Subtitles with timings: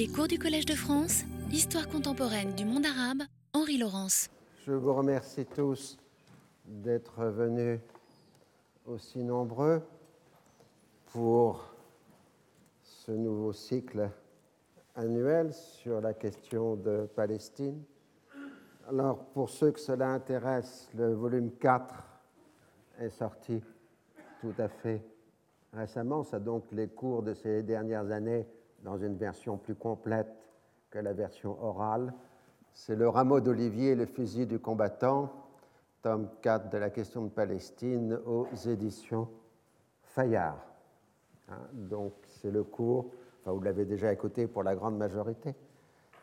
[0.00, 3.20] Les cours du Collège de France, Histoire contemporaine du monde arabe,
[3.52, 4.30] Henri Laurence.
[4.64, 5.98] Je vous remercie tous
[6.64, 7.80] d'être venus
[8.86, 9.82] aussi nombreux
[11.12, 11.74] pour
[12.80, 14.08] ce nouveau cycle
[14.96, 17.82] annuel sur la question de Palestine.
[18.88, 21.94] Alors, pour ceux que cela intéresse, le volume 4
[23.00, 23.62] est sorti
[24.40, 25.04] tout à fait
[25.74, 26.24] récemment.
[26.24, 28.46] Ça donc les cours de ces dernières années
[28.82, 30.28] dans une version plus complète
[30.90, 32.12] que la version orale.
[32.72, 35.32] C'est le rameau d'olivier et le fusil du combattant,
[36.02, 39.28] tome 4 de la question de Palestine aux éditions
[40.02, 40.64] Fayard.
[41.48, 45.54] Hein, donc c'est le cours, enfin, vous l'avez déjà écouté pour la grande majorité.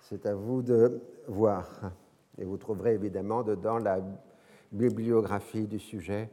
[0.01, 1.91] C'est à vous de voir.
[2.37, 3.99] Et vous trouverez évidemment dedans la
[4.71, 6.29] bibliographie du sujet,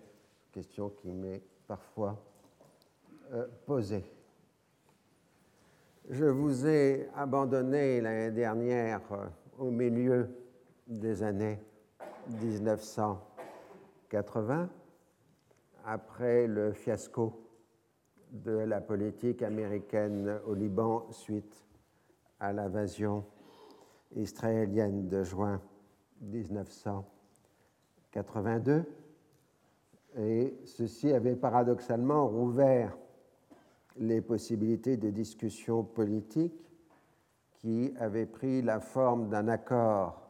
[0.53, 2.17] question qui m'est parfois
[3.33, 4.05] euh, posée.
[6.11, 9.25] Je vous ai abandonné l'année dernière euh,
[9.59, 10.29] au milieu
[10.87, 11.59] des années
[12.43, 14.69] 1980,
[15.87, 17.49] après le fiasco
[18.31, 21.65] de la politique américaine au Liban suite
[22.39, 23.25] à l'invasion
[24.15, 25.63] israélienne de juin
[26.21, 28.85] 1982.
[30.19, 32.95] Et ceci avait paradoxalement rouvert
[33.97, 36.55] les possibilités de discussion politique
[37.53, 40.21] qui avaient pris la forme d'un accord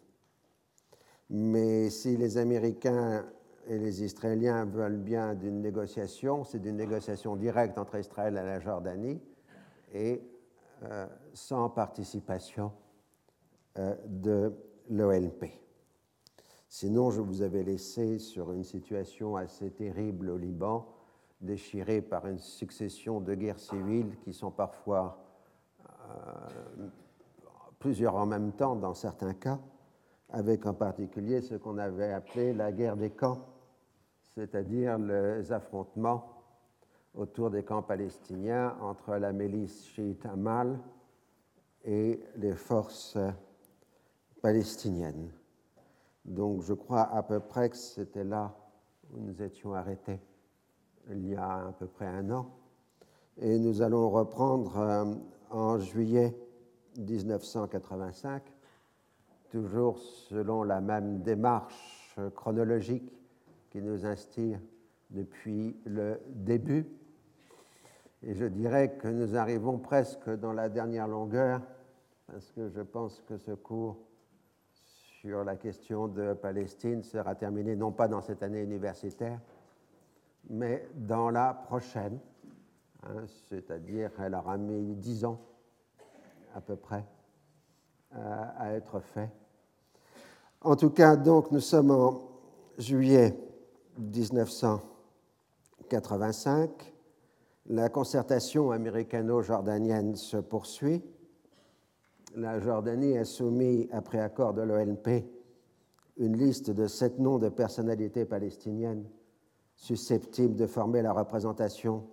[1.29, 3.25] Mais si les Américains
[3.67, 8.59] et les Israéliens veulent bien d'une négociation, c'est d'une négociation directe entre Israël et la
[8.59, 9.19] Jordanie
[9.93, 10.21] et
[10.83, 12.71] euh, sans participation
[13.79, 14.53] euh, de
[14.89, 15.45] l'OLP.
[16.67, 20.87] Sinon, je vous avais laissé sur une situation assez terrible au Liban,
[21.41, 25.24] déchirée par une succession de guerres civiles qui sont parfois euh,
[27.79, 29.59] plusieurs en même temps dans certains cas,
[30.29, 33.45] avec en particulier ce qu'on avait appelé la guerre des camps,
[34.33, 36.31] c'est-à-dire les affrontements
[37.13, 40.79] autour des camps palestiniens entre la milice chiite Amal
[41.83, 43.17] et les forces
[44.41, 45.31] palestiniennes.
[46.25, 48.53] Donc je crois à peu près que c'était là
[49.13, 50.19] où nous étions arrêtés
[51.11, 52.47] il y a à peu près un an.
[53.37, 55.13] Et nous allons reprendre euh,
[55.55, 56.35] en juillet
[56.97, 58.43] 1985,
[59.49, 63.09] toujours selon la même démarche chronologique
[63.69, 64.59] qui nous inspire
[65.09, 66.85] depuis le début.
[68.21, 71.61] Et je dirais que nous arrivons presque dans la dernière longueur,
[72.27, 73.97] parce que je pense que ce cours
[75.21, 79.39] sur la question de Palestine sera terminé non pas dans cette année universitaire,
[80.49, 82.19] mais dans la prochaine,
[83.05, 85.39] hein, c'est-à-dire elle aura mis dix ans
[86.53, 87.03] à peu près
[88.11, 89.31] à être fait.
[90.61, 92.23] En tout cas, donc, nous sommes en
[92.79, 93.37] juillet
[93.99, 96.93] 1985.
[97.67, 101.03] La concertation américano-jordanienne se poursuit.
[102.35, 105.25] La Jordanie a soumis, après accord de l'OLP,
[106.17, 109.05] une liste de sept noms de personnalités palestiniennes
[109.75, 112.07] susceptibles de former la représentation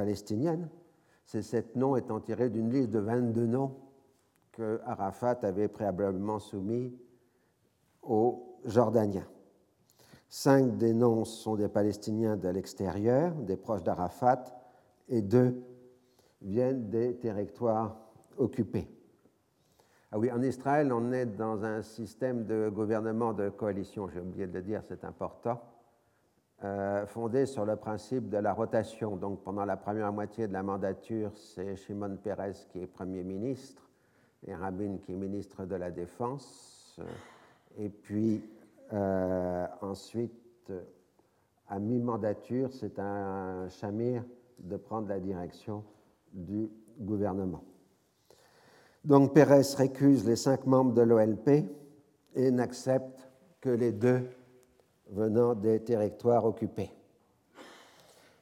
[0.00, 0.70] palestinienne.
[1.26, 3.76] Ces sept noms étant tirés d'une liste de 22 noms
[4.50, 6.96] que Arafat avait préalablement soumis
[8.02, 9.28] aux Jordaniens.
[10.30, 14.44] Cinq des noms sont des Palestiniens de l'extérieur, des proches d'Arafat,
[15.10, 15.62] et deux
[16.40, 17.98] viennent des territoires
[18.38, 18.88] occupés.
[20.12, 24.46] Ah oui, en Israël, on est dans un système de gouvernement de coalition, j'ai oublié
[24.46, 25.60] de le dire, c'est important,
[26.62, 29.16] euh, fondé sur le principe de la rotation.
[29.16, 33.88] Donc pendant la première moitié de la mandature, c'est Shimon Peres qui est Premier ministre
[34.46, 37.00] et Rabin qui est ministre de la Défense.
[37.78, 38.44] Et puis
[38.92, 40.72] euh, ensuite,
[41.68, 44.24] à mi-mandature, c'est un Shamir
[44.58, 45.84] de prendre la direction
[46.32, 46.68] du
[46.98, 47.64] gouvernement.
[49.04, 51.64] Donc Pérez récuse les cinq membres de l'OLP
[52.34, 53.30] et n'accepte
[53.60, 54.28] que les deux
[55.10, 56.90] venant des territoires occupés.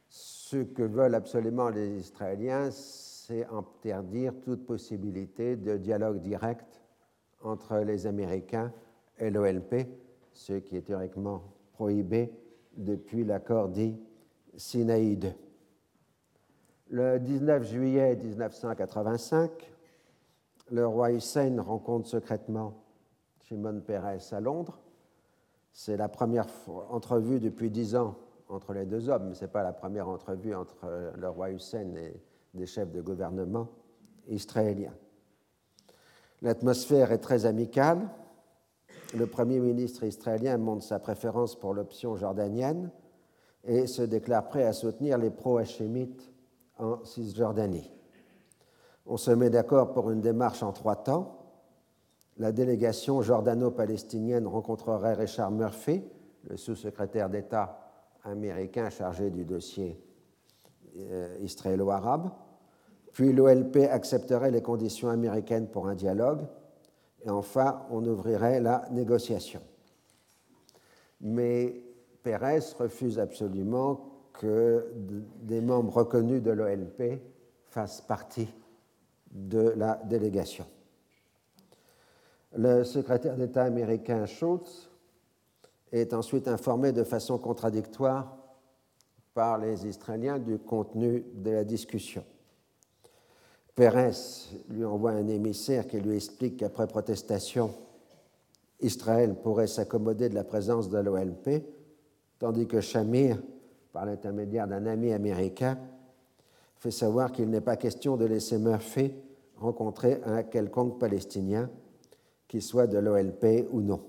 [0.08, 6.80] Ce que veulent absolument les Israéliens, c'est interdire toute possibilité de dialogue direct
[7.42, 8.72] entre les Américains
[9.18, 9.86] et l'OLP,
[10.32, 11.42] ce qui est théoriquement
[11.72, 12.32] prohibé
[12.76, 13.98] depuis l'accord dit
[14.56, 15.34] Sinaï II.
[16.90, 19.50] Le 19 juillet 1985,
[20.70, 22.74] le roi Hussein rencontre secrètement
[23.40, 24.80] Shimon Peres à Londres.
[25.80, 26.48] C'est la première
[26.90, 28.16] entrevue depuis dix ans
[28.48, 31.94] entre les deux hommes, mais ce n'est pas la première entrevue entre le roi Hussein
[31.94, 32.20] et
[32.52, 33.68] des chefs de gouvernement
[34.26, 34.96] israéliens.
[36.42, 38.08] L'atmosphère est très amicale.
[39.16, 42.90] Le Premier ministre israélien montre sa préférence pour l'option jordanienne
[43.62, 46.28] et se déclare prêt à soutenir les pro-hachémites
[46.78, 47.92] en Cisjordanie.
[49.06, 51.37] On se met d'accord pour une démarche en trois temps.
[52.38, 56.04] La délégation jordano-palestinienne rencontrerait Richard Murphy,
[56.44, 57.80] le sous-secrétaire d'État
[58.22, 60.00] américain chargé du dossier
[60.98, 62.30] euh, israélo-arabe.
[63.12, 66.46] Puis l'OLP accepterait les conditions américaines pour un dialogue.
[67.24, 69.60] Et enfin, on ouvrirait la négociation.
[71.20, 71.82] Mais
[72.22, 74.00] Pérez refuse absolument
[74.32, 74.92] que
[75.42, 77.20] des membres reconnus de l'OLP
[77.66, 78.48] fassent partie
[79.32, 80.64] de la délégation.
[82.56, 84.88] Le secrétaire d'État américain Schultz
[85.92, 88.36] est ensuite informé de façon contradictoire
[89.34, 92.24] par les Israéliens du contenu de la discussion.
[93.74, 94.10] Pérez
[94.68, 97.70] lui envoie un émissaire qui lui explique qu'après protestation,
[98.80, 101.64] Israël pourrait s'accommoder de la présence de l'OLP,
[102.38, 103.40] tandis que Shamir,
[103.92, 105.78] par l'intermédiaire d'un ami américain,
[106.76, 109.12] fait savoir qu'il n'est pas question de laisser Murphy
[109.56, 111.70] rencontrer un quelconque Palestinien,
[112.48, 114.00] qu'il soit de l'OLP ou non.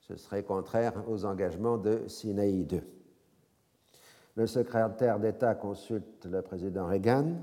[0.00, 2.80] Ce serait contraire aux engagements de Sinaï II.
[4.36, 7.36] Le secrétaire d'État consulte le président Reagan,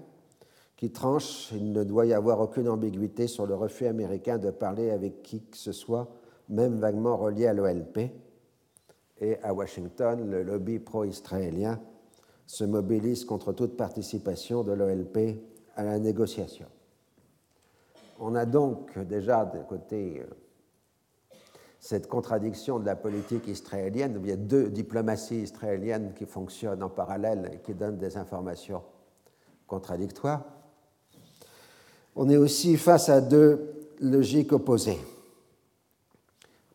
[0.76, 4.90] qui tranche il ne doit y avoir aucune ambiguïté sur le refus américain de parler
[4.92, 6.10] avec qui que ce soit,
[6.50, 8.12] même vaguement relié à l'OLP.
[9.20, 11.80] Et à Washington, le lobby pro-israélien
[12.46, 15.40] se mobilise contre toute participation de l'OLP
[15.76, 16.68] à la négociation.
[18.20, 20.34] On a donc déjà de côté euh,
[21.80, 24.20] cette contradiction de la politique israélienne.
[24.24, 28.84] Il y a deux diplomaties israéliennes qui fonctionnent en parallèle et qui donnent des informations
[29.68, 30.44] contradictoires.
[32.16, 35.00] On est aussi face à deux logiques opposées.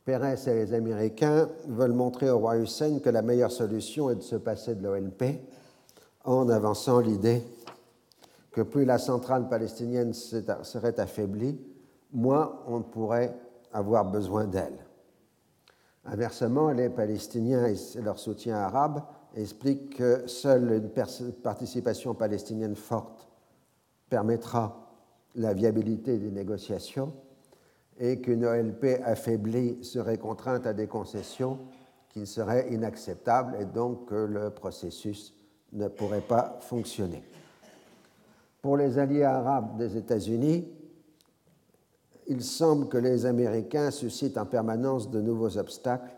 [0.05, 4.23] Pérez et les Américains veulent montrer au roi Hussein que la meilleure solution est de
[4.23, 5.23] se passer de l'OLP
[6.25, 7.43] en avançant l'idée
[8.52, 11.58] que plus la centrale palestinienne serait affaiblie,
[12.12, 13.36] moins on pourrait
[13.72, 14.84] avoir besoin d'elle.
[16.04, 19.02] Inversement, les Palestiniens et leur soutien arabe
[19.34, 23.28] expliquent que seule une participation palestinienne forte
[24.08, 24.88] permettra
[25.34, 27.12] la viabilité des négociations
[27.98, 31.58] et qu'une OLP affaiblie serait contrainte à des concessions
[32.08, 35.34] qui seraient inacceptables et donc que le processus
[35.72, 37.22] ne pourrait pas fonctionner.
[38.69, 40.69] Pour les alliés arabes des États-Unis,
[42.26, 46.15] il semble que les Américains suscitent en permanence de nouveaux obstacles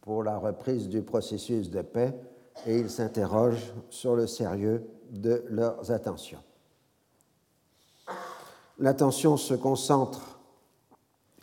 [0.00, 2.18] pour la reprise du processus de paix
[2.66, 6.42] et ils s'interrogent sur le sérieux de leurs attentions.
[8.78, 10.40] L'attention se concentre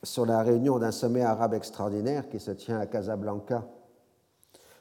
[0.02, 3.68] sur la réunion d'un sommet arabe extraordinaire qui se tient à Casablanca,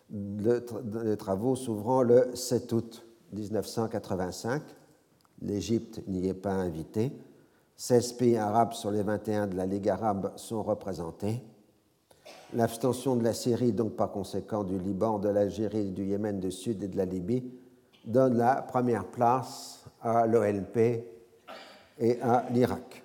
[0.08, 4.62] les travaux s'ouvrant le 7 août 1985.
[5.42, 7.12] L'Égypte n'y est pas invitée.
[7.76, 11.42] 16 pays arabes sur les 21 de la Ligue arabe sont représentés.
[12.52, 16.82] L'abstention de la Syrie, donc par conséquent du Liban, de l'Algérie, du Yémen du Sud
[16.82, 17.50] et de la Libye,
[18.04, 21.04] donne la première place à l'OLP
[21.98, 23.04] et à l'Irak.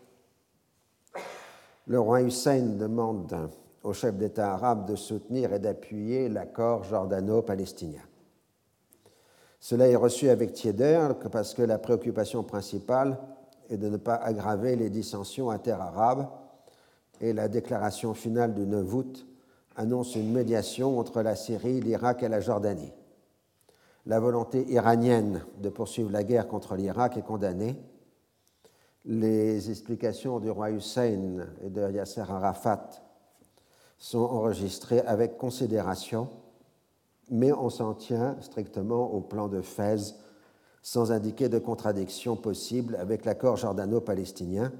[1.88, 3.50] Le roi Hussein demande
[3.84, 8.02] au chef d'État arabe de soutenir et d'appuyer l'accord jordano-palestinien.
[9.66, 13.18] Cela est reçu avec tiédeur parce que la préoccupation principale
[13.68, 16.28] est de ne pas aggraver les dissensions interarabes
[17.20, 19.28] et la déclaration finale du 9 août
[19.76, 22.94] annonce une médiation entre la Syrie, l'Irak et la Jordanie.
[24.06, 27.76] La volonté iranienne de poursuivre la guerre contre l'Irak est condamnée.
[29.04, 32.88] Les explications du roi Hussein et de Yasser Arafat
[33.98, 36.30] sont enregistrées avec considération,
[37.30, 40.16] mais on s'en tient strictement au plan de Fès,
[40.82, 44.72] sans indiquer de contradiction possible avec l'accord jordano-palestinien.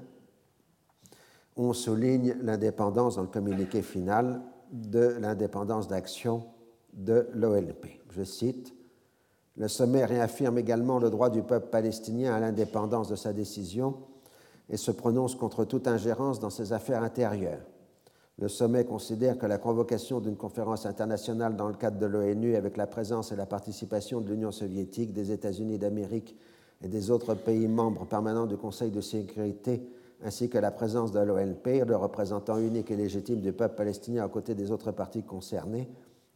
[1.56, 6.44] On souligne l'indépendance dans le communiqué final de l'indépendance d'action
[6.92, 7.86] de l'OLP.
[8.10, 8.74] Je cite
[9.56, 13.96] Le sommet réaffirme également le droit du peuple palestinien à l'indépendance de sa décision
[14.68, 17.64] et se prononce contre toute ingérence dans ses affaires intérieures.
[18.38, 22.76] Le sommet considère que la convocation d'une conférence internationale dans le cadre de l'ONU avec
[22.76, 26.36] la présence et la participation de l'Union soviétique, des États-Unis d'Amérique
[26.82, 29.88] et des autres pays membres permanents du Conseil de sécurité,
[30.22, 34.30] ainsi que la présence de l'OLP, le représentant unique et légitime du peuple palestinien aux
[34.30, 35.88] côtés des autres parties concernées,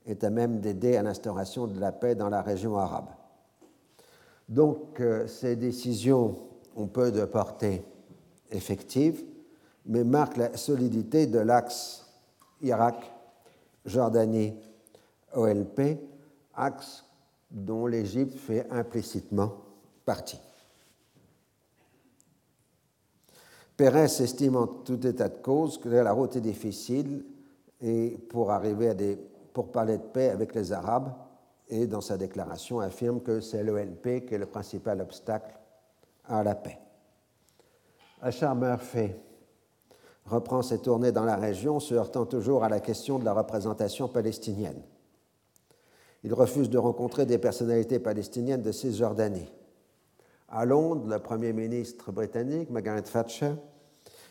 [0.07, 3.11] est à même d'aider à l'instauration de la paix dans la région arabe.
[4.49, 6.37] Donc, euh, ces décisions
[6.77, 7.85] ont peu de portée
[8.51, 9.23] effective,
[9.91, 12.07] mais marquent la solidité de l'axe
[12.63, 13.13] Irak,
[13.85, 14.55] Jordanie,
[15.35, 15.99] OLP,
[16.55, 17.05] axe
[17.51, 19.53] dont l'Égypte fait implicitement
[20.05, 20.41] partie.
[23.77, 27.25] Pérez estime en tout état de cause que la route est difficile
[27.81, 28.47] et pour
[29.73, 31.13] parler de paix avec les Arabes
[31.69, 35.59] et dans sa déclaration affirme que c'est l'OLP qui est le principal obstacle
[36.29, 36.79] à la paix.
[38.23, 39.11] Achar Murphy
[40.31, 44.09] reprend ses tournées dans la région, se heurtant toujours à la question de la représentation
[44.09, 44.81] palestinienne.
[46.23, 49.51] Il refuse de rencontrer des personnalités palestiniennes de Cisjordanie.
[50.49, 53.53] À Londres, le Premier ministre britannique, Margaret Thatcher,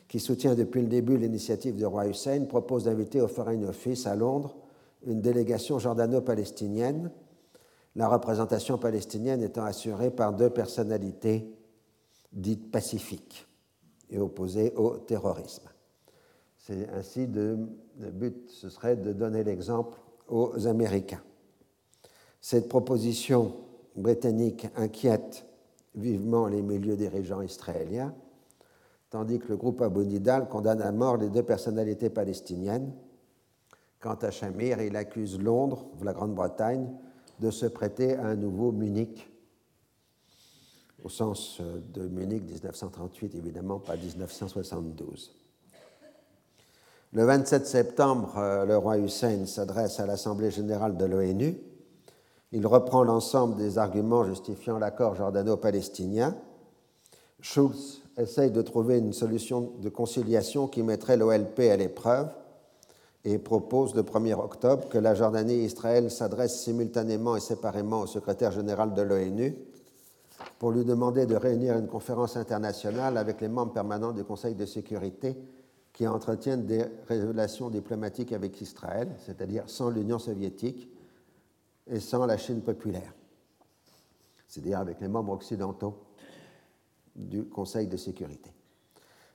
[0.07, 4.15] qui soutient depuis le début l'initiative du roi Hussein, propose d'inviter au Foreign Office à
[4.15, 4.55] Londres
[5.05, 7.11] une délégation jordano-palestinienne,
[7.95, 11.53] la représentation palestinienne étant assurée par deux personnalités
[12.31, 13.47] dites pacifiques
[14.09, 15.69] et opposées au terrorisme.
[16.69, 17.57] C'est ainsi de,
[17.99, 19.97] le but, ce serait de donner l'exemple
[20.27, 21.23] aux Américains.
[22.41, 23.55] Cette proposition
[23.95, 25.47] britannique inquiète
[25.95, 28.13] vivement les milieux dirigeants israéliens,
[29.09, 32.93] tandis que le groupe Abu Nidal condamne à mort les deux personnalités palestiniennes.
[33.99, 36.87] Quant à Shamir, il accuse Londres, la Grande-Bretagne,
[37.39, 39.27] de se prêter à un nouveau Munich,
[41.03, 45.38] au sens de Munich 1938, évidemment, pas 1972.
[47.11, 51.57] Le 27 septembre, euh, le roi Hussein s'adresse à l'Assemblée générale de l'ONU.
[52.51, 56.35] Il reprend l'ensemble des arguments justifiant l'accord jordano-palestinien.
[57.41, 62.29] Schulz essaye de trouver une solution de conciliation qui mettrait l'OLP à l'épreuve
[63.25, 68.07] et propose le 1er octobre que la Jordanie et Israël s'adressent simultanément et séparément au
[68.07, 69.57] secrétaire général de l'ONU
[70.59, 74.67] pour lui demander de réunir une conférence internationale avec les membres permanents du Conseil de
[74.67, 75.35] sécurité
[75.99, 80.89] qui entretiennent des relations diplomatiques avec Israël, c'est-à-dire sans l'Union soviétique
[81.87, 83.13] et sans la Chine populaire,
[84.47, 85.97] c'est-à-dire avec les membres occidentaux
[87.17, 88.49] du Conseil de sécurité.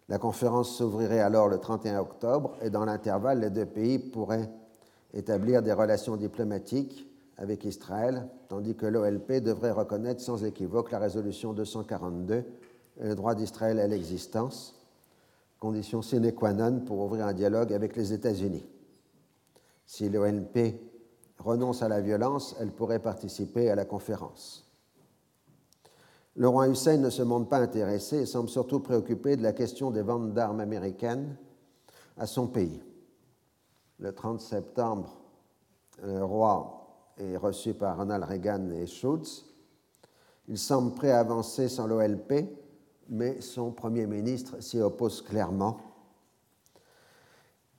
[0.09, 4.49] La conférence s'ouvrirait alors le 31 octobre et dans l'intervalle, les deux pays pourraient
[5.13, 7.07] établir des relations diplomatiques
[7.37, 12.45] avec Israël, tandis que l'OLP devrait reconnaître sans équivoque la résolution 242 et
[13.07, 14.81] le droit d'Israël à l'existence,
[15.65, 18.67] condition sine qua non pour ouvrir un dialogue avec les États-Unis.
[19.87, 20.75] Si l'ONP
[21.39, 24.71] renonce à la violence, elle pourrait participer à la conférence.
[26.37, 29.91] Le roi Hussein ne se montre pas intéressé et semble surtout préoccupé de la question
[29.91, 31.35] des ventes d'armes américaines
[32.19, 32.83] à son pays.
[34.01, 35.17] Le 30 septembre,
[36.03, 39.47] le roi est reçu par Ronald Reagan et Schultz.
[40.47, 42.64] Il semble prêt à avancer sans l'OLP,
[43.09, 45.81] mais son Premier ministre s'y oppose clairement.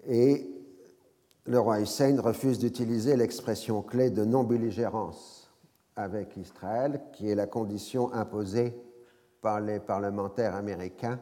[0.08, 0.50] Et
[1.46, 5.52] le roi Hussein refuse d'utiliser l'expression clé de non-belligérance
[5.96, 8.76] avec Israël, qui est la condition imposée
[9.42, 11.20] par les parlementaires américains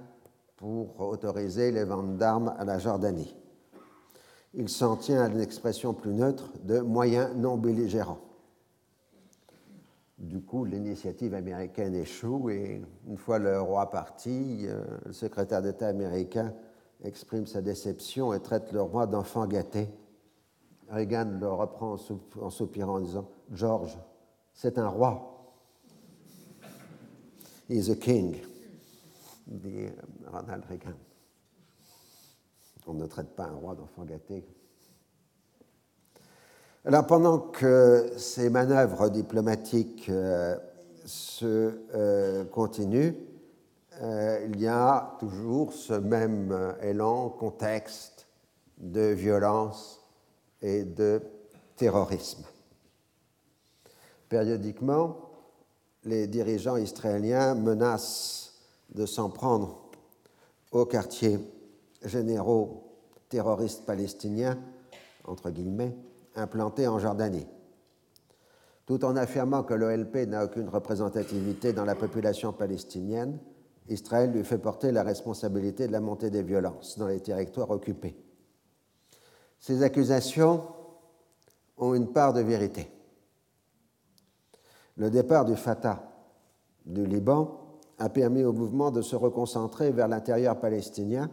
[0.57, 3.35] pour autoriser les ventes d'armes à la Jordanie.
[4.53, 8.21] Il s'en tient à une expression plus neutre de moyens non belligérants.
[10.23, 15.87] Du coup, l'initiative américaine échoue et une fois le roi parti, euh, le secrétaire d'État
[15.89, 16.53] américain
[17.03, 19.89] exprime sa déception et traite le roi d'enfant gâté.
[20.89, 21.97] Reagan le reprend
[22.39, 23.99] en soupirant en disant George,
[24.53, 25.29] c'est un roi.
[27.69, 28.37] He is a king,
[29.45, 29.87] dit
[30.31, 30.93] Ronald Reagan.
[32.87, 34.45] On ne traite pas un roi d'enfant gâté
[36.85, 40.57] alors, pendant que ces manœuvres diplomatiques euh,
[41.05, 43.13] se euh, continuent,
[44.01, 48.27] euh, il y a toujours ce même élan, contexte
[48.77, 50.01] de violence
[50.61, 51.21] et de
[51.77, 52.43] terrorisme.
[54.27, 55.29] Périodiquement,
[56.03, 58.55] les dirigeants israéliens menacent
[58.93, 59.89] de s'en prendre
[60.73, 61.39] aux quartiers
[62.03, 62.97] généraux
[63.29, 64.59] terroristes palestiniens,
[65.23, 65.95] entre guillemets,
[66.35, 67.47] implanté en Jordanie.
[68.85, 73.39] Tout en affirmant que l'OLP n'a aucune représentativité dans la population palestinienne,
[73.89, 78.15] Israël lui fait porter la responsabilité de la montée des violences dans les territoires occupés.
[79.59, 80.63] Ces accusations
[81.77, 82.89] ont une part de vérité.
[84.97, 86.03] Le départ du Fatah
[86.85, 87.59] du Liban
[87.97, 91.31] a permis au mouvement de se reconcentrer vers l'intérieur palestinien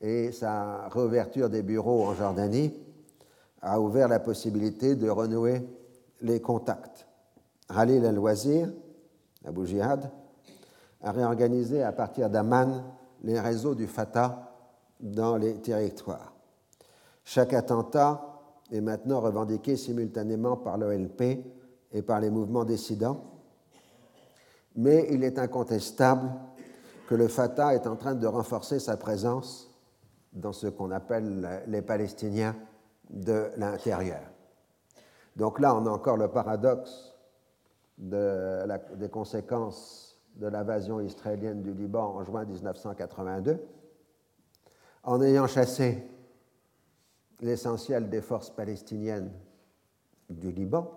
[0.00, 2.72] et sa réouverture des bureaux en Jordanie
[3.66, 5.66] a ouvert la possibilité de renouer
[6.22, 7.06] les contacts.
[7.68, 8.68] Khalil al-Wazir,
[9.44, 10.10] Abu Jihad,
[11.02, 12.84] a réorganisé à partir d'Amman
[13.22, 14.52] les réseaux du Fatah
[15.00, 16.32] dans les territoires.
[17.24, 18.22] Chaque attentat
[18.70, 21.22] est maintenant revendiqué simultanément par l'OLP
[21.92, 23.24] et par les mouvements dissidents,
[24.76, 26.30] mais il est incontestable
[27.08, 29.70] que le Fatah est en train de renforcer sa présence
[30.32, 32.54] dans ce qu'on appelle les Palestiniens
[33.10, 34.22] de l'intérieur.
[35.36, 37.14] Donc là, on a encore le paradoxe
[37.98, 43.58] des conséquences de l'invasion israélienne du Liban en juin 1982.
[45.04, 46.06] En ayant chassé
[47.40, 49.30] l'essentiel des forces palestiniennes
[50.28, 50.90] du Liban,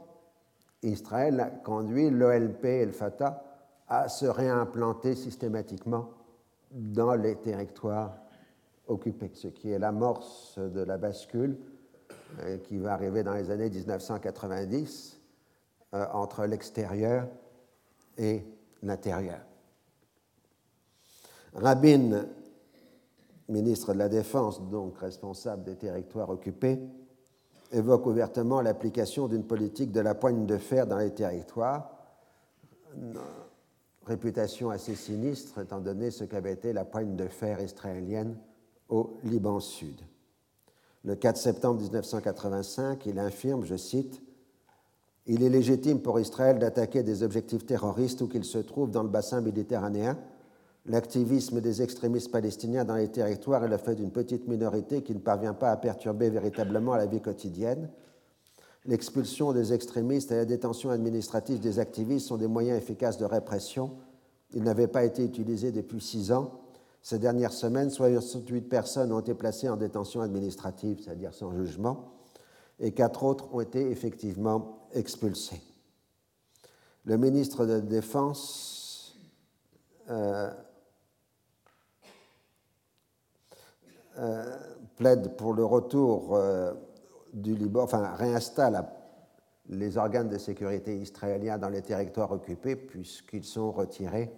[0.81, 3.43] Israël a conduit l'OLP et le Fatah
[3.87, 6.09] à se réimplanter systématiquement
[6.71, 8.17] dans les territoires
[8.87, 11.57] occupés, ce qui est l'amorce de la bascule
[12.63, 15.19] qui va arriver dans les années 1990
[15.93, 17.27] euh, entre l'extérieur
[18.17, 18.45] et
[18.83, 19.39] l'intérieur.
[21.53, 22.25] Rabin,
[23.48, 26.79] ministre de la Défense, donc responsable des territoires occupés,
[27.71, 31.89] évoque ouvertement l'application d'une politique de la poigne de fer dans les territoires,
[34.05, 38.38] réputation assez sinistre étant donné ce qu'avait été la poigne de fer israélienne
[38.89, 40.01] au Liban Sud.
[41.06, 44.22] Le 4 septembre 1985, il infirme, je cite,
[45.27, 49.10] Il est légitime pour Israël d'attaquer des objectifs terroristes où qu'ils se trouvent dans le
[49.10, 50.18] bassin méditerranéen.
[50.86, 55.20] L'activisme des extrémistes palestiniens dans les territoires est le fait d'une petite minorité qui ne
[55.20, 57.89] parvient pas à perturber véritablement la vie quotidienne.
[58.86, 63.92] L'expulsion des extrémistes et la détention administrative des activistes sont des moyens efficaces de répression.
[64.53, 66.59] Ils n'avaient pas été utilisés depuis six ans
[67.01, 72.14] ces dernières semaines, 68 personnes ont été placées en détention administrative, c'est-à-dire sans jugement,
[72.79, 75.62] et quatre autres ont été effectivement expulsées.
[77.05, 79.18] Le ministre de la Défense
[80.09, 80.51] euh,
[84.18, 84.57] euh,
[84.98, 86.74] plaide pour le retour euh,
[87.33, 88.85] du Liban, enfin réinstalle
[89.70, 94.31] les organes de sécurité israéliens dans les territoires occupés puisqu'ils sont retirés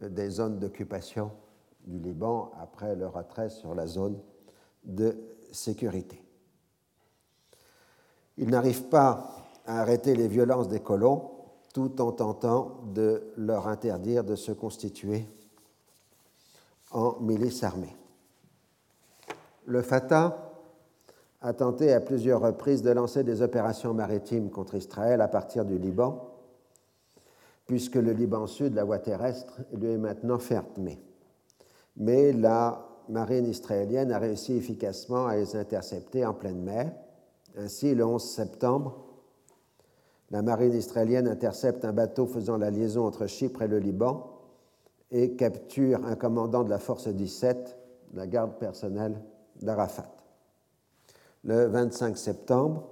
[0.00, 1.30] des zones d'occupation
[1.84, 4.18] du Liban après leur retrait sur la zone
[4.84, 5.16] de
[5.52, 6.22] sécurité.
[8.38, 11.30] Il n'arrive pas à arrêter les violences des colons
[11.74, 15.26] tout en tentant de leur interdire de se constituer
[16.90, 17.96] en milice armée.
[19.64, 20.52] Le Fatah
[21.40, 25.78] a tenté à plusieurs reprises de lancer des opérations maritimes contre Israël à partir du
[25.78, 26.28] Liban,
[27.66, 31.00] puisque le Liban Sud, la voie terrestre, lui est maintenant fermée
[31.96, 36.92] mais la marine israélienne a réussi efficacement à les intercepter en pleine mer.
[37.56, 39.04] Ainsi, le 11 septembre,
[40.30, 44.32] la marine israélienne intercepte un bateau faisant la liaison entre Chypre et le Liban
[45.10, 47.76] et capture un commandant de la force 17,
[48.14, 49.20] la garde personnelle
[49.60, 50.10] d'Arafat.
[51.44, 52.88] Le 25 septembre,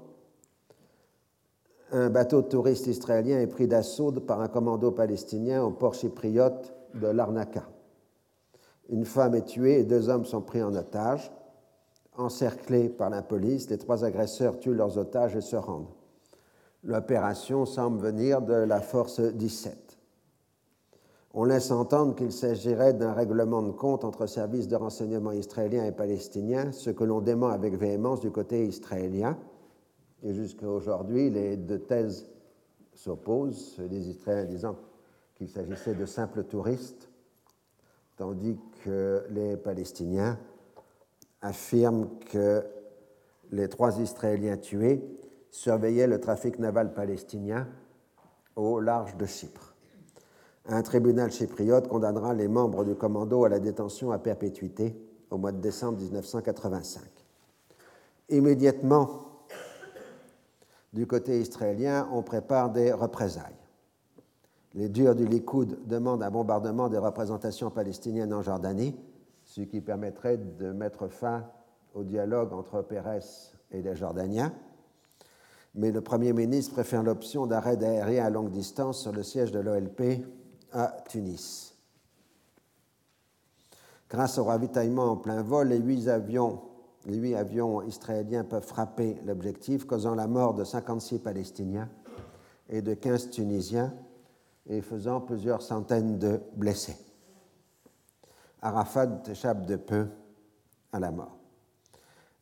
[1.93, 6.75] un bateau de touristes israélien est pris d'assaut par un commando palestinien au port chypriote
[6.95, 7.67] de Larnaca.
[8.91, 11.33] Une femme est tuée et deux hommes sont pris en otage.
[12.17, 15.95] Encerclés par la police, les trois agresseurs tuent leurs otages et se rendent.
[16.83, 19.99] L'opération semble venir de la force 17.
[21.33, 25.93] On laisse entendre qu'il s'agirait d'un règlement de compte entre services de renseignement israéliens et
[25.93, 29.39] palestiniens, ce que l'on dément avec véhémence du côté israélien.
[30.25, 32.27] Et jusqu'à aujourd'hui, les deux thèses
[32.95, 34.77] s'opposent, les Israéliens disant
[35.37, 37.10] qu'il s'agissait de simples touristes
[38.21, 40.39] tandis que les Palestiniens
[41.41, 42.63] affirment que
[43.51, 45.03] les trois Israéliens tués
[45.51, 47.67] surveillaient le trafic naval palestinien
[48.57, 49.75] au large de Chypre.
[50.67, 54.95] Un tribunal chypriote condamnera les membres du commando à la détention à perpétuité
[55.31, 57.03] au mois de décembre 1985.
[58.29, 59.47] Immédiatement,
[60.93, 63.60] du côté israélien, on prépare des représailles.
[64.75, 68.95] Les durs du Likoud demandent un bombardement des représentations palestiniennes en Jordanie,
[69.45, 71.45] ce qui permettrait de mettre fin
[71.95, 73.21] au dialogue entre Pérez
[73.73, 74.53] et les Jordaniens.
[75.75, 79.59] Mais le Premier ministre préfère l'option d'arrêt aérien à longue distance sur le siège de
[79.59, 80.25] l'OLP
[80.73, 81.75] à Tunis.
[84.09, 86.63] Grâce au ravitaillement en plein vol, huit avions
[87.07, 91.89] les huit avions israéliens peuvent frapper l'objectif, causant la mort de 56 Palestiniens
[92.69, 93.95] et de 15 Tunisiens
[94.69, 96.97] et faisant plusieurs centaines de blessés.
[98.63, 100.07] Arafat échappe de peu
[100.93, 101.39] à la mort.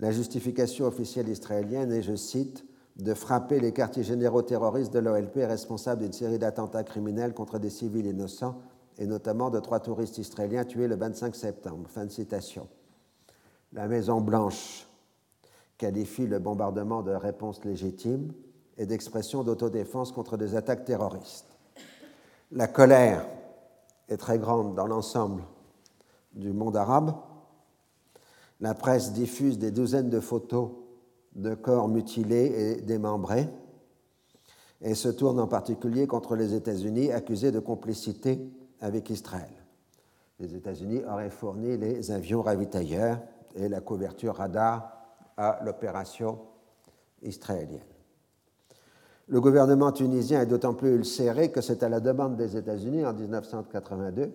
[0.00, 2.64] La justification officielle israélienne est, je cite,
[2.96, 7.70] de frapper les quartiers généraux terroristes de l'OLP responsables d'une série d'attentats criminels contre des
[7.70, 8.60] civils innocents
[8.98, 11.88] et notamment de trois touristes israéliens tués le 25 septembre.
[11.88, 12.68] Fin de citation.
[13.72, 14.88] La Maison-Blanche
[15.76, 18.32] qualifie le bombardement de réponse légitime
[18.76, 21.57] et d'expression d'autodéfense contre des attaques terroristes.
[22.50, 23.26] La colère
[24.08, 25.42] est très grande dans l'ensemble
[26.32, 27.14] du monde arabe.
[28.60, 30.70] La presse diffuse des douzaines de photos
[31.34, 33.48] de corps mutilés et démembrés
[34.80, 38.40] et se tourne en particulier contre les États-Unis accusés de complicité
[38.80, 39.52] avec Israël.
[40.38, 43.20] Les États-Unis auraient fourni les avions ravitailleurs
[43.56, 44.90] et la couverture radar
[45.36, 46.38] à l'opération
[47.20, 47.97] israélienne.
[49.30, 53.12] Le gouvernement tunisien est d'autant plus ulcéré que c'est à la demande des États-Unis en
[53.12, 54.32] 1982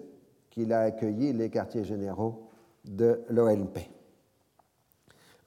[0.52, 2.44] qu'il a accueilli les quartiers généraux
[2.86, 3.80] de l'OLP.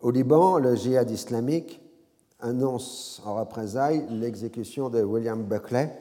[0.01, 1.81] Au Liban, le djihad islamique
[2.41, 5.97] annonce en représailles l'exécution de William Buckley,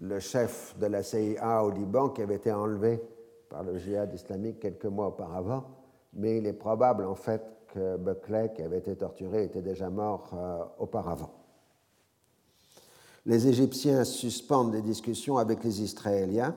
[0.00, 3.02] le chef de la CIA au Liban qui avait été enlevé
[3.50, 5.64] par le djihad islamique quelques mois auparavant,
[6.14, 7.42] mais il est probable en fait
[7.74, 11.45] que Buckley, qui avait été torturé, était déjà mort euh, auparavant.
[13.26, 16.54] Les Égyptiens suspendent des discussions avec les Israéliens.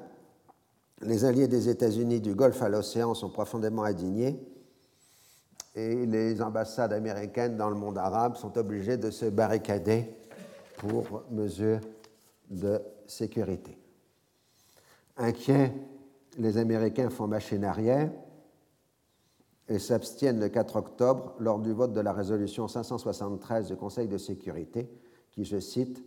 [1.01, 4.39] Les alliés des États-Unis du Golfe à l'océan sont profondément indignés
[5.73, 10.13] et les ambassades américaines dans le monde arabe sont obligées de se barricader
[10.77, 11.79] pour mesure
[12.49, 13.77] de sécurité.
[15.17, 15.73] Inquiets,
[16.37, 18.11] les Américains font machine arrière
[19.67, 24.17] et s'abstiennent le 4 octobre lors du vote de la résolution 573 du Conseil de
[24.17, 24.87] sécurité
[25.31, 26.03] qui, je cite,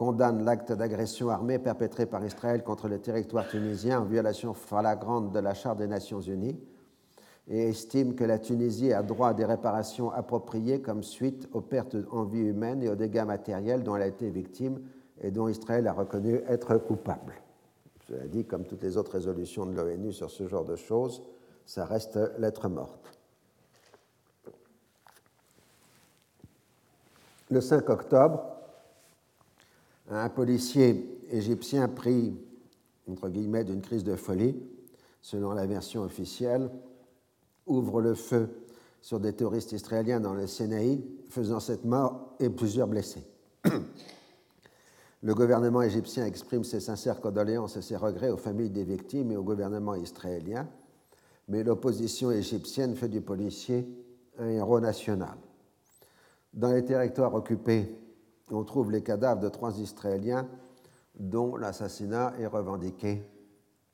[0.00, 5.38] condamne l'acte d'agression armée perpétré par Israël contre le territoire tunisien en violation flagrante de
[5.40, 6.58] la Charte des Nations Unies
[7.48, 11.98] et estime que la Tunisie a droit à des réparations appropriées comme suite aux pertes
[12.12, 14.80] en vie humaine et aux dégâts matériels dont elle a été victime
[15.20, 17.34] et dont Israël a reconnu être coupable.
[18.08, 21.22] Cela dit, comme toutes les autres résolutions de l'ONU sur ce genre de choses,
[21.66, 23.18] ça reste lettre morte.
[27.50, 28.59] Le 5 octobre,
[30.10, 32.34] un policier égyptien pris,
[33.08, 34.56] entre guillemets, d'une crise de folie,
[35.20, 36.70] selon la version officielle,
[37.66, 38.48] ouvre le feu
[39.00, 43.24] sur des touristes israéliens dans le Sinaï, faisant cette mort et plusieurs blessés.
[45.22, 49.36] Le gouvernement égyptien exprime ses sincères condoléances et ses regrets aux familles des victimes et
[49.36, 50.66] au gouvernement israélien,
[51.48, 53.86] mais l'opposition égyptienne fait du policier
[54.38, 55.36] un héros national.
[56.54, 57.94] Dans les territoires occupés,
[58.52, 60.48] on trouve les cadavres de trois Israéliens
[61.18, 63.22] dont l'assassinat est revendiqué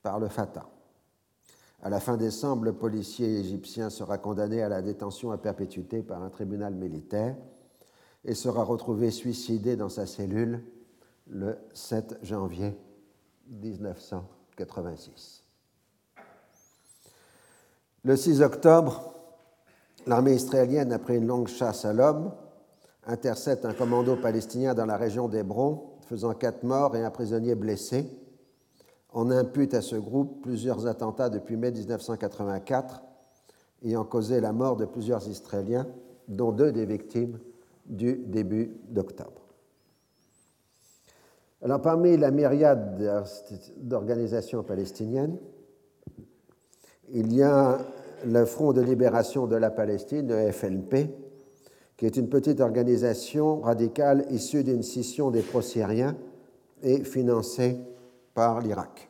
[0.01, 0.69] par le Fatah.
[1.83, 6.23] À la fin décembre, le policier égyptien sera condamné à la détention à perpétuité par
[6.23, 7.35] un tribunal militaire
[8.25, 10.63] et sera retrouvé suicidé dans sa cellule
[11.27, 12.77] le 7 janvier
[13.49, 15.43] 1986.
[18.03, 19.13] Le 6 octobre,
[20.05, 22.31] l'armée israélienne, après une longue chasse à l'homme,
[23.07, 28.05] intercepte un commando palestinien dans la région d'Hébron, faisant quatre morts et un prisonnier blessé
[29.13, 33.01] on impute à ce groupe plusieurs attentats depuis mai 1984
[33.83, 35.87] ayant causé la mort de plusieurs Israéliens,
[36.27, 37.39] dont deux des victimes
[37.85, 39.41] du début d'octobre.
[41.63, 43.23] Alors, parmi la myriade
[43.77, 45.37] d'organisations palestiniennes,
[47.09, 47.79] il y a
[48.25, 51.09] le Front de libération de la Palestine, le FLP,
[51.97, 56.15] qui est une petite organisation radicale issue d'une scission des pro-syriens
[56.83, 57.75] et financée
[58.35, 59.09] par l'Irak.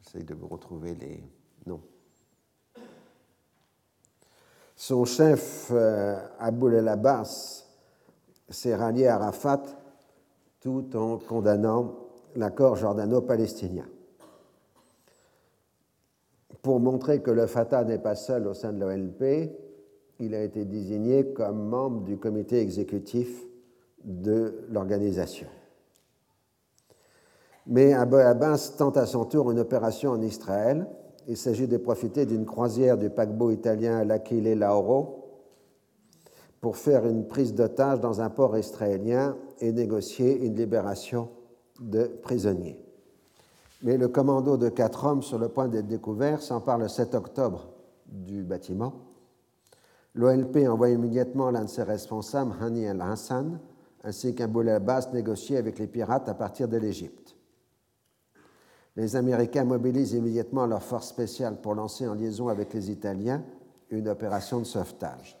[0.00, 1.20] J'essaie de vous retrouver les
[1.66, 1.82] noms.
[4.76, 7.64] Son chef, euh, Aboul el-Abbas,
[8.48, 9.62] s'est rallié à Arafat
[10.60, 11.96] tout en condamnant
[12.36, 13.86] l'accord jordano-palestinien.
[16.62, 19.52] Pour montrer que le Fatah n'est pas seul au sein de l'OLP,
[20.20, 23.46] il a été désigné comme membre du comité exécutif
[24.04, 25.46] de l'organisation.
[27.66, 30.86] Mais Abu Abbas tente à son tour une opération en Israël.
[31.28, 35.18] Il s'agit de profiter d'une croisière du paquebot italien L'Aquile Lauro
[36.60, 41.28] pour faire une prise d'otage dans un port israélien et négocier une libération
[41.78, 42.80] de prisonniers.
[43.82, 47.68] Mais le commando de quatre hommes sur le point d'être découvert s'empare le 7 octobre
[48.06, 48.94] du bâtiment.
[50.14, 53.60] L'OLP envoie immédiatement l'un de ses responsables, Hani el-Hassan,
[54.02, 57.36] ainsi qu'un boulet Abbas négocier avec les pirates à partir de l'Égypte.
[58.96, 63.44] Les Américains mobilisent immédiatement leurs forces spéciales pour lancer en liaison avec les Italiens
[63.90, 65.38] une opération de sauvetage.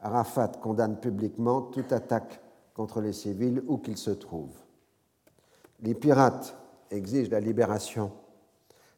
[0.00, 2.40] Arafat condamne publiquement toute attaque
[2.74, 4.62] contre les civils où qu'ils se trouvent.
[5.80, 6.56] Les pirates
[6.90, 8.12] exigent la libération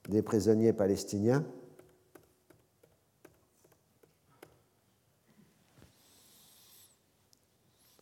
[0.08, 1.44] des prisonniers palestiniens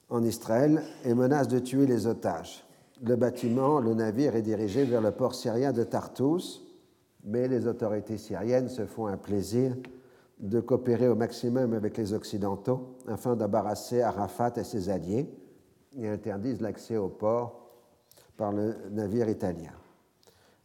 [0.09, 2.65] en Israël et menacent de tuer les otages.
[3.03, 6.63] Le bâtiment, le navire est dirigé vers le port syrien de Tartous,
[7.25, 9.77] mais les autorités syriennes se font un plaisir
[10.41, 15.29] de coopérer au maximum avec les Occidentaux afin d'embarrasser Arafat et ses alliés
[15.97, 17.71] et interdisent l'accès au port
[18.37, 19.78] par le navire italien.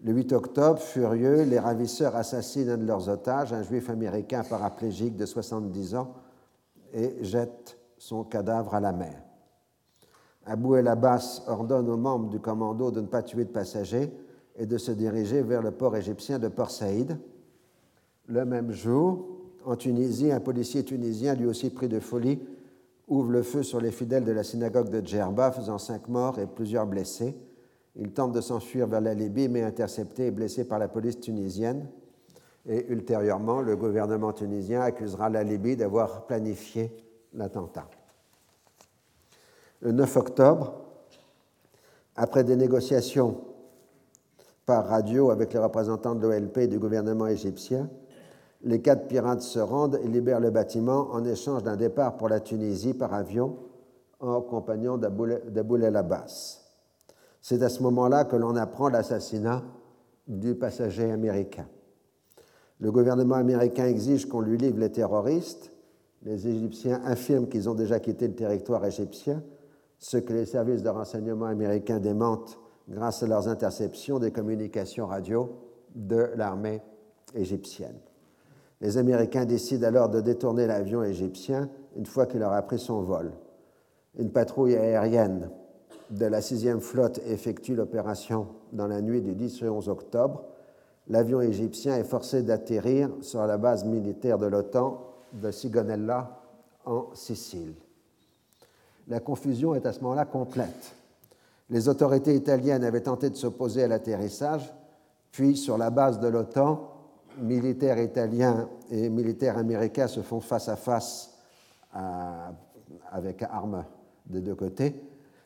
[0.03, 5.15] Le 8 octobre, furieux, les ravisseurs assassinent un de leurs otages, un juif américain paraplégique
[5.15, 6.13] de 70 ans,
[6.93, 9.23] et jettent son cadavre à la mer.
[10.45, 14.11] Abou El Abbas ordonne aux membres du commando de ne pas tuer de passagers
[14.57, 17.17] et de se diriger vers le port égyptien de Port Saïd.
[18.27, 19.25] Le même jour,
[19.63, 22.41] en Tunisie, un policier tunisien, lui aussi pris de folie,
[23.07, 26.45] ouvre le feu sur les fidèles de la synagogue de Djerba, faisant cinq morts et
[26.45, 27.37] plusieurs blessés.
[27.95, 31.87] Il tente de s'enfuir vers la Libye, mais intercepté et blessé par la police tunisienne.
[32.65, 36.95] Et ultérieurement, le gouvernement tunisien accusera la Libye d'avoir planifié
[37.33, 37.87] l'attentat.
[39.81, 40.73] Le 9 octobre,
[42.15, 43.41] après des négociations
[44.65, 47.89] par radio avec les représentants de l'OLP et du gouvernement égyptien,
[48.63, 52.39] les quatre pirates se rendent et libèrent le bâtiment en échange d'un départ pour la
[52.39, 53.57] Tunisie par avion
[54.21, 56.62] en compagnon d'Aboul El Abbas.
[57.43, 59.63] C'est à ce moment-là que l'on apprend l'assassinat
[60.29, 61.67] du passager américain.
[62.79, 65.73] Le gouvernement américain exige qu'on lui livre les terroristes.
[66.21, 69.43] Les Égyptiens affirment qu'ils ont déjà quitté le territoire égyptien,
[69.99, 75.51] ce que les services de renseignement américains démentent grâce à leurs interceptions des communications radio
[75.95, 76.81] de l'armée
[77.35, 77.99] égyptienne.
[78.79, 83.33] Les Américains décident alors de détourner l'avion égyptien une fois qu'il aura pris son vol.
[84.17, 85.49] Une patrouille aérienne
[86.13, 90.43] de la 6e flotte effectue l'opération dans la nuit du 10 au 11 octobre.
[91.07, 95.01] L'avion égyptien est forcé d'atterrir sur la base militaire de l'OTAN
[95.33, 96.39] de Sigonella
[96.85, 97.73] en Sicile.
[99.07, 100.93] La confusion est à ce moment-là complète.
[101.69, 104.71] Les autorités italiennes avaient tenté de s'opposer à l'atterrissage,
[105.31, 106.91] puis sur la base de l'OTAN,
[107.39, 111.33] militaires italiens et militaires américains se font face à face
[113.11, 113.83] avec armes
[114.27, 114.95] des deux côtés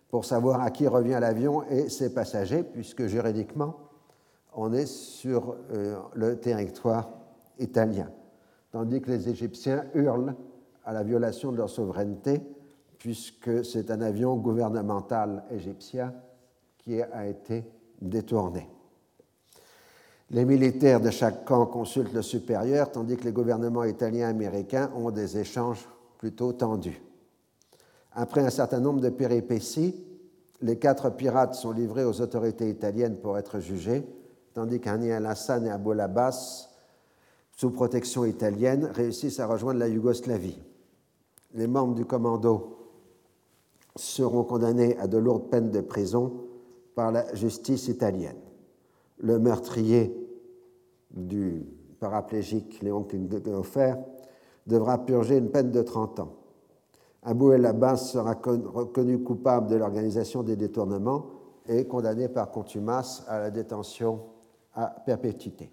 [0.09, 3.75] pour savoir à qui revient l'avion et ses passagers, puisque juridiquement,
[4.53, 7.09] on est sur euh, le territoire
[7.59, 8.09] italien,
[8.71, 10.35] tandis que les Égyptiens hurlent
[10.85, 12.41] à la violation de leur souveraineté,
[12.97, 16.13] puisque c'est un avion gouvernemental égyptien
[16.77, 17.65] qui a été
[18.01, 18.69] détourné.
[20.31, 24.91] Les militaires de chaque camp consultent le supérieur, tandis que les gouvernements italiens et américains
[24.95, 27.01] ont des échanges plutôt tendus.
[28.17, 29.95] Après un certain nombre de péripéties,
[30.61, 34.03] les quatre pirates sont livrés aux autorités italiennes pour être jugés,
[34.53, 36.67] tandis qu'Ani al-Hassan et Abou Abbas,
[37.55, 40.59] sous protection italienne, réussissent à rejoindre la Yougoslavie.
[41.53, 42.77] Les membres du commando
[43.95, 46.41] seront condamnés à de lourdes peines de prison
[46.95, 48.37] par la justice italienne
[49.19, 50.15] le meurtrier
[51.11, 51.65] du
[51.99, 53.95] paraplégique Léon Klinghoffer
[54.67, 56.36] devra purger une peine de 30 ans.
[57.23, 61.25] Abou El Abbas sera reconnu coupable de l'organisation des détournements
[61.67, 64.21] et condamné par contumace à la détention
[64.73, 65.71] à perpétuité.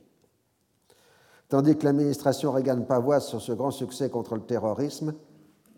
[1.48, 5.14] Tandis que l'administration Reagan-Pavois sur ce grand succès contre le terrorisme,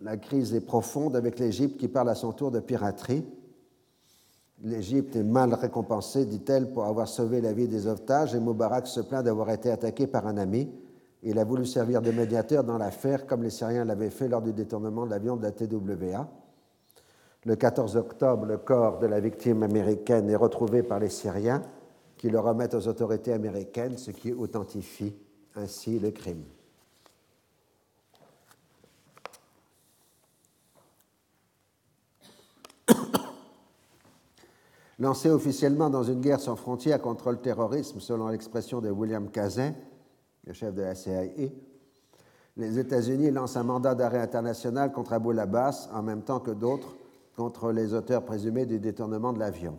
[0.00, 3.24] la crise est profonde avec l'Égypte qui parle à son tour de piraterie
[4.62, 9.00] L'Égypte est mal récompensée, dit-elle, pour avoir sauvé la vie des otages, et Moubarak se
[9.00, 10.70] plaint d'avoir été attaqué par un ami.
[11.22, 14.52] Il a voulu servir de médiateur dans l'affaire, comme les Syriens l'avaient fait lors du
[14.52, 16.28] détournement de l'avion de la TWA.
[17.44, 21.62] Le 14 octobre, le corps de la victime américaine est retrouvé par les Syriens,
[22.16, 25.14] qui le remettent aux autorités américaines, ce qui authentifie
[25.54, 26.44] ainsi le crime.
[34.98, 39.74] Lancé officiellement dans une guerre sans frontières contre le terrorisme, selon l'expression de William Kazin,
[40.46, 41.50] le chef de la CIA,
[42.56, 46.96] les États-Unis lancent un mandat d'arrêt international contre Abu Abbas en même temps que d'autres
[47.36, 49.78] contre les auteurs présumés du détournement de l'avion.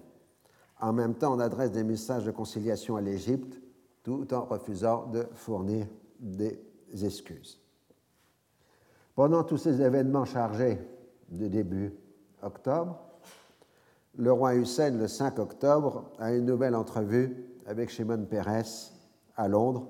[0.80, 3.60] En même temps, on adresse des messages de conciliation à l'Égypte
[4.04, 5.88] tout en refusant de fournir
[6.20, 6.60] des
[7.04, 7.60] excuses.
[9.16, 10.78] Pendant tous ces événements chargés
[11.30, 11.94] de début
[12.44, 13.00] octobre,
[14.16, 18.92] le roi Hussein, le 5 octobre, a une nouvelle entrevue avec Shimon Peres
[19.36, 19.88] à Londres,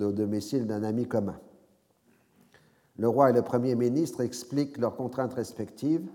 [0.00, 1.38] au domicile d'un ami commun.
[2.96, 6.08] Le roi et le Premier ministre expliquent leurs contraintes respectives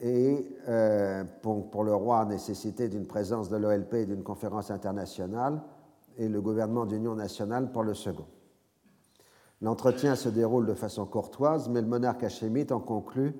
[0.00, 5.60] et euh, pour, pour, le roi, nécessité d'une présence de l'OLP et d'une conférence internationale,
[6.18, 8.26] et le gouvernement d'union nationale pour le second.
[9.60, 13.34] L'entretien se déroule de façon courtoise, mais le monarque hachémite en conclut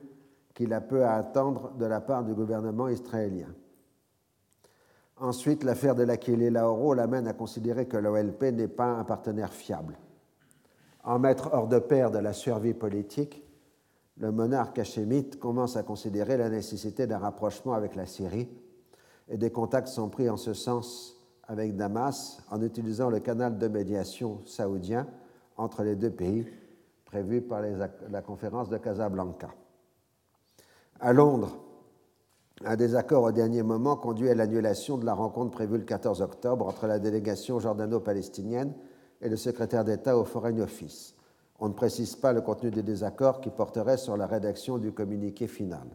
[0.55, 3.49] qu'il a peu à attendre de la part du gouvernement israélien.
[5.23, 9.97] Ensuite, l'affaire de l'Aquilée Laoro l'amène à considérer que l'OLP n'est pas un partenaire fiable.
[11.05, 13.41] En mettre hors de pair de la survie politique,
[14.17, 18.49] le monarque hachémite commence à considérer la nécessité d'un rapprochement avec la Syrie,
[19.29, 23.69] et des contacts sont pris en ce sens avec Damas en utilisant le canal de
[23.69, 25.07] médiation saoudien
[25.57, 26.49] entre les deux pays
[27.05, 29.51] prévu par la conférence de Casablanca.
[30.99, 31.61] À Londres,
[32.65, 36.67] un désaccord au dernier moment conduit à l'annulation de la rencontre prévue le 14 octobre
[36.67, 38.73] entre la délégation jordano-palestinienne
[39.21, 41.15] et le secrétaire d'État au Foreign Office.
[41.59, 45.47] On ne précise pas le contenu des désaccords qui porterait sur la rédaction du communiqué
[45.47, 45.87] final.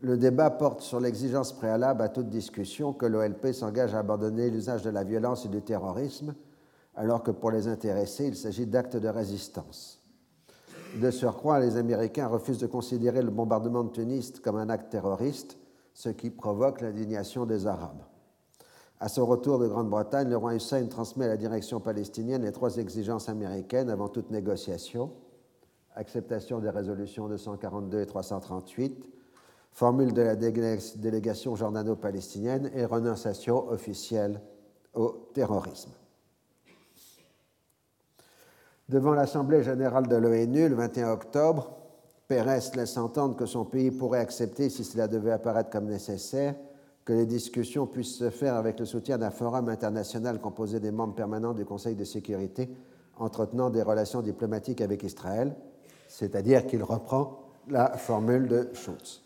[0.00, 4.82] Le débat porte sur l'exigence préalable à toute discussion que l'OLP s'engage à abandonner l'usage
[4.82, 6.34] de la violence et du terrorisme,
[6.94, 10.05] alors que pour les intéressés, il s'agit d'actes de résistance.
[11.00, 15.58] De surcroît, les Américains refusent de considérer le bombardement de Tunis comme un acte terroriste,
[15.94, 18.02] ce qui provoque l'indignation des Arabes.
[18.98, 22.76] À son retour de Grande-Bretagne, le roi Hussein transmet à la direction palestinienne les trois
[22.78, 25.12] exigences américaines avant toute négociation
[25.96, 29.10] acceptation des résolutions 242 et 338,
[29.72, 34.40] formule de la délégation jordano-palestinienne et renonciation officielle
[34.94, 35.90] au terrorisme.
[38.88, 41.72] Devant l'Assemblée générale de l'ONU le 21 octobre,
[42.28, 46.54] Pérez laisse entendre que son pays pourrait accepter, si cela devait apparaître comme nécessaire,
[47.04, 51.14] que les discussions puissent se faire avec le soutien d'un forum international composé des membres
[51.14, 52.70] permanents du Conseil de sécurité
[53.18, 55.56] entretenant des relations diplomatiques avec Israël,
[56.06, 59.22] c'est-à-dire qu'il reprend la formule de Schultz.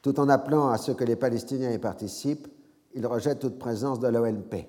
[0.00, 2.48] Tout en appelant à ce que les Palestiniens y participent,
[2.94, 4.66] il rejette toute présence de l'ONP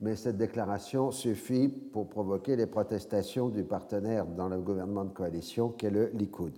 [0.00, 5.70] mais cette déclaration suffit pour provoquer les protestations du partenaire dans le gouvernement de coalition
[5.70, 6.52] qu'est le Likoud.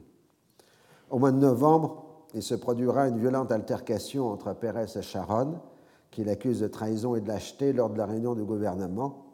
[1.08, 5.60] Au mois de novembre, il se produira une violente altercation entre Pérez et Sharon,
[6.10, 9.26] qui l'accuse de trahison et de lâcheté lors de la réunion du gouvernement.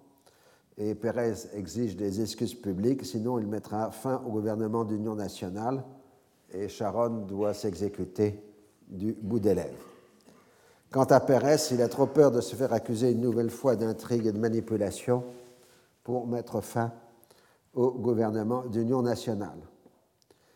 [0.79, 5.83] Et Pérez exige des excuses publiques, sinon il mettra fin au gouvernement d'union nationale
[6.53, 8.43] et Sharon doit s'exécuter
[8.89, 9.96] du bout des lèvres.
[10.97, 14.25] Quant à Pérez, il a trop peur de se faire accuser une nouvelle fois d'intrigue
[14.25, 15.25] et de manipulation
[16.03, 16.91] pour mettre fin
[17.75, 19.59] au gouvernement d'union nationale.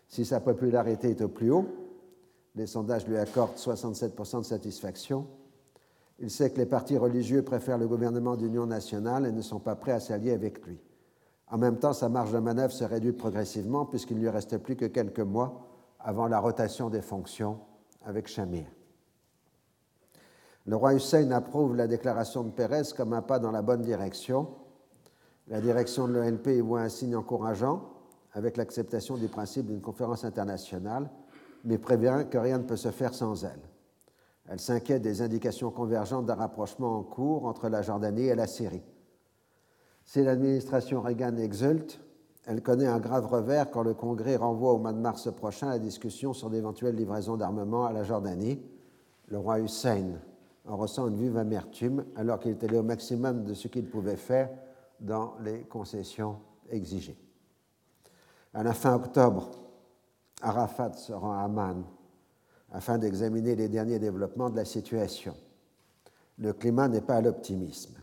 [0.08, 1.66] Si sa popularité est au plus haut,
[2.54, 5.26] les sondages lui accordent 67% de satisfaction,
[6.18, 9.76] il sait que les partis religieux préfèrent le gouvernement d'union nationale et ne sont pas
[9.76, 10.80] prêts à s'allier avec lui.
[11.48, 14.76] En même temps, sa marge de manœuvre se réduit progressivement puisqu'il ne lui reste plus
[14.76, 17.58] que quelques mois avant la rotation des fonctions
[18.06, 18.64] avec Shamir.
[20.70, 24.50] Le roi Hussein approuve la déclaration de Pérez comme un pas dans la bonne direction.
[25.48, 27.90] La direction de l'ONP y voit un signe encourageant
[28.34, 31.10] avec l'acceptation du principe d'une conférence internationale,
[31.64, 33.58] mais prévient que rien ne peut se faire sans elle.
[34.48, 38.84] Elle s'inquiète des indications convergentes d'un rapprochement en cours entre la Jordanie et la Syrie.
[40.04, 42.00] Si l'administration Reagan exulte,
[42.46, 45.80] elle connaît un grave revers quand le Congrès renvoie au mois de mars prochain la
[45.80, 48.62] discussion sur d'éventuelles livraisons d'armement à la Jordanie.
[49.26, 50.20] Le roi Hussein
[50.66, 54.16] en ressent une vive amertume alors qu'il est allé au maximum de ce qu'il pouvait
[54.16, 54.50] faire
[55.00, 57.18] dans les concessions exigées.
[58.52, 59.50] À la fin octobre,
[60.42, 61.84] Arafat se rend à Amman
[62.72, 65.34] afin d'examiner les derniers développements de la situation.
[66.38, 67.94] Le climat n'est pas à l'optimisme.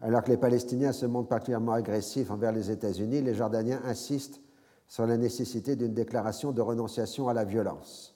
[0.00, 4.40] Alors que les Palestiniens se montrent particulièrement agressifs envers les États-Unis, les Jordaniens insistent
[4.86, 8.15] sur la nécessité d'une déclaration de renonciation à la violence.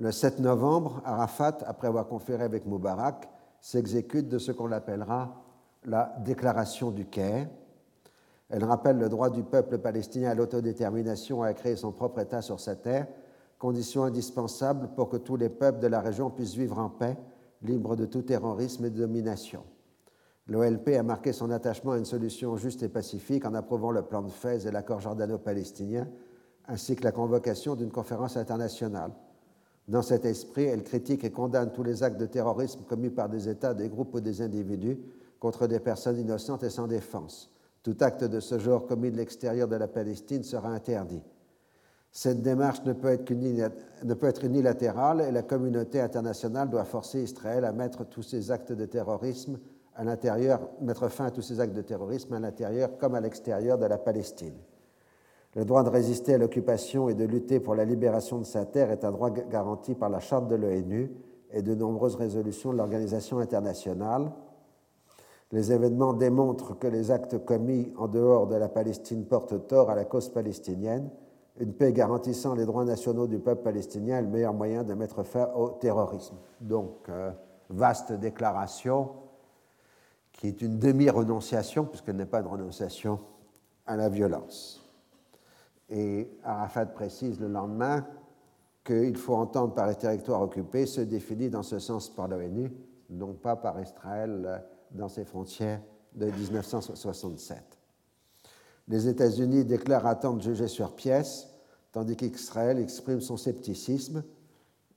[0.00, 3.28] Le 7 novembre, Arafat, après avoir conféré avec Moubarak,
[3.60, 5.44] s'exécute de ce qu'on appellera
[5.84, 7.50] la déclaration du Caire.
[8.48, 12.40] Elle rappelle le droit du peuple palestinien à l'autodétermination et à créer son propre État
[12.40, 13.08] sur sa terre,
[13.58, 17.18] condition indispensable pour que tous les peuples de la région puissent vivre en paix,
[17.60, 19.64] libres de tout terrorisme et de domination.
[20.46, 24.22] L'OLP a marqué son attachement à une solution juste et pacifique en approuvant le plan
[24.22, 26.08] de Fès et l'accord jordano-palestinien,
[26.68, 29.12] ainsi que la convocation d'une conférence internationale.
[29.90, 33.48] Dans cet esprit, elle critique et condamne tous les actes de terrorisme commis par des
[33.48, 34.96] États, des groupes ou des individus
[35.40, 37.50] contre des personnes innocentes et sans défense.
[37.82, 41.24] Tout acte de ce genre commis de l'extérieur de la Palestine sera interdit.
[42.12, 48.04] Cette démarche ne peut, être unilatérale et la communauté internationale doit forcer Israël à mettre
[48.04, 49.58] tous ces actes de terrorisme
[49.96, 53.76] à l'intérieur, mettre fin à tous ces actes de terrorisme à l'intérieur comme à l'extérieur
[53.76, 54.54] de la Palestine.
[55.56, 58.90] Le droit de résister à l'occupation et de lutter pour la libération de sa terre
[58.90, 61.12] est un droit garanti par la Charte de l'ONU
[61.52, 64.30] et de nombreuses résolutions de l'organisation internationale.
[65.50, 69.96] Les événements démontrent que les actes commis en dehors de la Palestine portent tort à
[69.96, 71.10] la cause palestinienne
[71.60, 75.22] une paix garantissant les droits nationaux du peuple palestinien est le meilleur moyen de mettre
[75.22, 76.36] fin au terrorisme.
[76.60, 77.30] Donc, euh,
[77.68, 79.10] vaste déclaration
[80.32, 83.20] qui est une demi-renonciation, puisqu'elle n'est pas une renonciation
[83.86, 84.79] à la violence.
[85.90, 88.06] Et Arafat précise le lendemain
[88.84, 92.72] qu'il faut entendre par les territoires occupés se définit dans ce sens par l'ONU,
[93.10, 94.58] non pas par Israël euh,
[94.92, 95.80] dans ses frontières
[96.14, 97.58] de 1967.
[98.88, 101.50] Les États-Unis déclarent attendre juger sur pièce
[101.92, 104.22] tandis qu'Israël exprime son scepticisme.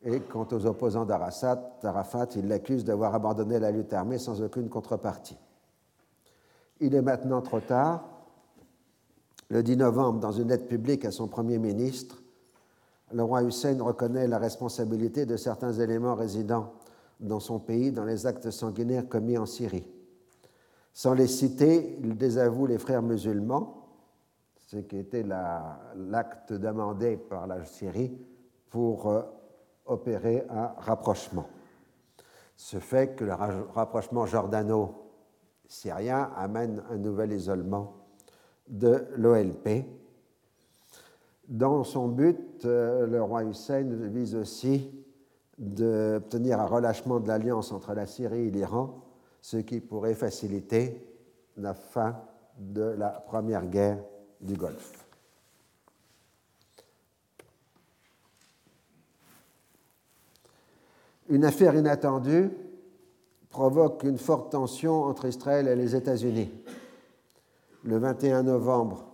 [0.05, 5.37] Et quant aux opposants d'Arafat, il l'accuse d'avoir abandonné la lutte armée sans aucune contrepartie.
[6.81, 8.03] Il est maintenant trop tard.
[9.49, 12.21] Le 10 novembre, dans une lettre publique à son Premier ministre,
[13.11, 16.73] le roi Hussein reconnaît la responsabilité de certains éléments résidant
[17.19, 19.85] dans son pays dans les actes sanguinaires commis en Syrie.
[20.93, 23.83] Sans les citer, il désavoue les frères musulmans
[24.73, 28.17] ce qui était l'acte demandé par la Syrie
[28.71, 29.21] pour euh,
[29.85, 31.45] opérer un rapprochement.
[32.55, 37.93] Ce fait que le rapprochement jordano-syrien amène un nouvel isolement
[38.68, 39.86] de l'OLP.
[41.47, 44.89] Dans son but, euh, le roi Hussein vise aussi
[45.57, 49.03] d'obtenir un relâchement de l'alliance entre la Syrie et l'Iran,
[49.41, 51.05] ce qui pourrait faciliter
[51.57, 52.22] la fin
[52.57, 53.99] de la première guerre
[54.41, 55.05] du Golfe.
[61.30, 62.51] Une affaire inattendue
[63.49, 66.51] provoque une forte tension entre Israël et les États-Unis.
[67.84, 69.05] Le 21 novembre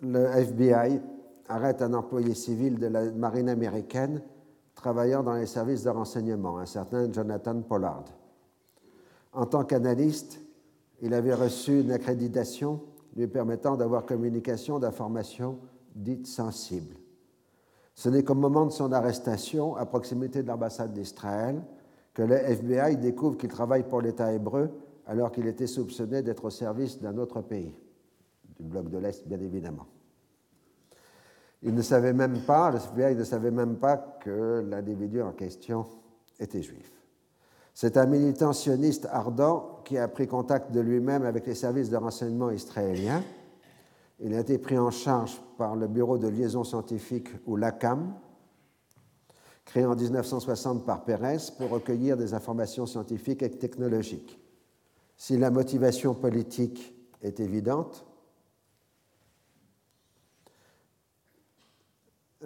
[0.02, 1.00] le FBI
[1.48, 4.20] arrête un employé civil de la marine américaine
[4.74, 8.04] travaillant dans les services de renseignement, un certain Jonathan Pollard.
[9.32, 10.42] En tant qu'analyste,
[11.00, 12.82] il avait reçu une accréditation
[13.16, 15.58] lui permettant d'avoir communication d'informations
[15.94, 16.96] dites sensibles.
[17.96, 21.62] Ce n'est qu'au moment de son arrestation, à proximité de l'ambassade d'Israël,
[22.12, 24.70] que le FBI découvre qu'il travaille pour l'État hébreu
[25.06, 27.74] alors qu'il était soupçonné d'être au service d'un autre pays,
[28.58, 29.86] du bloc de l'Est bien évidemment.
[31.62, 35.86] Il ne savait même pas, le FBI ne savait même pas que l'individu en question
[36.38, 36.92] était juif.
[37.72, 41.96] C'est un militant sioniste ardent qui a pris contact de lui-même avec les services de
[41.96, 43.22] renseignement israéliens.
[44.20, 48.14] Il a été pris en charge par le Bureau de liaison scientifique ou l'ACAM,
[49.64, 54.40] créé en 1960 par Pérez pour recueillir des informations scientifiques et technologiques.
[55.16, 58.06] Si la motivation politique est évidente,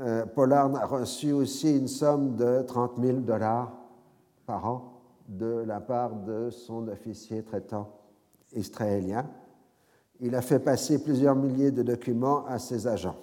[0.00, 3.70] Euh, Pollard a reçu aussi une somme de 30 000 dollars
[4.46, 7.90] par an de la part de son officier traitant
[8.54, 9.28] israélien.
[10.20, 13.16] Il a fait passer plusieurs milliers de documents à ses agents.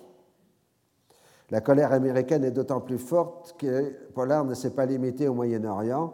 [1.49, 6.13] La colère américaine est d'autant plus forte que Pollard ne s'est pas limité au Moyen-Orient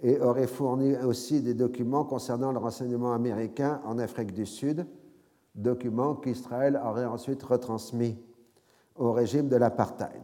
[0.00, 4.86] et aurait fourni aussi des documents concernant le renseignement américain en Afrique du Sud,
[5.54, 8.18] documents qu'Israël aurait ensuite retransmis
[8.96, 10.22] au régime de l'apartheid.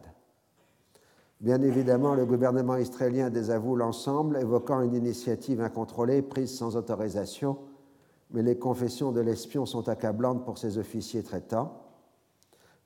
[1.39, 7.57] Bien évidemment, le gouvernement israélien désavoue l'ensemble, évoquant une initiative incontrôlée prise sans autorisation,
[8.31, 11.81] mais les confessions de l'espion sont accablantes pour ses officiers traitants.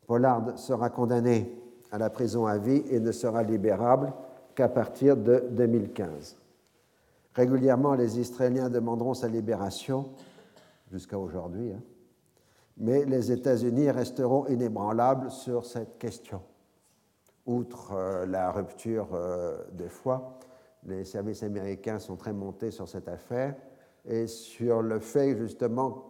[0.06, 1.58] Pollard sera condamné
[1.92, 4.14] à la prison à vie et ne sera libérable
[4.56, 6.38] qu'à partir de 2015.
[7.34, 10.10] Régulièrement, les Israéliens demanderont sa libération,
[10.92, 11.82] jusqu'à aujourd'hui, hein,
[12.78, 16.42] mais les États-Unis resteront inébranlables sur cette question.
[17.46, 20.40] Outre euh, la rupture euh, de foi,
[20.84, 23.56] les services américains sont très montés sur cette affaire
[24.06, 26.06] et sur le fait justement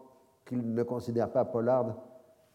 [0.46, 1.96] qu'ils ne considèrent pas Pollard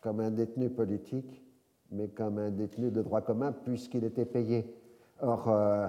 [0.01, 1.43] comme un détenu politique,
[1.91, 4.73] mais comme un détenu de droit commun puisqu'il était payé.
[5.21, 5.89] Or, euh,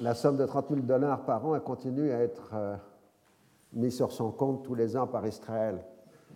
[0.00, 2.76] la somme de 30 000 dollars par an continue à être euh,
[3.72, 5.78] mise sur son compte tous les ans par Israël.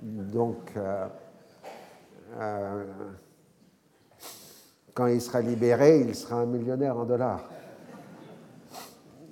[0.02, 1.06] Donc, euh,
[4.94, 7.48] quand il sera libéré, il sera un millionnaire en dollars.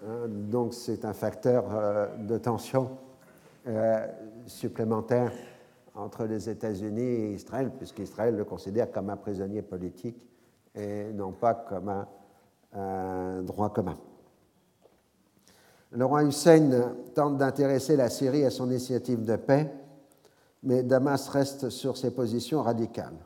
[0.06, 1.64] Hein, donc, c'est un facteur
[2.18, 2.90] de tension
[4.46, 5.32] supplémentaire
[5.94, 10.16] entre les États-Unis et Israël, puisqu'Israël le considère comme un prisonnier politique
[10.74, 12.06] et non pas comme
[12.72, 13.98] un droit commun.
[15.90, 19.72] Le roi Hussein tente d'intéresser la Syrie à son initiative de paix,
[20.62, 23.25] mais Damas reste sur ses positions radicales.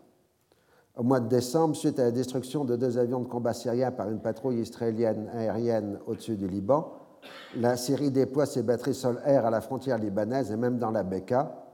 [0.97, 4.11] Au mois de décembre, suite à la destruction de deux avions de combat syriens par
[4.11, 6.93] une patrouille israélienne aérienne au-dessus du Liban,
[7.57, 11.65] la Syrie déploie ses batteries sol-air à la frontière libanaise et même dans la Beka,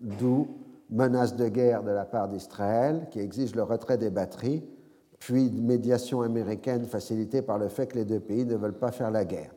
[0.00, 0.48] d'où
[0.90, 4.64] menace de guerre de la part d'Israël qui exige le retrait des batteries,
[5.18, 9.10] puis médiation américaine facilitée par le fait que les deux pays ne veulent pas faire
[9.10, 9.52] la guerre.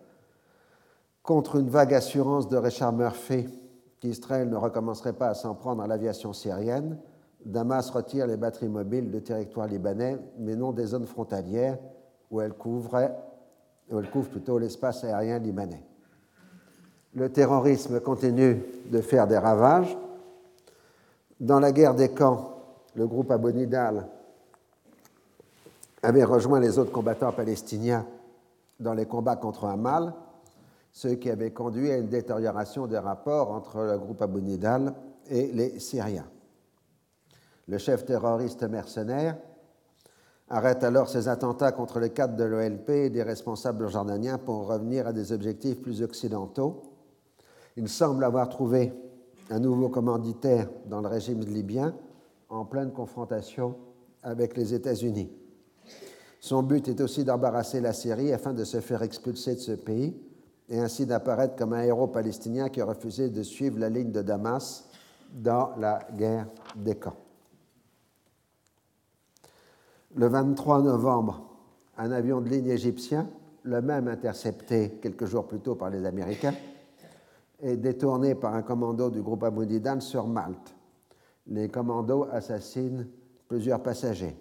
[1.24, 3.48] Contre une vague assurance de Richard Murphy
[4.00, 6.98] qu'Israël ne recommencerait pas à s'en prendre à l'aviation syrienne,
[7.46, 11.78] Damas retire les batteries mobiles du territoire libanais, mais non des zones frontalières
[12.32, 13.16] où elles, couvraient,
[14.12, 15.84] couvrent plutôt l'espace aérien libanais.
[17.16, 19.98] Le terrorisme continue de faire des ravages.
[21.40, 22.58] Dans la guerre des camps,
[22.96, 24.08] le groupe Abonidal
[26.02, 28.06] avait rejoint les autres combattants palestiniens
[28.80, 30.14] dans les combats contre Hamal
[30.94, 34.94] ce qui avait conduit à une détérioration des rapports entre le groupe Abu Nidal
[35.28, 36.28] et les Syriens.
[37.68, 39.38] Le chef terroriste mercenaire
[40.50, 45.08] arrête alors ses attentats contre les cadres de l'OLP et des responsables jordaniens pour revenir
[45.08, 46.84] à des objectifs plus occidentaux.
[47.78, 48.94] Il semble avoir trouvé
[49.50, 51.96] un nouveau commanditaire dans le régime libyen
[52.50, 53.76] en pleine confrontation
[54.22, 55.32] avec les États-Unis.
[56.40, 60.16] Son but est aussi d'embarrasser la Syrie afin de se faire expulser de ce pays
[60.70, 64.22] et ainsi d'apparaître comme un héros palestinien qui a refusé de suivre la ligne de
[64.22, 64.90] Damas
[65.34, 67.23] dans la guerre des camps.
[70.16, 71.42] Le 23 novembre,
[71.98, 73.28] un avion de ligne égyptien,
[73.64, 76.54] le même intercepté quelques jours plus tôt par les Américains,
[77.60, 80.76] est détourné par un commando du groupe Aboudidan sur Malte.
[81.48, 83.08] Les commandos assassinent
[83.48, 84.38] plusieurs passagers.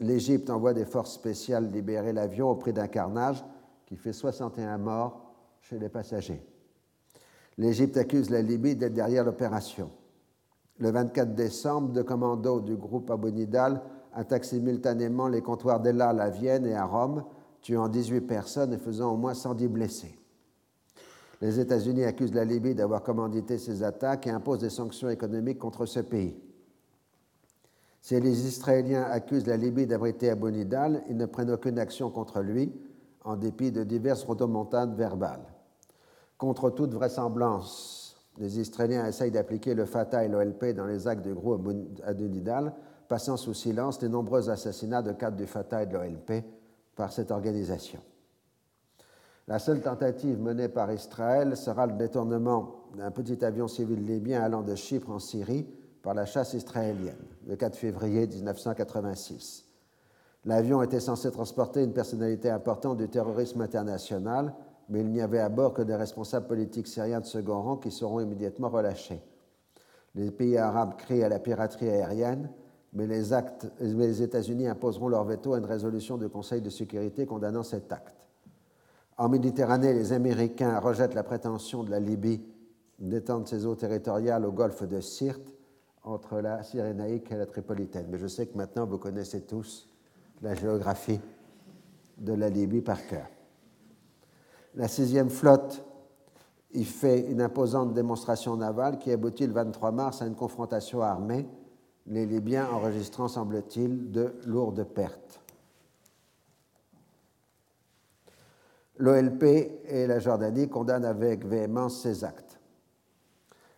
[0.00, 3.44] L'Égypte envoie des forces spéciales libérer l'avion au prix d'un carnage
[3.86, 6.44] qui fait 61 morts chez les passagers.
[7.56, 9.90] L'Égypte accuse la Libye d'être derrière l'opération.
[10.78, 13.80] Le 24 décembre, deux commandos du groupe Abonidal
[14.14, 17.24] attaquent simultanément les comptoirs d'Elal à Vienne et à Rome,
[17.60, 20.18] tuant 18 personnes et faisant au moins 110 blessés.
[21.40, 25.86] Les États-Unis accusent la Libye d'avoir commandité ces attaques et imposent des sanctions économiques contre
[25.86, 26.36] ce pays.
[28.00, 32.72] Si les Israéliens accusent la Libye d'abriter Abonidal, ils ne prennent aucune action contre lui,
[33.24, 35.44] en dépit de diverses rodomontades verbales.
[36.38, 41.34] Contre toute vraisemblance, les Israéliens essayent d'appliquer le Fatah et l'OLP dans les actes du
[41.34, 41.68] groupe
[42.04, 42.72] Adunidal,
[43.08, 46.44] passant sous silence les nombreux assassinats de cadres du Fatah et de l'OLP
[46.94, 48.00] par cette organisation.
[49.48, 54.62] La seule tentative menée par Israël sera le détournement d'un petit avion civil libyen allant
[54.62, 55.66] de Chypre en Syrie
[56.02, 59.64] par la chasse israélienne, le 4 février 1986.
[60.44, 64.54] L'avion était censé transporter une personnalité importante du terrorisme international,
[64.88, 67.90] mais il n'y avait à bord que des responsables politiques syriens de second rang qui
[67.90, 69.22] seront immédiatement relâchés.
[70.14, 72.50] Les pays arabes crient à la piraterie aérienne,
[72.98, 77.92] mais les, États-Unis imposeront leur veto à une résolution du Conseil de sécurité condamnant cet
[77.92, 78.26] acte.
[79.16, 82.42] En Méditerranée, les Américains rejettent la prétention de la Libye
[82.98, 85.54] d'étendre ses eaux territoriales au golfe de Sirte,
[86.02, 88.08] entre la Cyrénaïque et la Tripolitaine.
[88.10, 89.88] Mais je sais que maintenant vous connaissez tous
[90.42, 91.20] la géographie
[92.16, 93.28] de la Libye par cœur.
[94.74, 95.84] La sixième flotte
[96.72, 101.46] y fait une imposante démonstration navale qui aboutit le 23 mars à une confrontation armée,
[102.08, 105.40] les Libyens enregistrant, semble-t-il, de lourdes pertes.
[108.96, 109.42] L'OLP
[109.84, 112.58] et la Jordanie condamnent avec véhémence ces actes.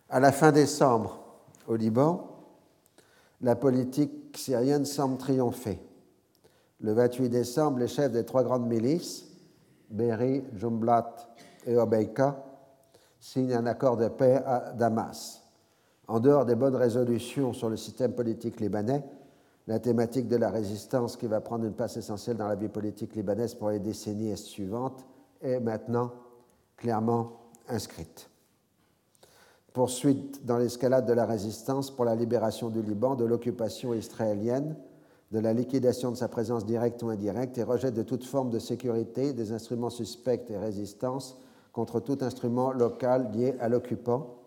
[0.09, 1.19] À la fin décembre,
[1.67, 2.27] au Liban,
[3.41, 5.79] la politique syrienne semble triompher.
[6.79, 9.27] Le 28 décembre, les chefs des trois grandes milices,
[9.89, 11.15] Berry, Jumblat
[11.65, 12.43] et Obeika,
[13.19, 15.40] signent un accord de paix à Damas.
[16.07, 19.03] En dehors des bonnes résolutions sur le système politique libanais,
[19.67, 23.15] la thématique de la résistance, qui va prendre une place essentielle dans la vie politique
[23.15, 25.05] libanaise pour les décennies suivantes,
[25.41, 26.11] est maintenant
[26.75, 27.31] clairement
[27.67, 28.29] inscrite.
[29.73, 34.75] Poursuite dans l'escalade de la résistance pour la libération du Liban de l'occupation israélienne
[35.31, 38.59] de la liquidation de sa présence directe ou indirecte et rejet de toute forme de
[38.59, 41.37] sécurité des instruments suspects et résistance
[41.71, 44.40] contre tout instrument local lié à l'occupant,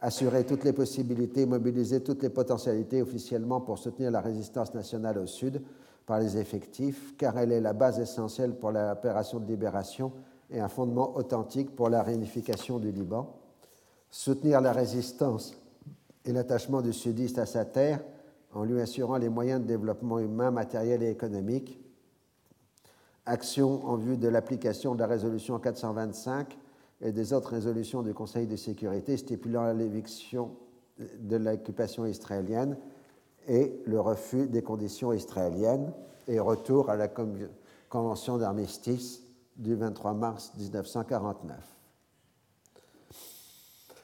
[0.00, 5.26] assurer toutes les possibilités, mobiliser toutes les potentialités officiellement pour soutenir la résistance nationale au
[5.26, 5.62] Sud
[6.04, 10.12] par les effectifs, car elle est la base essentielle pour l'opération de libération
[10.50, 13.34] et un fondement authentique pour la réunification du Liban,
[14.10, 15.56] soutenir la résistance
[16.24, 18.00] et l'attachement du sudiste à sa terre
[18.54, 21.80] en lui assurant les moyens de développement humain, matériel et économique,
[23.24, 26.56] action en vue de l'application de la résolution 425
[27.00, 30.56] et des autres résolutions du Conseil de sécurité stipulant l'éviction
[30.98, 32.76] de l'occupation israélienne
[33.48, 35.92] et le refus des conditions israéliennes
[36.26, 37.08] et retour à la
[37.88, 39.22] Convention d'armistice
[39.56, 41.56] du 23 mars 1949.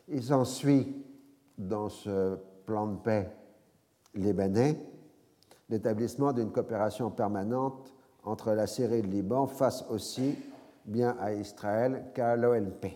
[0.09, 1.05] Il s'ensuit
[1.59, 2.37] dans ce
[2.67, 3.31] plan de paix
[4.15, 4.79] libanais
[5.69, 7.93] l'établissement d'une coopération permanente
[8.25, 10.37] entre la Syrie et le Liban face aussi
[10.85, 12.87] bien à Israël qu'à l'OLP.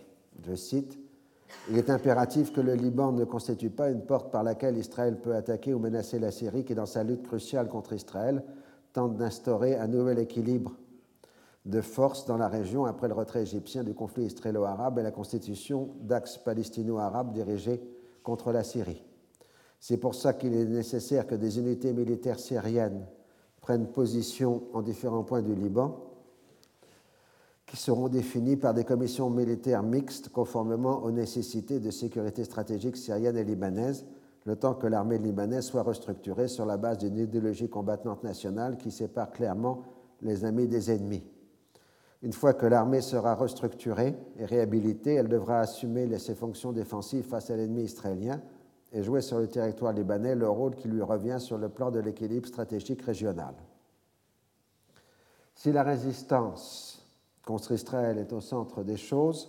[0.45, 0.99] Je cite
[1.69, 5.35] Il est impératif que le Liban ne constitue pas une porte par laquelle Israël peut
[5.35, 8.43] attaquer ou menacer la Syrie qui, dans sa lutte cruciale contre Israël,
[8.93, 10.73] tente d'instaurer un nouvel équilibre
[11.65, 15.89] de force dans la région après le retrait égyptien du conflit israélo-arabe et la constitution
[15.99, 17.81] d'axes palestino-arabes dirigés
[18.23, 19.03] contre la Syrie.
[19.79, 23.05] C'est pour ça qu'il est nécessaire que des unités militaires syriennes
[23.61, 26.06] prennent position en différents points du Liban,
[27.67, 33.37] qui seront définies par des commissions militaires mixtes conformément aux nécessités de sécurité stratégique syrienne
[33.37, 34.05] et libanaise,
[34.45, 38.89] le temps que l'armée libanaise soit restructurée sur la base d'une idéologie combattante nationale qui
[38.89, 39.83] sépare clairement
[40.21, 41.23] les amis des ennemis.
[42.23, 47.51] Une fois que l'armée sera restructurée et réhabilitée, elle devra assumer ses fonctions défensives face
[47.51, 48.41] à l'ennemi israélien
[48.93, 51.99] et jouer sur le territoire libanais le rôle qui lui revient sur le plan de
[51.99, 53.53] l'équilibre stratégique régional.
[55.53, 56.96] Si la résistance
[57.47, 59.47] contre Israël est au centre des choses,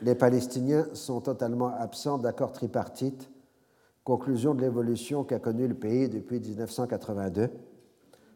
[0.00, 3.28] les Palestiniens sont totalement absents d'accords tripartites,
[4.04, 7.50] conclusion de l'évolution qu'a connue le pays depuis 1982.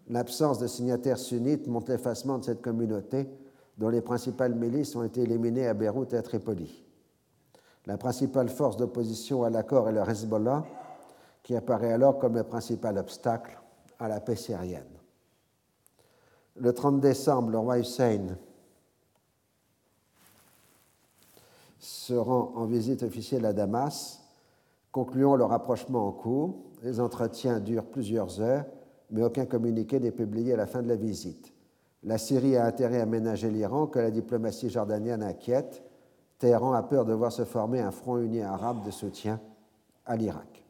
[0.09, 3.31] L'absence de signataires sunnites montre l'effacement de cette communauté,
[3.79, 6.85] dont les principales milices ont été éliminées à Beyrouth et à Tripoli.
[7.87, 10.65] La principale force d'opposition à l'accord est le Hezbollah,
[11.45, 13.57] qui apparaît alors comme le principal obstacle
[14.01, 14.92] à la paix syrienne.
[16.57, 18.37] Le 30 décembre, le roi Hussein
[21.79, 24.21] se rend en visite officielle à Damas,
[24.93, 26.57] concluant le rapprochement en cours.
[26.83, 28.67] Les entretiens durent plusieurs heures,
[29.11, 31.53] mais aucun communiqué n'est publié à la fin de la visite.
[32.05, 35.83] La Syrie a intérêt à ménager l'Iran, que la diplomatie jordanienne inquiète,
[36.39, 39.41] Téhéran a peur de voir se former un front uni arabe de soutien
[40.05, 40.65] à l'Irak.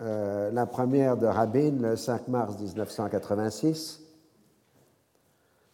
[0.00, 4.02] Euh, la première de Rabin, le 5 mars 1986.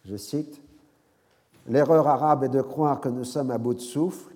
[0.05, 0.61] Je cite
[1.67, 4.33] L'erreur arabe est de croire que nous sommes à bout de souffle.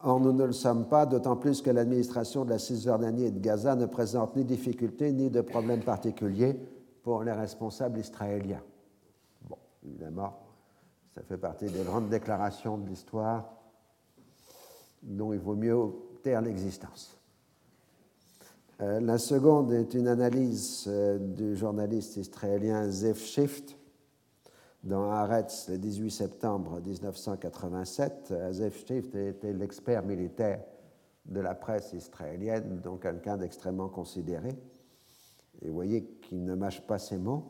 [0.00, 3.38] Or, nous ne le sommes pas, d'autant plus que l'administration de la Cisjordanie et de
[3.38, 6.58] Gaza ne présente ni difficultés ni de problèmes particuliers
[7.04, 8.62] pour les responsables israéliens.
[9.48, 10.40] Bon, évidemment,
[11.14, 13.44] ça fait partie des grandes déclarations de l'histoire
[15.02, 15.78] dont il vaut mieux
[16.22, 17.21] taire l'existence.
[18.82, 23.76] Euh, la seconde est une analyse euh, du journaliste israélien Zef Shift
[24.82, 28.28] dans Haaretz le 18 septembre 1987.
[28.32, 30.64] Euh, Zef Shift était l'expert militaire
[31.26, 34.48] de la presse israélienne, donc quelqu'un d'extrêmement considéré.
[35.60, 37.44] Et vous voyez qu'il ne mâche pas ses mots.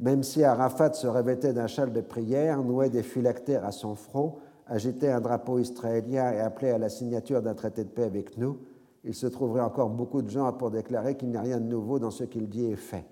[0.00, 4.36] Même si Arafat se revêtait d'un châle de prière, nouait des phylactères à son front,
[4.66, 8.58] agitait un drapeau israélien et appelait à la signature d'un traité de paix avec nous,
[9.04, 11.98] il se trouverait encore beaucoup de gens pour déclarer qu'il n'y a rien de nouveau
[11.98, 13.04] dans ce qu'il dit et fait.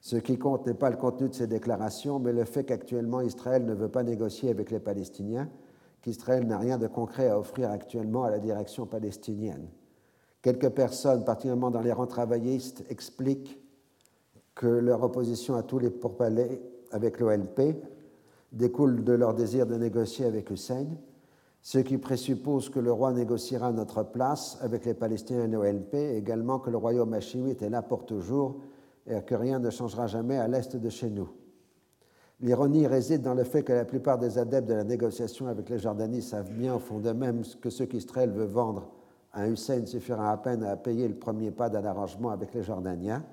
[0.00, 3.64] Ce qui compte n'est pas le contenu de ces déclarations, mais le fait qu'actuellement Israël
[3.64, 5.48] ne veut pas négocier avec les Palestiniens,
[6.00, 9.68] qu'Israël n'a rien de concret à offrir actuellement à la direction palestinienne.
[10.40, 13.60] Quelques personnes, particulièrement dans les rangs travaillistes, expliquent
[14.54, 17.76] que leur opposition à tous les pourparlers avec l'OLP
[18.52, 20.86] découle de leur désir de négocier avec Hussein,
[21.62, 26.58] ce qui présuppose que le roi négociera notre place avec les Palestiniens et l'OLP, également
[26.58, 28.56] que le royaume hachimite est là pour toujours
[29.06, 31.30] et que rien ne changera jamais à l'est de chez nous.
[32.40, 35.78] L'ironie réside dans le fait que la plupart des adeptes de la négociation avec les
[35.78, 38.90] Jordanies savent bien au fond d'eux-mêmes que ce qu'Israël veut vendre
[39.32, 43.24] à Hussein suffira à peine à payer le premier pas d'un arrangement avec les Jordaniens.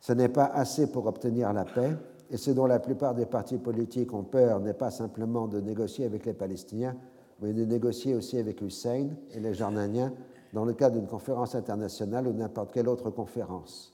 [0.00, 1.96] Ce n'est pas assez pour obtenir la paix,
[2.30, 6.04] et ce dont la plupart des partis politiques ont peur n'est pas simplement de négocier
[6.04, 6.96] avec les Palestiniens,
[7.40, 10.12] mais de négocier aussi avec Hussein et les Jordaniens
[10.52, 13.92] dans le cadre d'une conférence internationale ou n'importe quelle autre conférence.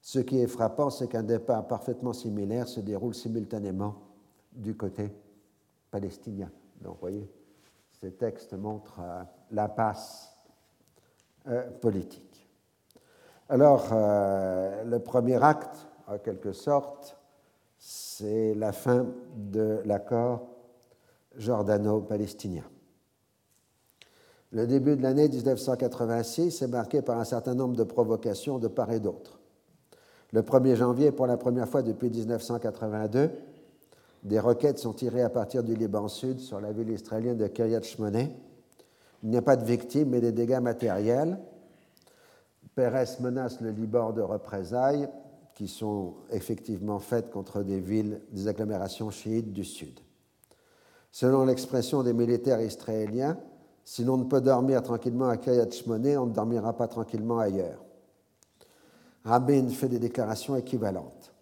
[0.00, 3.94] Ce qui est frappant, c'est qu'un départ parfaitement similaire se déroule simultanément
[4.52, 5.10] du côté
[5.90, 6.50] palestinien.
[6.82, 7.30] Donc, vous voyez,
[8.00, 10.36] ces textes montrent euh, la passe
[11.48, 12.46] euh, politique.
[13.48, 17.16] Alors, euh, le premier acte, en quelque sorte,
[17.78, 19.06] c'est la fin
[19.36, 20.48] de l'accord
[21.36, 22.64] jordano-palestinien.
[24.54, 28.92] Le début de l'année 1986 est marqué par un certain nombre de provocations de part
[28.92, 29.40] et d'autre.
[30.32, 33.32] Le 1er janvier, pour la première fois depuis 1982,
[34.22, 37.82] des roquettes sont tirées à partir du Liban Sud sur la ville israélienne de Kiryat
[37.82, 38.28] Shmone.
[39.24, 41.36] Il n'y a pas de victimes, mais des dégâts matériels.
[42.76, 45.08] Pérez menace le Liban de représailles
[45.56, 49.98] qui sont effectivement faites contre des villes, des agglomérations chiites du Sud.
[51.10, 53.36] Selon l'expression des militaires israéliens,
[53.84, 57.84] si l'on ne peut dormir tranquillement à Kiryat Shmone, on ne dormira pas tranquillement ailleurs.
[59.24, 61.32] Rabin fait des déclarations équivalentes.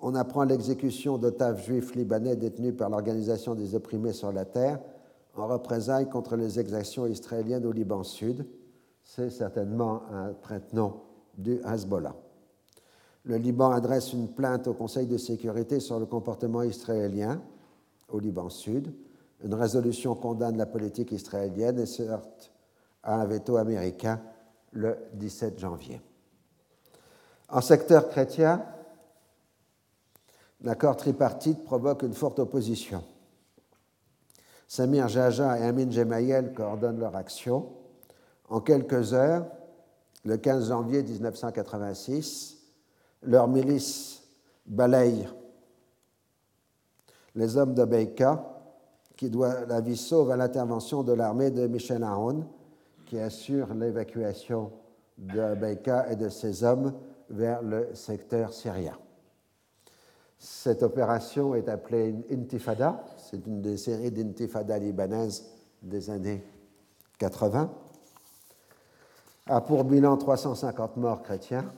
[0.00, 4.78] On apprend l'exécution d'otaves juifs libanais détenus par l'Organisation des opprimés sur la terre
[5.36, 8.46] en représailles contre les exactions israéliennes au Liban Sud.
[9.02, 10.94] C'est certainement un prête-nom
[11.36, 12.14] du Hezbollah.
[13.24, 17.40] Le Liban adresse une plainte au Conseil de sécurité sur le comportement israélien
[18.08, 18.92] au Liban Sud.
[19.44, 22.50] Une résolution condamne la politique israélienne et se heurte
[23.02, 24.20] à un veto américain
[24.72, 26.00] le 17 janvier.
[27.50, 28.64] En secteur chrétien,
[30.62, 33.04] l'accord tripartite provoque une forte opposition.
[34.66, 37.68] Samir Jaja et Amin Gemayel coordonnent leur action.
[38.48, 39.46] En quelques heures,
[40.24, 42.56] le 15 janvier 1986,
[43.22, 44.22] leur milice
[44.64, 45.28] balaye
[47.34, 48.53] les hommes de Beika,
[49.16, 52.44] qui doit la vie sauve à l'intervention de l'armée de Michel Aoun,
[53.06, 54.72] qui assure l'évacuation
[55.18, 56.92] de Beika et de ses hommes
[57.30, 58.98] vers le secteur syrien.
[60.38, 65.44] Cette opération est appelée intifada, c'est une des séries d'intifada libanaises
[65.80, 66.44] des années
[67.18, 67.70] 80,
[69.46, 71.72] a pour bilan 350 morts chrétiens.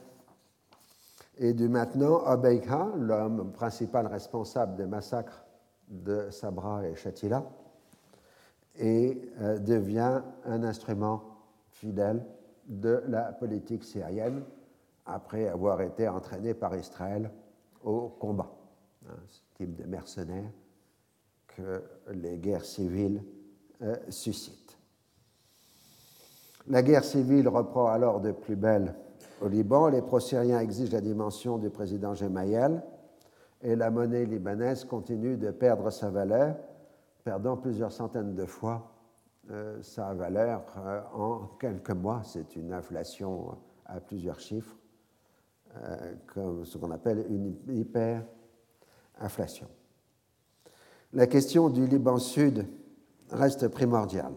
[1.37, 5.43] Et du maintenant, Obeika, l'homme principal responsable des massacres
[5.87, 7.43] de Sabra et Shatila,
[8.79, 11.23] et euh, devient un instrument
[11.69, 12.25] fidèle
[12.67, 14.43] de la politique syrienne
[15.05, 17.31] après avoir été entraîné par Israël
[17.83, 18.51] au combat.
[19.07, 20.51] Hein, ce type de mercenaires
[21.47, 21.81] que
[22.11, 23.23] les guerres civiles
[23.81, 24.77] euh, suscitent.
[26.67, 28.93] La guerre civile reprend alors de plus belle
[29.41, 29.87] au Liban.
[29.87, 32.83] Les pro-syriens exigent la dimension du président Gemayel
[33.61, 36.55] et la monnaie libanaise continue de perdre sa valeur,
[37.23, 38.91] perdant plusieurs centaines de fois
[39.51, 42.21] euh, sa valeur euh, en quelques mois.
[42.23, 44.77] C'est une inflation à plusieurs chiffres.
[45.83, 49.67] Euh, comme ce qu'on appelle une hyperinflation.
[51.13, 52.65] La question du Liban Sud
[53.29, 54.33] reste primordiale.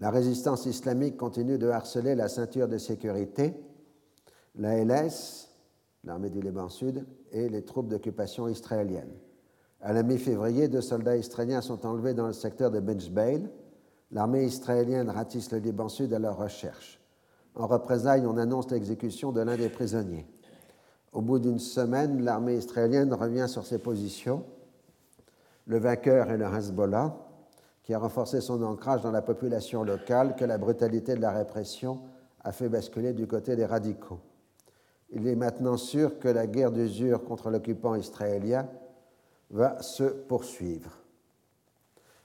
[0.00, 3.54] La résistance islamique continue de harceler la ceinture de sécurité,
[4.54, 5.47] la LS,
[6.04, 9.14] l'armée du Liban Sud, et les troupes d'occupation israéliennes.
[9.80, 13.48] À la mi-février, deux soldats israéliens sont enlevés dans le secteur de Benjbeil.
[14.10, 17.00] L'armée israélienne ratisse le Liban Sud à leur recherche.
[17.54, 20.26] En représailles, on annonce l'exécution de l'un des prisonniers.
[21.12, 24.44] Au bout d'une semaine, l'armée israélienne revient sur ses positions.
[25.66, 27.16] Le vainqueur est le Hezbollah,
[27.82, 32.00] qui a renforcé son ancrage dans la population locale que la brutalité de la répression
[32.44, 34.20] a fait basculer du côté des radicaux.
[35.10, 38.68] Il est maintenant sûr que la guerre d'usure contre l'occupant israélien
[39.50, 40.98] va se poursuivre.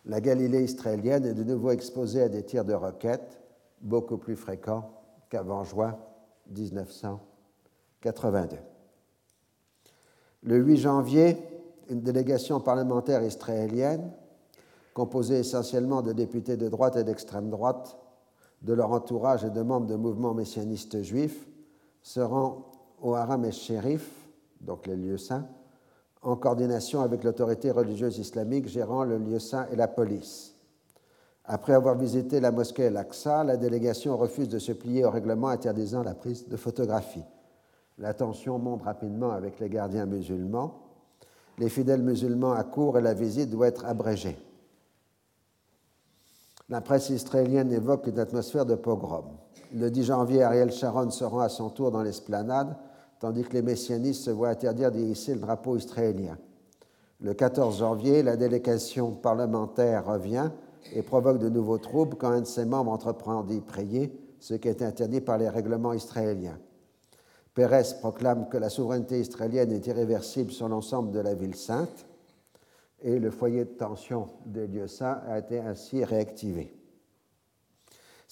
[0.05, 3.39] La Galilée israélienne est de nouveau exposée à des tirs de roquettes
[3.79, 4.91] beaucoup plus fréquents
[5.29, 5.97] qu'avant juin
[6.49, 7.33] 1986.
[8.03, 8.57] 82.
[10.43, 11.37] Le 8 janvier,
[11.89, 14.11] une délégation parlementaire israélienne,
[14.93, 17.97] composée essentiellement de députés de droite et d'extrême droite,
[18.61, 21.47] de leur entourage et de membres de mouvements messianistes juifs,
[22.01, 22.72] se rend
[23.03, 24.09] au Haram et Shérif,
[24.61, 25.45] donc les lieux saints,
[26.21, 30.55] en coordination avec l'autorité religieuse islamique gérant le lieu saint et la police.
[31.43, 36.01] Après avoir visité la mosquée Al-Aqsa, la délégation refuse de se plier au règlement interdisant
[36.01, 37.25] la prise de photographie.
[37.97, 40.79] La tension monte rapidement avec les gardiens musulmans.
[41.57, 44.37] Les fidèles musulmans accourent et la visite doit être abrégée.
[46.69, 49.25] La presse israélienne évoque une atmosphère de pogrom.
[49.73, 52.77] Le 10 janvier, Ariel Sharon se rend à son tour dans l'esplanade
[53.23, 56.37] tandis que les messianistes se voient interdire d'y hisser le drapeau israélien.
[57.21, 60.51] Le 14 janvier, la délégation parlementaire revient
[60.91, 64.11] et provoque de nouveaux troubles quand un de ses membres entreprend d'y prier,
[64.41, 66.59] ce qui est interdit par les règlements israéliens.
[67.53, 72.05] Pérez proclame que la souveraineté israélienne est irréversible sur l'ensemble de la ville sainte
[73.01, 76.75] et le foyer de tension des lieux saints a été ainsi réactivé.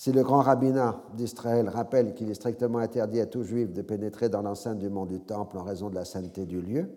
[0.01, 4.29] Si le grand rabbinat d'Israël rappelle qu'il est strictement interdit à tout juif de pénétrer
[4.29, 6.89] dans l'enceinte du mont du Temple en raison de la sainteté du lieu,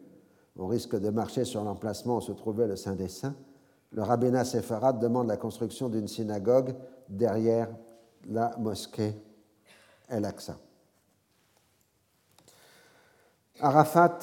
[0.57, 3.35] on risque de marcher sur l'emplacement où se trouvait le Saint des Saints,
[3.91, 6.75] le rabbinat séfarade demande la construction d'une synagogue
[7.11, 7.69] derrière
[8.27, 9.13] la mosquée
[10.09, 10.57] El-Aqsa.
[13.61, 14.19] Arafat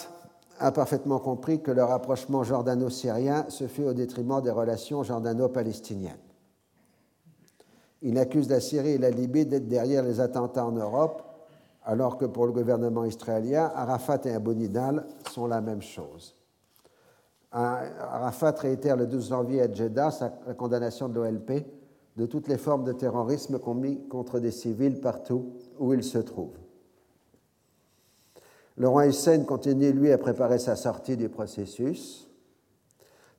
[0.58, 6.31] a parfaitement compris que le rapprochement jordano-syrien se fait au détriment des relations jordano-palestiniennes.
[8.02, 11.24] Il accuse la Syrie et la Libye d'être derrière les attentats en Europe,
[11.84, 16.36] alors que pour le gouvernement israélien, Arafat et Abu Nidal sont la même chose.
[17.52, 21.66] Arafat réitère le 12 janvier à Jeddah sa condamnation de l'OLP
[22.16, 26.58] de toutes les formes de terrorisme commis contre des civils partout où ils se trouvent.
[28.78, 32.30] Le roi Hussein continue, lui, à préparer sa sortie du processus.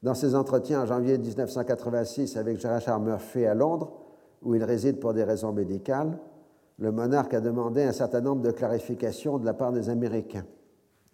[0.02, 4.01] Dans ses entretiens en janvier 1986 avec Gerard Murphy à Londres,
[4.42, 6.18] où il réside pour des raisons médicales,
[6.78, 10.46] le monarque a demandé un certain nombre de clarifications de la part des Américains.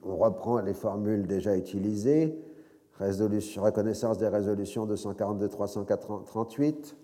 [0.02, 2.38] On reprend les formules déjà utilisées,
[2.98, 6.94] reconnaissance des résolutions 242-338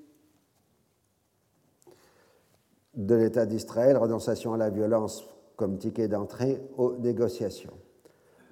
[2.94, 7.72] de l'État d'Israël, renonciation à la violence comme ticket d'entrée aux négociations.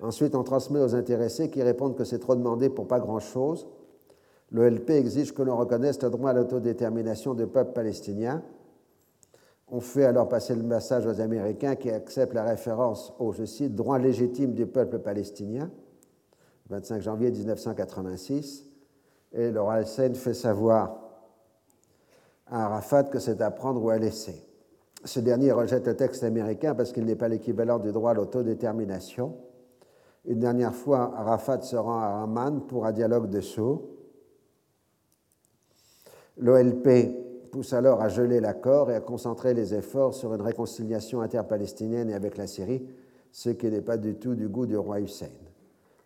[0.00, 3.68] Ensuite, on transmet aux intéressés qui répondent que c'est trop demandé pour pas grand-chose
[4.52, 8.42] L'OLP exige que l'on reconnaisse le droit à l'autodétermination du peuple palestinien.
[9.68, 13.74] On fait alors passer le message aux Américains qui acceptent la référence au, je cite,
[13.74, 15.70] droit légitime du peuple palestinien,
[16.68, 18.66] 25 janvier 1986,
[19.32, 20.98] et roi Hussein fait savoir
[22.46, 24.46] à Arafat que c'est à prendre ou à laisser.
[25.04, 29.34] Ce dernier rejette le texte américain parce qu'il n'est pas l'équivalent du droit à l'autodétermination.
[30.26, 33.82] Une dernière fois, Arafat se rend à Amman pour un dialogue de sourds.
[36.38, 42.10] L'OLP pousse alors à geler l'accord et à concentrer les efforts sur une réconciliation interpalestinienne
[42.10, 42.86] et avec la Syrie,
[43.30, 45.28] ce qui n'est pas du tout du goût du roi Hussein.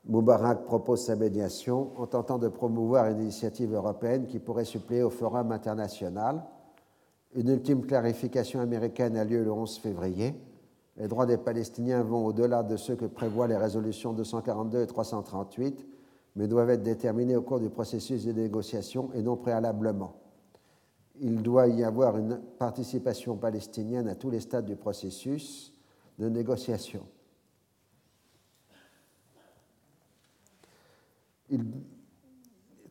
[0.08, 5.10] Moubarak propose sa médiation en tentant de promouvoir une initiative européenne qui pourrait suppléer au
[5.10, 6.44] forum international.
[7.34, 10.34] Une ultime clarification américaine a lieu le 11 février.
[10.96, 15.86] Les droits des Palestiniens vont au-delà de ceux que prévoient les résolutions 242 et 338
[16.36, 20.20] mais doivent être déterminés au cours du processus de négociation et non préalablement.
[21.18, 25.72] Il doit y avoir une participation palestinienne à tous les stades du processus
[26.18, 27.02] de négociation.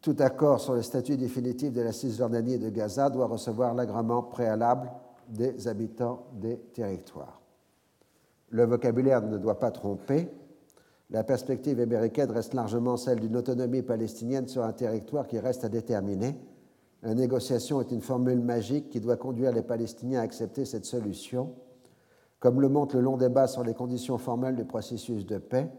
[0.01, 4.23] tout accord sur le statut définitif de la Cisjordanie et de Gaza doit recevoir l'agrément
[4.23, 4.89] préalable
[5.27, 7.41] des habitants des territoires.
[8.49, 10.29] Le vocabulaire ne doit pas tromper
[11.11, 15.69] la perspective américaine reste largement celle d'une autonomie palestinienne sur un territoire qui reste à
[15.69, 16.35] déterminer.
[17.03, 21.53] La négociation est une formule magique qui doit conduire les Palestiniens à accepter cette solution.
[22.39, 25.69] Comme le montre le long débat sur les conditions formelles du processus de paix,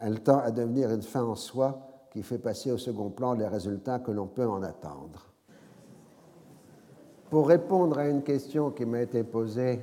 [0.00, 3.46] elle tend à devenir une fin en soi qui fait passer au second plan les
[3.46, 5.26] résultats que l'on peut en attendre.
[7.28, 9.80] Pour répondre à une question qui m'a été posée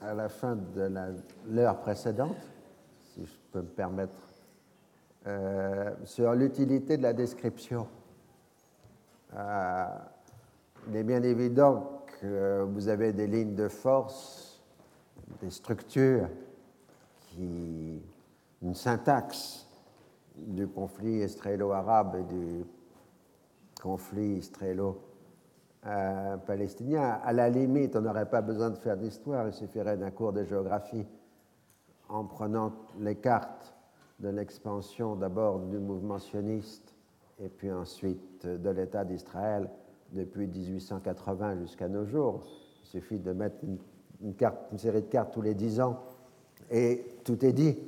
[0.00, 0.88] à la fin de
[1.50, 2.36] l'heure précédente,
[3.60, 4.16] me permettre,
[5.26, 7.86] euh, sur l'utilité de la description.
[9.34, 9.86] Euh,
[10.88, 14.62] il est bien évident que vous avez des lignes de force,
[15.42, 16.30] des structures,
[17.16, 18.00] qui,
[18.62, 19.66] une syntaxe
[20.36, 22.64] du conflit israélo-arabe et du
[23.82, 27.18] conflit israélo-palestinien.
[27.24, 30.44] À la limite, on n'aurait pas besoin de faire d'histoire, il suffirait d'un cours de
[30.44, 31.04] géographie
[32.16, 33.74] en prenant les cartes
[34.20, 36.94] de l'expansion d'abord du mouvement sioniste
[37.38, 39.68] et puis ensuite de l'État d'Israël
[40.12, 42.40] depuis 1880 jusqu'à nos jours.
[42.82, 43.56] Il suffit de mettre
[44.22, 44.38] une,
[44.78, 46.00] série de cartes tous les dix ans
[46.70, 47.78] et tout est dit.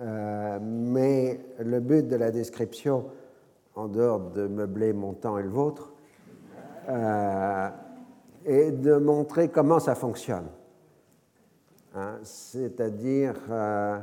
[0.00, 3.06] Euh, mais le but de la description,
[3.76, 5.92] en dehors de meubler mon temps et le vôtre,
[6.88, 7.68] euh,
[8.44, 10.46] est de montrer comment ça fonctionne.
[11.98, 13.98] Hein, c'est-à-dire euh,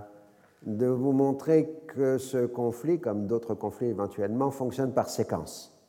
[0.66, 5.80] de vous montrer que ce conflit, comme d'autres conflits éventuellement, fonctionne par séquence.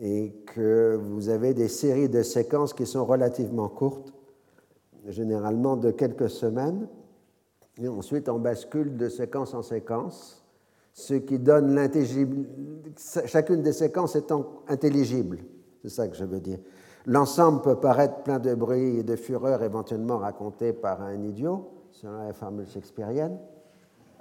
[0.00, 4.14] Et que vous avez des séries de séquences qui sont relativement courtes,
[5.08, 6.86] généralement de quelques semaines,
[7.78, 10.44] et ensuite on bascule de séquence en séquence,
[10.92, 12.46] ce qui donne l'intelligible,
[13.24, 15.40] chacune des séquences étant intelligible.
[15.82, 16.58] C'est ça que je veux dire.
[17.06, 22.26] L'ensemble peut paraître plein de bruit et de fureur éventuellement raconté par un idiot, selon
[22.26, 23.38] la formule shakespearienne,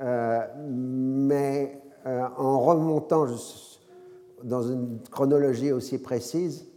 [0.01, 3.25] euh, mais euh, en remontant
[4.43, 6.67] dans une chronologie aussi précise,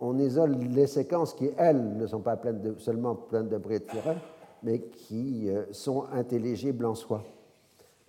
[0.00, 3.80] on isole les séquences qui, elles, ne sont pas pleines seulement pleines de bruit et
[3.80, 4.16] de fureur,
[4.62, 7.22] mais qui euh, sont intelligibles en soi.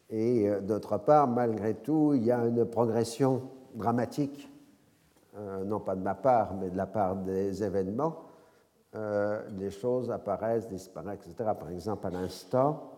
[0.10, 3.42] Et d'autre part, malgré tout, il y a une progression
[3.76, 4.50] dramatique,
[5.66, 8.28] non pas de ma part, mais de la part des événements,
[8.96, 11.52] euh, les choses apparaissent, disparaissent, etc.
[11.60, 12.94] Par exemple, à l'instant,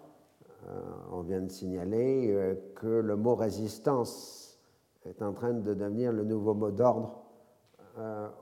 [0.68, 0.82] euh,
[1.12, 4.60] on vient de signaler euh, que le mot résistance
[5.06, 7.24] est en train de devenir le nouveau mot d'ordre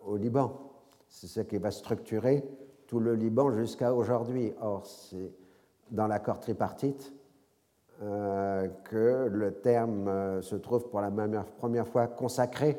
[0.06, 0.52] au Liban.
[1.08, 2.44] C'est ce qui va structurer
[2.86, 4.54] tout le Liban jusqu'à aujourd'hui.
[4.62, 5.32] Or, c'est
[5.90, 7.14] dans l'accord tripartite
[8.00, 11.10] que le terme se trouve pour la
[11.58, 12.78] première fois consacré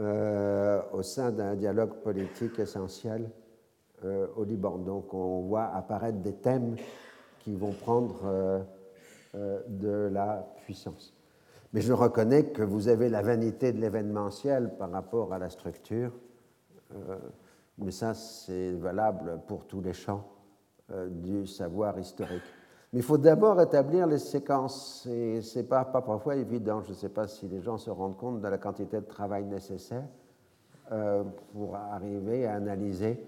[0.00, 3.30] au sein d'un dialogue politique essentiel
[4.02, 4.78] euh, au Liban.
[4.78, 6.76] Donc on voit apparaître des thèmes
[7.40, 8.60] qui vont prendre euh,
[9.34, 11.14] euh, de la puissance.
[11.74, 16.12] Mais je reconnais que vous avez la vanité de l'événementiel par rapport à la structure,
[17.78, 20.26] mais ça c'est valable pour tous les champs
[21.10, 22.42] du savoir historique.
[22.92, 26.82] Mais il faut d'abord établir les séquences, et ce n'est pas, parfois évident.
[26.82, 29.44] Je ne sais pas si les gens se rendent compte de la quantité de travail
[29.44, 30.04] nécessaire
[31.52, 33.24] pour arriver à analyser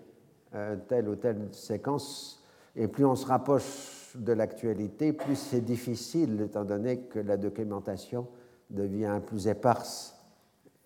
[0.54, 2.42] euh, telle ou telle séquence.
[2.76, 8.26] Et plus on se rapproche de l'actualité, plus c'est difficile, étant donné que la documentation
[8.68, 10.14] devient plus éparse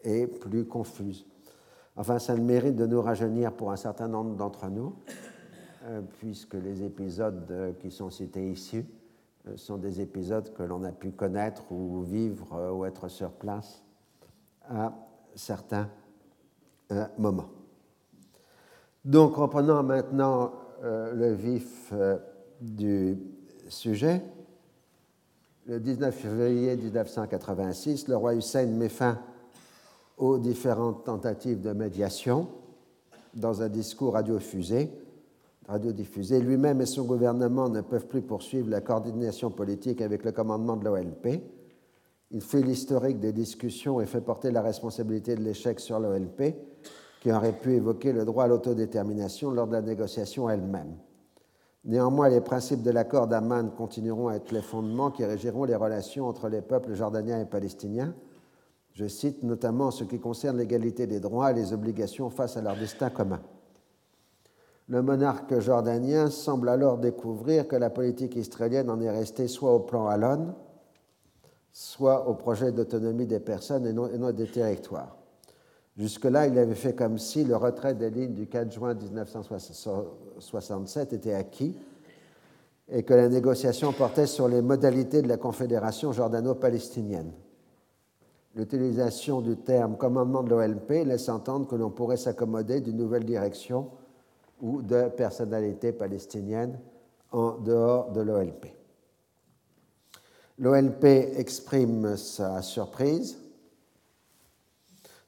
[0.04, 1.26] et plus confuse.
[1.96, 5.35] Enfin, ça a mérite de nous rajeunir pour un certain nombre d'entre nous, euh,
[6.18, 8.84] puisque les épisodes euh, qui sont cités ici
[9.54, 13.80] sont des épisodes que l'on a pu connaître ou vivre ou être sur place
[14.68, 14.92] à
[15.36, 15.88] certains
[17.16, 17.50] moments.
[19.06, 22.18] Donc, reprenons maintenant euh, le vif euh,
[22.60, 23.16] du
[23.68, 24.20] sujet.
[25.66, 29.20] Le 19 février 1986, le roi Hussein met fin
[30.18, 32.48] aux différentes tentatives de médiation
[33.32, 34.90] dans un discours radiofusé.
[35.68, 36.40] Radiodiffusé.
[36.40, 40.84] Lui-même et son gouvernement ne peuvent plus poursuivre la coordination politique avec le commandement de
[40.84, 41.42] l'OLP.
[42.30, 46.54] Il fait l'historique des discussions et fait porter la responsabilité de l'échec sur l'OLP
[47.20, 50.96] qui aurait pu évoquer le droit à l'autodétermination lors de la négociation elle-même.
[51.84, 56.26] Néanmoins, les principes de l'accord d'Amman continueront à être les fondements qui régiront les relations
[56.26, 58.12] entre les peuples jordaniens et palestiniens.
[58.92, 62.76] Je cite notamment ce qui concerne l'égalité des droits et les obligations face à leur
[62.76, 63.40] destin commun.
[64.88, 69.80] Le monarque jordanien semble alors découvrir que la politique israélienne en est restée soit au
[69.80, 70.54] plan Alon,
[71.72, 75.16] soit au projet d'autonomie des personnes et non, et non des territoires.
[75.96, 81.34] Jusque-là, il avait fait comme si le retrait des lignes du 4 juin 1967 était
[81.34, 81.76] acquis
[82.88, 87.32] et que la négociation portait sur les modalités de la confédération jordano-palestinienne.
[88.54, 93.90] L'utilisation du terme commandement de l'OLP laisse entendre que l'on pourrait s'accommoder d'une nouvelle direction
[94.60, 96.78] ou de personnalité palestinienne
[97.32, 98.66] en dehors de l'OLP.
[100.58, 101.04] L'OLP
[101.36, 103.38] exprime sa surprise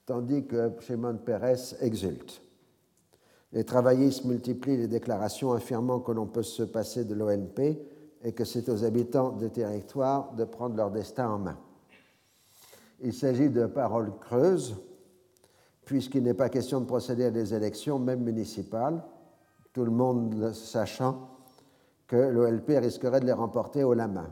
[0.09, 2.41] tandis que Shimon Peres exulte.
[3.53, 7.79] Les travaillistes multiplient les déclarations affirmant que l'on peut se passer de l'ONP
[8.23, 11.59] et que c'est aux habitants des territoires de prendre leur destin en main.
[13.01, 14.77] Il s'agit de paroles creuses,
[15.85, 19.03] puisqu'il n'est pas question de procéder à des élections, même municipales,
[19.73, 21.29] tout le monde sachant
[22.07, 24.31] que l'OLP risquerait de les remporter au la main.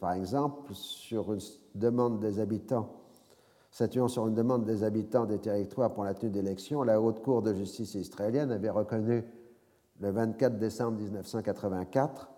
[0.00, 1.40] Par exemple, sur une
[1.74, 3.00] demande des habitants
[3.70, 7.40] Statuant sur une demande des habitants des territoires pour la tenue d'élections, la Haute Cour
[7.40, 9.24] de justice israélienne avait reconnu
[10.00, 12.30] le 24 décembre 1984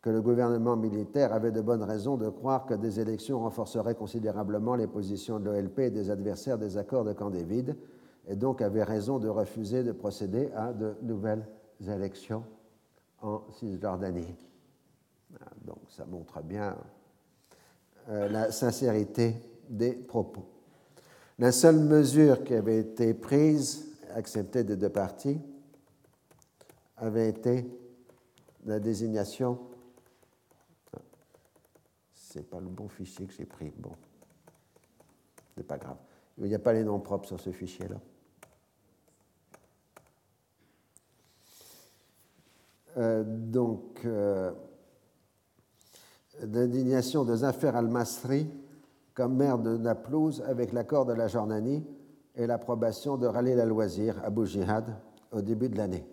[0.00, 4.76] que le gouvernement militaire avait de bonnes raisons de croire que des élections renforceraient considérablement
[4.76, 7.76] les positions de l'OLP et des adversaires des accords de Camp David,
[8.26, 11.46] et donc avait raison de refuser de procéder à de nouvelles
[11.86, 12.44] élections
[13.22, 14.34] en Cisjordanie.
[15.40, 16.76] Ah, donc ça montre bien
[18.08, 19.36] euh, la sincérité
[19.68, 20.46] des propos.
[21.38, 25.38] La seule mesure qui avait été prise, acceptée des deux parties,
[26.96, 27.68] avait été
[28.64, 29.58] la désignation.
[32.14, 33.72] C'est pas le bon fichier que j'ai pris.
[33.76, 33.92] Bon,
[35.56, 35.98] c'est pas grave.
[36.38, 38.00] Il n'y a pas les noms propres sur ce fichier-là.
[42.96, 44.52] Euh, donc, euh,
[46.40, 48.48] l'indignation de Zafer al-Masri
[49.12, 51.84] comme maire de Naplouse avec l'accord de la Jordanie
[52.34, 54.94] et l'approbation de Raleigh al-Wazir, Abu Jihad,
[55.32, 56.06] au début de l'année.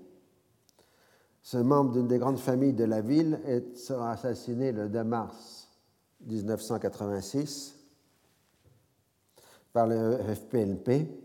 [1.42, 3.40] Ce membre d'une des grandes familles de la ville
[3.76, 5.70] sera assassiné le 2 mars
[6.26, 7.78] 1986
[9.74, 11.23] par le FPLP,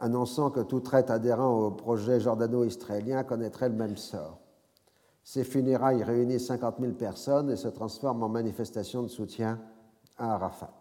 [0.00, 4.40] annonçant que tout traite adhérent au projet jordano-israélien connaîtrait le même sort.
[5.22, 9.60] Ces funérailles réunissent 50 000 personnes et se transforment en manifestation de soutien
[10.16, 10.74] à Arafat.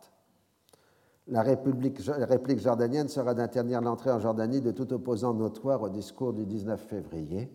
[1.28, 6.46] La, réplique jordanienne sera d'interdire l'entrée en Jordanie de tout opposant notoire au discours du
[6.46, 7.52] 19 février.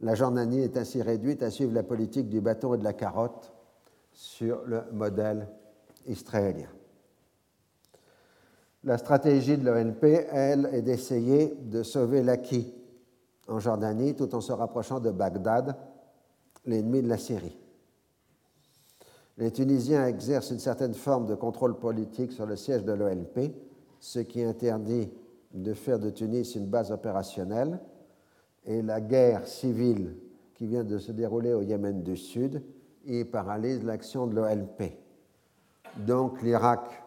[0.00, 3.54] La Jordanie est ainsi réduite à suivre la politique du bâton et de la carotte
[4.12, 5.48] sur le modèle
[6.06, 6.68] israélien.
[8.84, 12.72] La stratégie de l'ONP, elle, est d'essayer de sauver l'acquis
[13.48, 15.76] en Jordanie tout en se rapprochant de Bagdad,
[16.64, 17.56] l'ennemi de la Syrie.
[19.36, 23.52] Les Tunisiens exercent une certaine forme de contrôle politique sur le siège de l'ONP,
[24.00, 25.10] ce qui interdit
[25.54, 27.80] de faire de Tunis une base opérationnelle,
[28.64, 30.14] et la guerre civile
[30.54, 32.62] qui vient de se dérouler au Yémen du Sud
[33.06, 34.92] y paralyse l'action de l'OLP.
[35.96, 37.02] Donc l'Irak,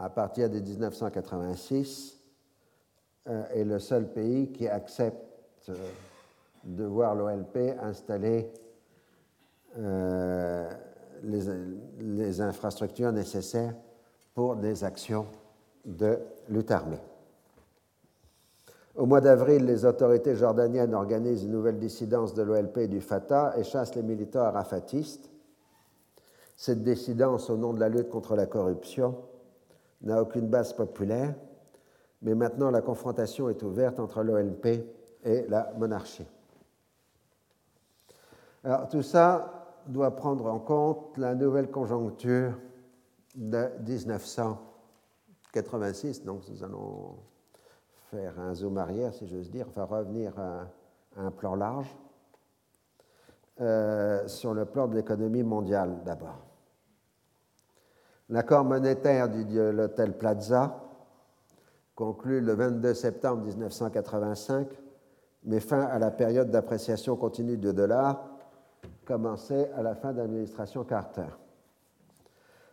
[0.00, 2.18] à partir de 1986,
[3.28, 5.74] euh, est le seul pays qui accepte euh,
[6.64, 8.50] de voir l'OLP installer
[9.78, 10.70] euh,
[11.22, 13.74] les, infrastructures nécessaires
[14.34, 15.26] pour des actions
[15.84, 17.00] de lutte armée.
[18.96, 23.52] Au mois d'avril, les autorités jordaniennes organisent une nouvelle dissidence de l'OLP et du Fatah
[23.58, 25.30] et chassent les militants arafatistes.
[26.56, 29.16] Cette dissidence, au nom de la lutte contre la corruption,
[30.02, 31.34] n'a aucune base populaire,
[32.22, 34.66] mais maintenant la confrontation est ouverte entre l'OLP
[35.24, 36.26] et la monarchie.
[38.64, 42.58] Alors tout ça doit prendre en compte la nouvelle conjoncture
[43.34, 47.16] de 1986, donc nous allons
[48.10, 50.68] faire un zoom arrière, si j'ose dire, enfin revenir à,
[51.16, 51.94] un plan large,
[53.60, 56.49] euh, sur le plan de l'économie mondiale d'abord.
[58.30, 60.84] L'accord monétaire de l'hôtel Plaza,
[61.96, 64.68] conclu le 22 septembre 1985,
[65.46, 68.24] met fin à la période d'appréciation continue du dollar
[69.04, 71.26] commencée à la fin de l'administration Carter.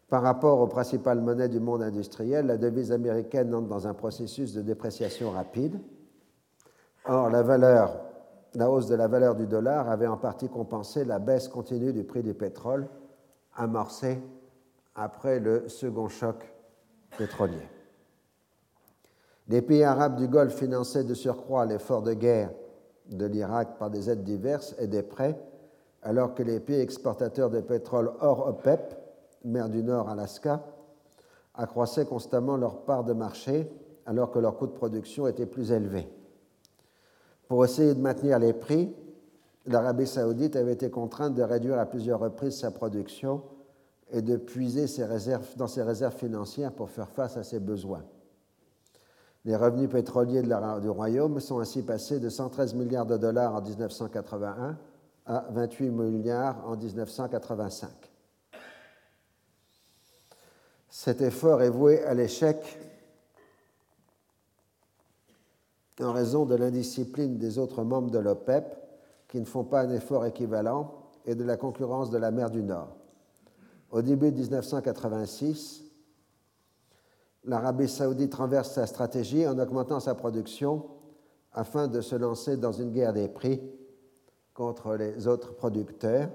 [0.09, 4.53] Par rapport aux principales monnaies du monde industriel, la devise américaine entre dans un processus
[4.53, 5.79] de dépréciation rapide.
[7.05, 7.89] Or, la,
[8.53, 12.03] la hausse de la valeur du dollar avait en partie compensé la baisse continue du
[12.03, 12.87] prix du pétrole
[13.55, 14.21] amorcée
[14.97, 16.35] après le second choc
[17.17, 17.69] pétrolier.
[19.47, 22.51] Les pays arabes du Golfe finançaient de surcroît l'effort de guerre
[23.05, 25.39] de l'Irak par des aides diverses et des prêts,
[26.01, 28.95] alors que les pays exportateurs de pétrole hors OPEP
[29.45, 30.65] mer du Nord, Alaska,
[31.53, 33.71] accroissaient constamment leur part de marché
[34.05, 36.07] alors que leur coût de production était plus élevé.
[37.47, 38.93] Pour essayer de maintenir les prix,
[39.65, 43.43] l'Arabie saoudite avait été contrainte de réduire à plusieurs reprises sa production
[44.11, 48.03] et de puiser ses réserves, dans ses réserves financières pour faire face à ses besoins.
[49.45, 54.77] Les revenus pétroliers du Royaume sont ainsi passés de 113 milliards de dollars en 1981
[55.25, 57.89] à 28 milliards en 1985.
[60.89, 62.77] Cet effort est voué à l'échec
[66.01, 68.65] en raison de l'indiscipline des autres membres de l'OPEP
[69.29, 70.93] qui ne font pas un effort équivalent
[71.25, 72.96] et de la concurrence de la mer du Nord.
[73.91, 75.83] Au début de 1986,
[77.45, 80.85] l'Arabie saoudite renverse sa stratégie en augmentant sa production
[81.53, 83.61] afin de se lancer dans une guerre des prix
[84.53, 86.29] contre les autres producteurs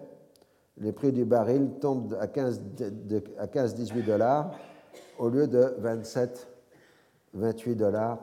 [0.79, 4.51] les prix du baril tombent à 15-18 dollars
[5.19, 5.77] au lieu de
[7.35, 8.19] 27-28 dollars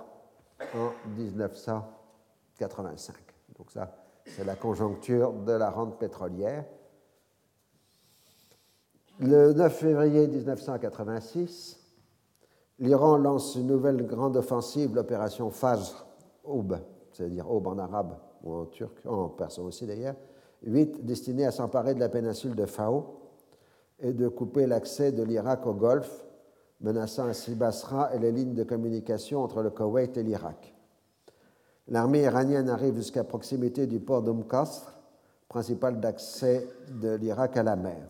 [0.75, 3.15] en 1985.
[3.57, 3.95] Donc ça,
[4.25, 6.65] c'est la conjoncture de la rente pétrolière.
[9.21, 11.77] Le 9 février 1986,
[12.79, 16.05] l'Iran lance une nouvelle grande offensive, l'opération Fajr
[16.45, 16.77] Aub,
[17.11, 20.15] c'est-à-dire Aub en arabe ou en turc, en persan aussi d'ailleurs,
[20.63, 23.19] 8 destinée à s'emparer de la péninsule de Fao
[23.99, 26.25] et de couper l'accès de l'Irak au Golfe,
[26.79, 30.73] menaçant ainsi Basra et les lignes de communication entre le Koweït et l'Irak.
[31.89, 34.45] L'armée iranienne arrive jusqu'à proximité du port d'Umm
[35.49, 36.69] principal d'accès
[37.01, 38.07] de l'Irak à la mer.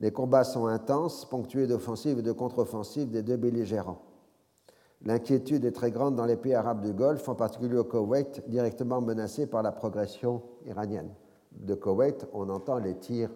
[0.00, 4.02] Les combats sont intenses, ponctués d'offensives et de contre-offensives des deux belligérants.
[5.02, 9.00] L'inquiétude est très grande dans les pays arabes du Golfe, en particulier au Koweït, directement
[9.00, 11.10] menacé par la progression iranienne.
[11.52, 13.30] De Koweït, on entend les tirs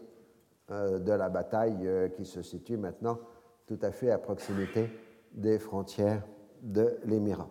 [0.70, 3.18] euh, de la bataille euh, qui se situe maintenant
[3.66, 4.90] tout à fait à proximité
[5.32, 6.22] des frontières
[6.62, 7.48] de l'Émirat.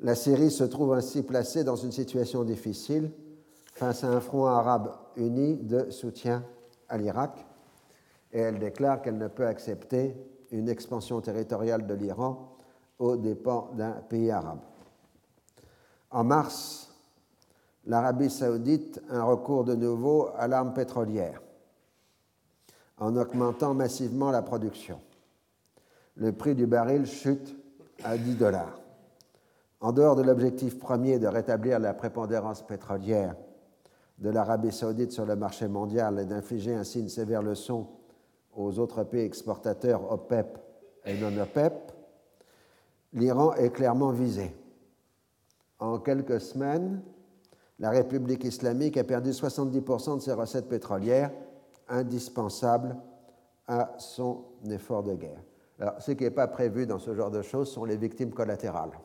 [0.00, 3.10] La Syrie se trouve ainsi placée dans une situation difficile
[3.74, 6.44] face à un front arabe uni de soutien
[6.88, 7.47] à l'Irak
[8.32, 10.16] et elle déclare qu'elle ne peut accepter
[10.50, 12.56] une expansion territoriale de l'Iran
[12.98, 14.60] aux dépens d'un pays arabe.
[16.10, 16.94] En mars,
[17.86, 21.40] l'Arabie saoudite a un recours de nouveau à l'arme pétrolière
[22.98, 25.00] en augmentant massivement la production.
[26.16, 27.56] Le prix du baril chute
[28.02, 28.80] à 10 dollars.
[29.80, 33.36] En dehors de l'objectif premier de rétablir la prépondérance pétrolière
[34.18, 37.86] de l'Arabie saoudite sur le marché mondial et d'infliger ainsi une sévère leçon
[38.58, 40.58] aux autres pays exportateurs OPEP
[41.06, 41.92] et non OPEP,
[43.12, 44.52] l'Iran est clairement visé.
[45.78, 47.00] En quelques semaines,
[47.78, 51.30] la République islamique a perdu 70% de ses recettes pétrolières
[51.88, 52.96] indispensables
[53.68, 55.40] à son effort de guerre.
[55.78, 58.98] Alors, ce qui n'est pas prévu dans ce genre de choses sont les victimes collatérales.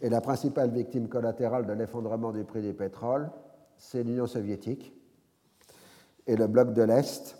[0.00, 3.30] Et la principale victime collatérale de l'effondrement du prix du pétrole,
[3.76, 4.92] c'est l'Union soviétique
[6.26, 7.36] et le bloc de l'Est,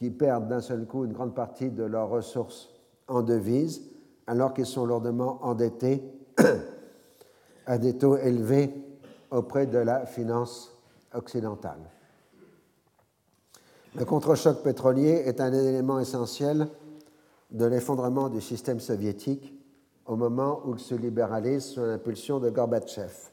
[0.00, 2.70] qui perdent d'un seul coup une grande partie de leurs ressources
[3.06, 3.82] en devises,
[4.26, 6.02] alors qu'ils sont lourdement endettés
[7.66, 8.72] à des taux élevés
[9.30, 10.74] auprès de la finance
[11.12, 11.80] occidentale.
[13.94, 16.66] Le contre-choc pétrolier est un élément essentiel
[17.50, 19.52] de l'effondrement du système soviétique
[20.06, 23.29] au moment où il se libéralise sous l'impulsion de Gorbatchev.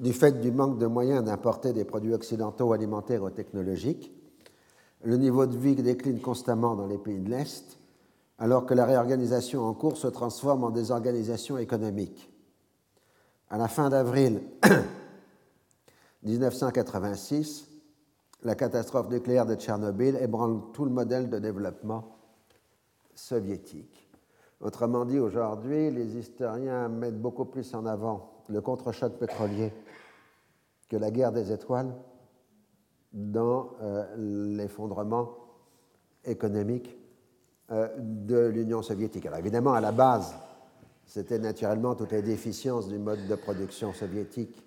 [0.00, 4.12] Du fait du manque de moyens d'importer des produits occidentaux alimentaires ou technologiques,
[5.04, 7.78] le niveau de vie décline constamment dans les pays de l'Est,
[8.38, 12.30] alors que la réorganisation en cours se transforme en désorganisation économique.
[13.50, 14.42] À la fin d'avril
[16.24, 17.68] 1986,
[18.42, 22.16] la catastrophe nucléaire de Tchernobyl ébranle tout le modèle de développement
[23.14, 24.10] soviétique.
[24.60, 29.72] Autrement dit, aujourd'hui, les historiens mettent beaucoup plus en avant le contre-choc pétrolier
[30.94, 31.92] que la guerre des étoiles
[33.12, 34.04] dans euh,
[34.56, 35.30] l'effondrement
[36.24, 36.96] économique
[37.72, 39.26] euh, de l'Union soviétique.
[39.26, 40.36] Alors évidemment, à la base,
[41.04, 44.64] c'était naturellement toutes les déficiences du mode de production soviétique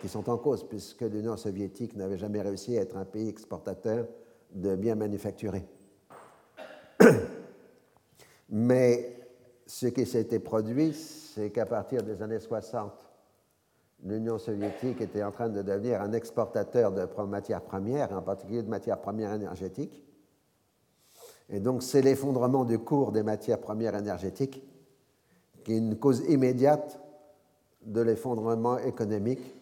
[0.00, 4.06] qui, sont en cause, puisque l'Union soviétique n'avait jamais réussi à être un pays exportateur
[4.50, 5.64] de biens manufacturés.
[8.50, 9.16] Mais
[9.66, 12.92] ce qui s'était produit, c'est qu'à partir des années 60,
[14.04, 18.68] l'Union soviétique était en train de devenir un exportateur de matières premières, en particulier de
[18.68, 20.02] matières premières énergétiques.
[21.48, 24.62] Et donc c'est l'effondrement du cours des matières premières énergétiques
[25.64, 27.00] qui est une cause immédiate
[27.82, 29.54] de l'effondrement économique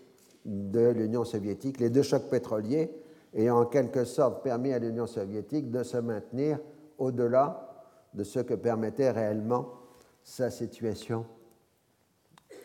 [0.44, 2.90] de l'Union soviétique, les deux chocs pétroliers
[3.34, 6.58] ayant en quelque sorte permis à l'Union soviétique de se maintenir
[6.98, 7.84] au-delà
[8.14, 9.68] de ce que permettait réellement
[10.22, 11.24] sa situation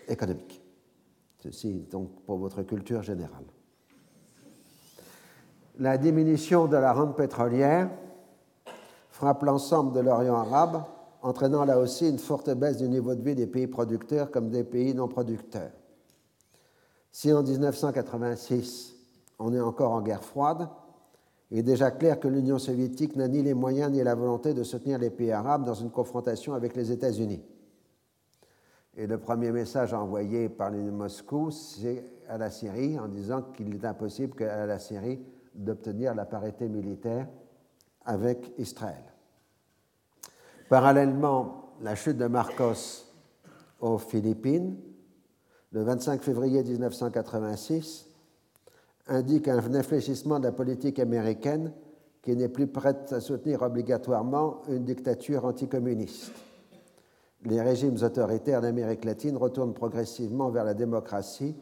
[0.07, 0.64] économique.
[1.45, 3.45] Ceci donc pour votre culture générale.
[5.77, 7.91] La diminution de la rente pétrolière
[9.11, 10.83] frappe l'ensemble de l'Orient arabe
[11.21, 14.63] entraînant là aussi une forte baisse du niveau de vie des pays producteurs comme des
[14.63, 15.69] pays non producteurs.
[17.11, 18.95] Si en 1986,
[19.37, 20.67] on est encore en guerre froide,
[21.51, 24.63] il est déjà clair que l'Union soviétique n'a ni les moyens ni la volonté de
[24.63, 27.43] soutenir les pays arabes dans une confrontation avec les États-Unis.
[28.97, 33.85] Et le premier message envoyé par Moscou, c'est à la Syrie en disant qu'il est
[33.85, 35.19] impossible à la Syrie
[35.53, 37.27] d'obtenir la parité militaire
[38.05, 39.03] avec Israël.
[40.69, 43.05] Parallèlement, la chute de Marcos
[43.81, 44.77] aux Philippines,
[45.71, 48.07] le 25 février 1986,
[49.07, 51.73] indique un infléchissement de la politique américaine
[52.21, 56.31] qui n'est plus prête à soutenir obligatoirement une dictature anticommuniste.
[57.45, 61.55] Les régimes autoritaires d'Amérique latine retournent progressivement vers la démocratie,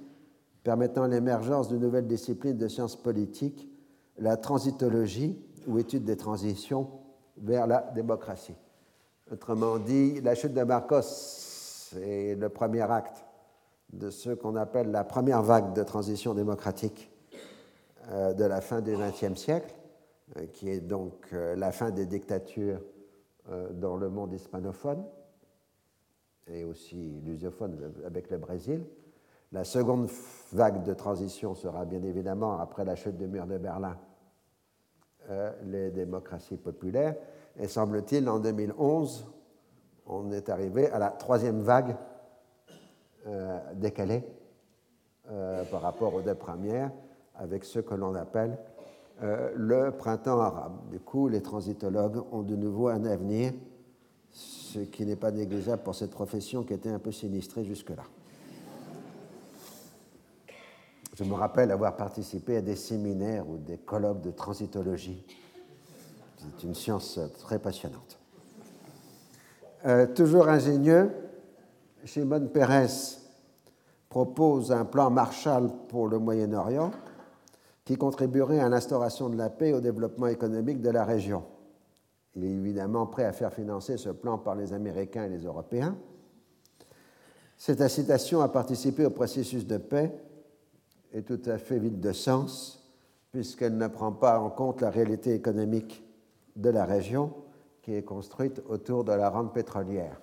[0.63, 3.69] permettant l'émergence de nouvelles disciplines de sciences politiques,
[4.17, 5.37] la transitologie
[5.67, 6.89] ou étude des transitions
[7.37, 8.55] vers la démocratie.
[9.31, 11.01] Autrement dit, la chute de Marcos
[11.97, 13.25] est le premier acte
[13.91, 17.11] de ce qu'on appelle la première vague de transition démocratique
[18.11, 19.73] euh, de la fin du XXe siècle,
[20.37, 22.81] euh, qui est donc euh, la fin des dictatures
[23.73, 25.03] dans le monde hispanophone
[26.47, 28.83] et aussi lusophone avec le Brésil.
[29.51, 30.09] La seconde
[30.51, 33.97] vague de transition sera bien évidemment, après la chute du mur de Berlin,
[35.65, 37.15] les démocraties populaires.
[37.59, 39.27] Et semble-t-il, en 2011,
[40.07, 41.95] on est arrivé à la troisième vague
[43.27, 44.23] euh, décalée
[45.31, 46.91] euh, par rapport aux deux premières,
[47.35, 48.57] avec ce que l'on appelle
[49.21, 50.89] euh, le printemps arabe.
[50.89, 53.53] Du coup, les transitologues ont de nouveau un avenir,
[54.33, 58.03] ce qui n'est pas négligeable pour cette profession qui était un peu sinistrée jusque-là.
[61.15, 65.23] Je me rappelle avoir participé à des séminaires ou des colloques de transitologie
[66.43, 68.17] c'est une science très passionnante.
[69.85, 71.11] Euh, toujours ingénieux,
[72.05, 73.19] Shimon Peres
[74.09, 76.91] propose un plan Marshall pour le Moyen-Orient
[77.85, 81.43] qui contribuerait à l'instauration de la paix et au développement économique de la région.
[82.35, 85.95] Il est évidemment prêt à faire financer ce plan par les Américains et les Européens.
[87.57, 90.11] Cette incitation à participer au processus de paix
[91.13, 92.83] est tout à fait vide de sens
[93.31, 96.03] puisqu'elle ne prend pas en compte la réalité économique
[96.55, 97.33] de la région
[97.81, 100.19] qui est construite autour de la rente pétrolière.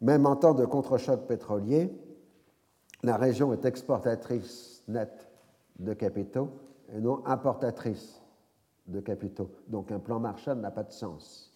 [0.00, 1.92] Même en temps de contre-choc pétrolier,
[3.02, 5.28] la région est exportatrice nette
[5.78, 6.50] de capitaux
[6.94, 8.19] et non importatrice
[8.90, 9.50] de capitaux.
[9.68, 11.52] Donc un plan Marshall n'a pas de sens.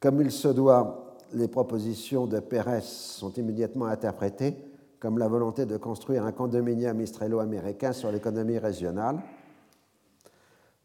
[0.00, 4.56] Comme il se doit, les propositions de Pérez sont immédiatement interprétées
[4.98, 9.18] comme la volonté de construire un condominium israélo-américain sur l'économie régionale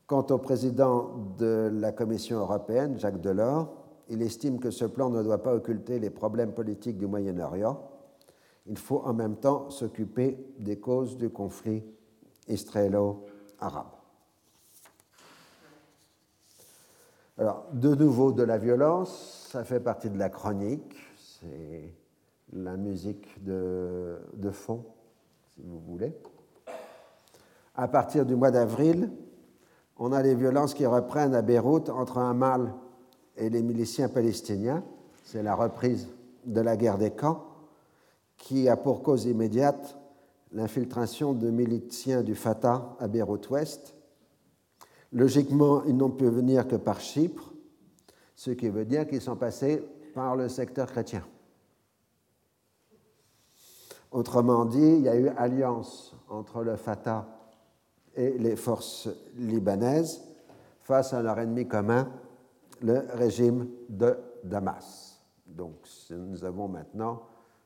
[0.07, 3.73] Quant au président de la Commission européenne, Jacques Delors,
[4.07, 7.81] il estime que ce plan ne doit pas occulter les problèmes politiques du Moyen-Orient.
[8.67, 11.83] Il faut en même temps s'occuper des causes du conflit
[12.47, 13.87] israélo-arabe.
[17.37, 21.93] Alors, de nouveau, de la violence, ça fait partie de la chronique, c'est
[22.53, 24.85] la musique de, de fond,
[25.53, 26.15] si vous voulez.
[27.75, 29.11] À partir du mois d'avril,
[29.97, 32.73] on a les violences qui reprennent à Beyrouth entre un mâle
[33.35, 34.83] et les miliciens palestiniens.
[35.23, 36.07] C'est la reprise
[36.45, 37.45] de la guerre des camps
[38.37, 39.97] qui a pour cause immédiate
[40.55, 43.93] l'infiltration de miliciens du Fatah à Beyrouth-Ouest.
[45.11, 47.53] Logiquement, ils n'ont pu venir que par Chypre,
[48.35, 49.83] ce qui veut dire qu'ils sont passés
[50.13, 51.25] par le secteur chrétien.
[54.11, 57.27] Autrement dit, il y a eu alliance entre le Fatah
[58.15, 60.23] et les forces libanaises
[60.79, 62.09] face à leur ennemi commun,
[62.81, 65.21] le régime de Damas.
[65.45, 65.73] Donc
[66.11, 67.23] nous avons maintenant,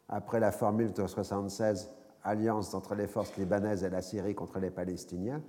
[0.08, 1.92] après la formule de 76,
[2.24, 5.42] alliance entre les forces libanaises et la Syrie contre les Palestiniens,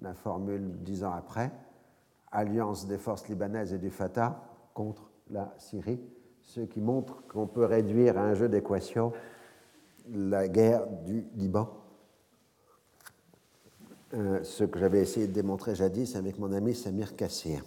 [0.00, 1.52] la formule dix ans après,
[2.32, 4.40] alliance des forces libanaises et du Fatah
[4.72, 6.00] contre la Syrie,
[6.42, 9.12] ce qui montre qu'on peut réduire à un jeu d'équations
[10.12, 11.68] la guerre du Liban
[14.14, 17.64] euh, ce que j'avais essayé de démontrer jadis avec mon ami Samir Kassir.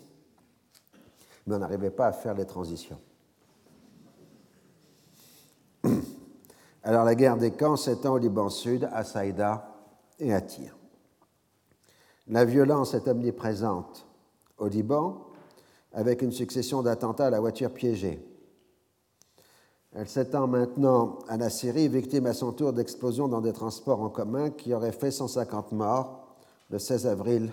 [1.45, 2.99] Mais on n'arrivait pas à faire les transitions.
[6.88, 9.76] Alors la guerre des camps s'étend au Liban Sud, à Saïda
[10.19, 10.77] et à Tyr.
[12.30, 14.07] La violence est omniprésente
[14.57, 15.27] au Liban,
[15.91, 18.26] avec une succession d'attentats à la voiture piégée.
[19.97, 24.09] Elle s'étend maintenant à la Syrie, victime à son tour d'explosions dans des transports en
[24.09, 26.38] commun qui auraient fait 150 morts
[26.69, 27.51] le 16 avril,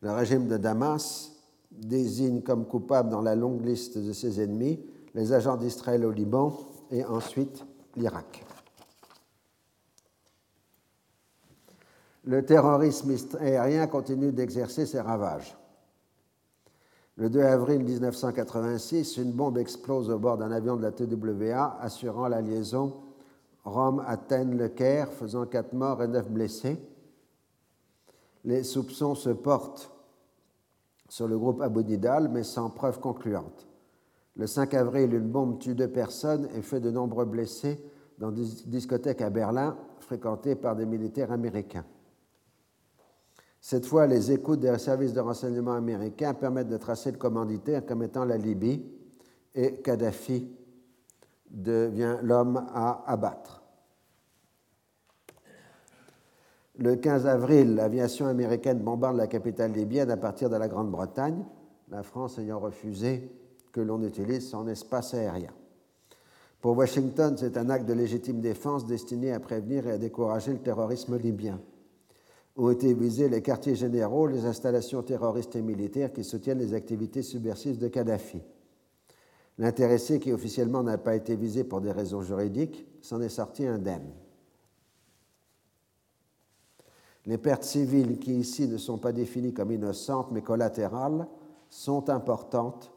[0.00, 1.32] le régime de Damas
[1.72, 4.78] désigne comme coupables dans la longue liste de ses ennemis
[5.12, 6.56] les agents d'Israël au Liban
[6.92, 7.66] et ensuite
[7.96, 8.44] l'Irak.
[12.24, 15.56] Le terrorisme aérien continue d'exercer ses ravages.
[17.16, 22.28] Le 2 avril 1986, une bombe explose au bord d'un avion de la TWA assurant
[22.28, 22.94] la liaison
[23.64, 26.78] Rome-Athènes-Le Caire, faisant quatre morts et neuf blessés
[28.46, 29.90] les soupçons se portent
[31.08, 33.65] sur le groupe Abu Nidal, mais sans preuve concluante.
[34.36, 37.82] Le 5 avril, une bombe tue deux personnes et fait de nombreux blessés
[38.18, 41.84] dans des discothèques à Berlin fréquentées par des militaires américains.
[43.60, 48.02] Cette fois, les écoutes des services de renseignement américains permettent de tracer le commanditaire comme
[48.02, 48.84] étant la Libye
[49.54, 50.54] et Kadhafi
[51.50, 53.62] devient l'homme à abattre.
[56.78, 61.42] Le 15 avril, l'aviation américaine bombarde la capitale libyenne à partir de la Grande-Bretagne,
[61.88, 63.30] la France ayant refusé
[63.76, 65.52] que l'on utilise son espace aérien.
[66.62, 70.60] Pour Washington, c'est un acte de légitime défense destiné à prévenir et à décourager le
[70.60, 71.60] terrorisme libyen.
[72.56, 77.20] Ont été visés les quartiers généraux, les installations terroristes et militaires qui soutiennent les activités
[77.20, 78.40] subversives de Kadhafi.
[79.58, 84.10] L'intéressé, qui officiellement n'a pas été visé pour des raisons juridiques, s'en est sorti indemne.
[87.26, 91.28] Les pertes civiles, qui ici ne sont pas définies comme innocentes mais collatérales,
[91.68, 92.90] sont importantes,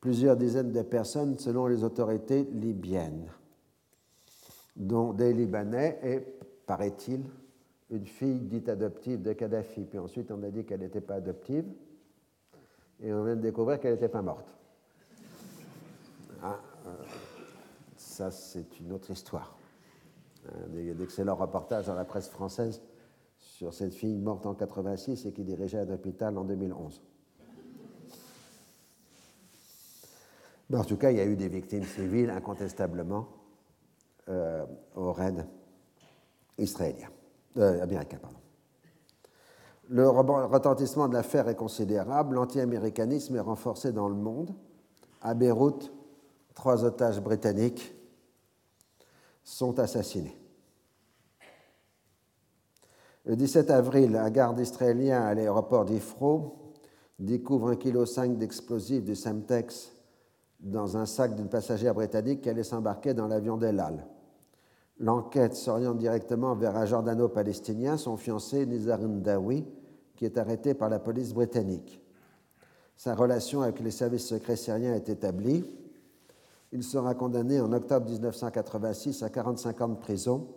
[0.00, 3.30] plusieurs dizaines de personnes selon les autorités libyennes,
[4.76, 6.20] dont des Libanais et,
[6.66, 7.22] paraît-il,
[7.90, 9.84] une fille dite adoptive de Kadhafi.
[9.84, 11.64] Puis ensuite, on a dit qu'elle n'était pas adoptive,
[13.00, 14.54] et on vient de découvrir qu'elle n'était pas morte.
[16.42, 16.90] Ah, euh,
[17.96, 19.56] ça, c'est une autre histoire.
[20.74, 22.80] Il y a d'excellents reportages dans la presse française
[23.38, 27.02] sur cette fille morte en 86 et qui dirigeait un hôpital en 2011.
[30.70, 33.28] Mais en tout cas, il y a eu des victimes civiles incontestablement
[34.28, 34.64] euh,
[34.96, 35.46] au raid
[36.58, 37.08] israélien,
[37.58, 38.18] euh, américain.
[38.20, 38.38] Pardon.
[39.88, 44.52] Le retentissement de l'affaire est considérable, l'anti-américanisme est renforcé dans le monde.
[45.22, 45.92] À Beyrouth,
[46.54, 47.94] trois otages britanniques
[49.44, 50.36] sont assassinés.
[53.24, 56.74] Le 17 avril, un garde israélien à l'aéroport d'Ifro
[57.20, 59.95] découvre 1,5 kg d'explosifs du Semtex
[60.66, 64.06] dans un sac d'une passagère britannique qui allait s'embarquer dans l'avion d'El Al.
[64.98, 69.64] L'enquête s'oriente directement vers un jordano-palestinien, son fiancé Nizarin Dawi,
[70.16, 72.02] qui est arrêté par la police britannique.
[72.96, 75.64] Sa relation avec les services secrets syriens est établie.
[76.72, 80.48] Il sera condamné en octobre 1986 à 45 ans de prison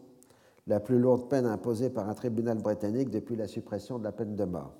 [0.67, 4.35] la plus lourde peine imposée par un tribunal britannique depuis la suppression de la peine
[4.35, 4.73] de mort.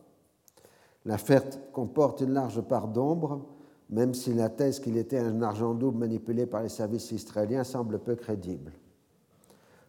[1.06, 1.44] L'affaire
[1.74, 3.46] comporte une large part d'ombre,
[3.90, 8.00] même si la thèse qu'il était un argent double manipulé par les services israéliens semble
[8.00, 8.72] peu crédible.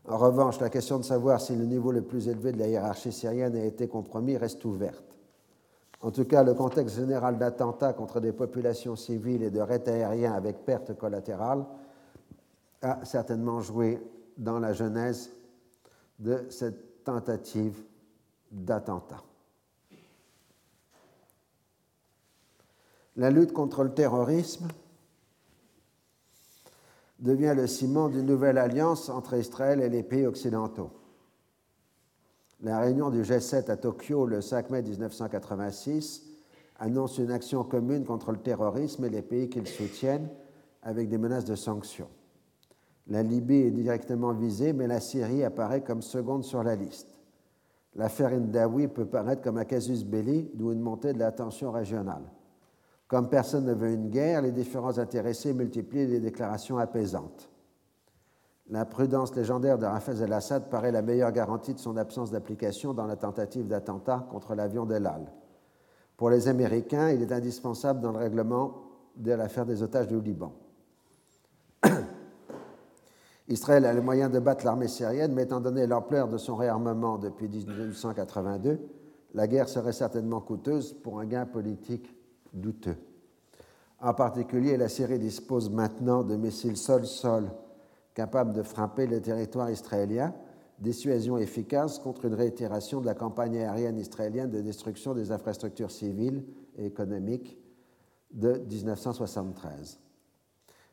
[0.09, 3.13] En revanche, la question de savoir si le niveau le plus élevé de la hiérarchie
[3.13, 5.05] syrienne a été compromis reste ouverte.
[6.01, 10.33] En tout cas, le contexte général d'attentats contre des populations civiles et de raids aériens
[10.33, 11.65] avec pertes collatérales
[12.81, 14.01] a certainement joué
[14.39, 15.31] dans la genèse
[16.19, 17.83] de cette tentative
[18.51, 19.23] d'attentat.
[23.17, 24.69] La lutte contre le terrorisme
[27.19, 30.91] devient le ciment d'une nouvelle alliance entre Israël et les pays occidentaux.
[32.63, 36.27] La réunion du G7 à Tokyo le 5 mai 1986
[36.79, 40.29] annonce une action commune contre le terrorisme et les pays qui le soutiennent
[40.83, 42.09] avec des menaces de sanctions.
[43.07, 47.09] La Libye est directement visée, mais la Syrie apparaît comme seconde sur la liste.
[47.97, 52.23] L'affaire Indawi peut paraître comme un casus belli, d'où une montée de la tension régionale.
[53.11, 57.51] Comme personne ne veut une guerre, les différents intéressés multiplient les déclarations apaisantes.
[58.69, 63.07] La prudence légendaire de Rafez el-Assad paraît la meilleure garantie de son absence d'application dans
[63.07, 65.25] la tentative d'attentat contre l'avion d'El Al.
[66.17, 68.75] Pour les Américains, il est indispensable dans le règlement
[69.17, 70.53] de l'affaire des otages du Liban.
[73.49, 77.19] Israël a les moyens de battre l'armée syrienne, mais étant donné l'ampleur de son réarmement
[77.19, 78.79] depuis 1982,
[79.35, 82.15] la guerre serait certainement coûteuse pour un gain politique
[82.53, 82.97] douteux.
[84.01, 87.51] En particulier, la Syrie dispose maintenant de missiles sol-sol
[88.15, 90.35] capables de frapper le territoire israélien,
[90.79, 96.45] dissuasion efficace contre une réitération de la campagne aérienne israélienne de destruction des infrastructures civiles
[96.77, 97.59] et économiques
[98.33, 99.99] de 1973.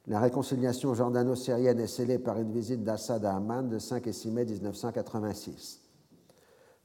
[0.07, 4.31] La réconciliation jordano-syrienne est scellée par une visite d'Assad à Amman de 5 et 6
[4.31, 5.81] mai 1986.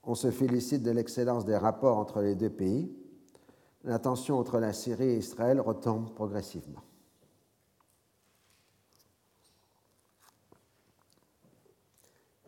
[0.05, 2.93] On se félicite de l'excellence des rapports entre les deux pays.
[3.85, 6.83] La tension entre la Syrie et Israël retombe progressivement.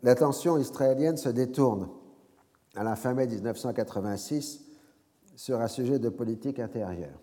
[0.02, 1.88] La tension israélienne se détourne
[2.76, 4.64] à la fin mai 1986
[5.34, 7.18] sur un sujet de politique intérieure.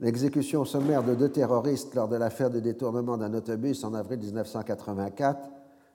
[0.00, 5.50] L'exécution sommaire de deux terroristes lors de l'affaire de détournement d'un autobus en avril 1984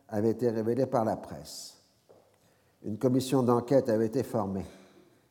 [0.07, 1.83] avait été révélée par la presse.
[2.83, 4.65] Une commission d'enquête avait été formée.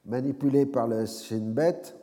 [0.09, 1.95] Manipulée par le Shin Bet,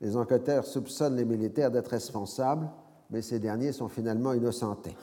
[0.00, 2.68] les enquêteurs soupçonnent les militaires d'être responsables,
[3.10, 4.94] mais ces derniers sont finalement innocentés.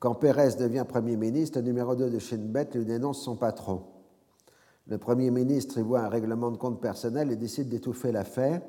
[0.00, 3.84] Quand Pérez devient Premier ministre, le numéro 2 de Shin Bet lui dénonce son patron.
[4.88, 8.60] Le Premier ministre y voit un règlement de compte personnel et décide d'étouffer l'affaire.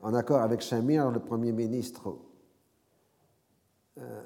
[0.00, 2.16] En accord avec Shamir, le Premier ministre
[3.98, 4.22] euh,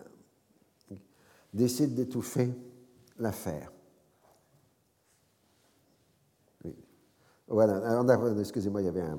[1.52, 2.54] décide d'étouffer
[3.18, 3.72] l'affaire.
[7.48, 8.02] Voilà,
[8.40, 9.18] excusez-moi, il y avait un.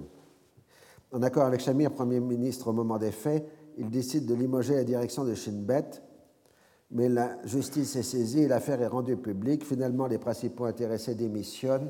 [1.14, 3.48] En accord avec Shamir, Premier ministre au moment des faits,
[3.78, 6.02] il décide de limoger la direction de Shin Bet,
[6.92, 9.64] mais la justice est saisie et l'affaire est rendue publique.
[9.64, 11.90] Finalement, les principaux intéressés démissionnent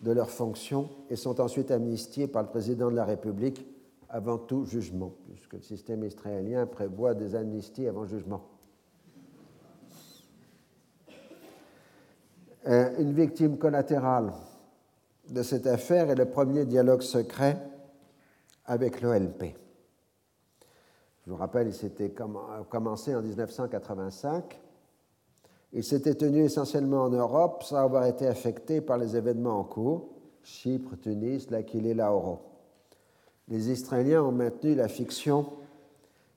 [0.00, 3.64] de leurs fonctions et sont ensuite amnistiés par le président de la République
[4.08, 8.42] avant tout jugement, puisque le système israélien prévoit des amnisties avant jugement.
[12.66, 14.32] Euh, une victime collatérale
[15.32, 17.56] de cette affaire est le premier dialogue secret
[18.66, 19.56] avec l'OLP.
[21.24, 22.12] Je vous rappelle, il s'était
[22.68, 24.60] commencé en 1985.
[25.72, 30.10] Il s'était tenu essentiellement en Europe sans avoir été affecté par les événements en cours,
[30.42, 32.40] Chypre, Tunis, l'Aquile et Laoro.
[33.48, 35.46] Les Israéliens ont maintenu la fiction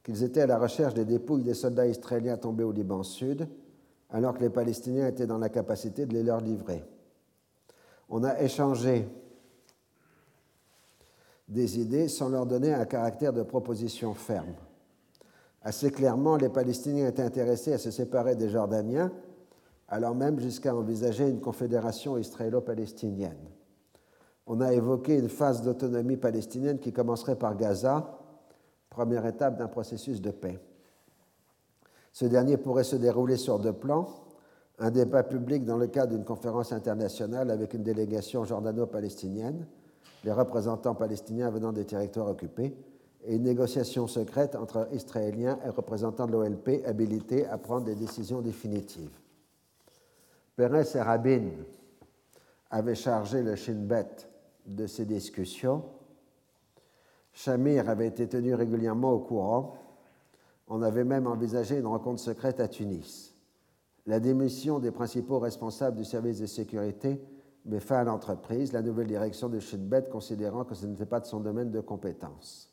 [0.04, 3.48] qu'ils étaient à la recherche des dépouilles des soldats israéliens tombés au Liban Sud,
[4.12, 6.84] alors que les Palestiniens étaient dans la capacité de les leur livrer.
[8.10, 9.08] On a échangé
[11.48, 14.56] des idées sans leur donner un caractère de proposition ferme.
[15.62, 19.12] Assez clairement, les Palestiniens étaient intéressés à se séparer des Jordaniens,
[19.88, 23.50] allant même jusqu'à envisager une confédération israélo-palestinienne.
[24.48, 28.20] On a évoqué une phase d'autonomie palestinienne qui commencerait par Gaza,
[28.90, 30.60] première étape d'un processus de paix.
[32.12, 34.25] Ce dernier pourrait se dérouler sur deux plans
[34.80, 39.66] un débat public dans le cadre d'une conférence internationale avec une délégation jordano-palestinienne,
[40.24, 42.76] les représentants palestiniens venant des territoires occupés,
[43.24, 48.42] et une négociation secrète entre Israéliens et représentants de l'OLP habilités à prendre des décisions
[48.42, 49.18] définitives.
[50.56, 51.50] Pérez et Rabin
[52.70, 54.28] avaient chargé le Shin Bet
[54.66, 55.84] de ces discussions.
[57.34, 59.76] Shamir avait été tenu régulièrement au courant.
[60.68, 63.35] On avait même envisagé une rencontre secrète à Tunis.
[64.06, 67.20] La démission des principaux responsables du service de sécurité
[67.66, 71.20] met fin à l'entreprise, la nouvelle direction de Shin Bet considérant que ce n'était pas
[71.20, 72.72] de son domaine de compétence.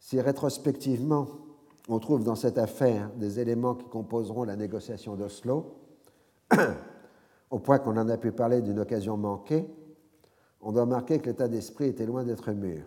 [0.00, 1.28] Si rétrospectivement,
[1.88, 5.76] on trouve dans cette affaire des éléments qui composeront la négociation d'Oslo,
[7.50, 9.66] au point qu'on en a pu parler d'une occasion manquée,
[10.60, 12.82] on doit marquer que l'état d'esprit était loin d'être mûr.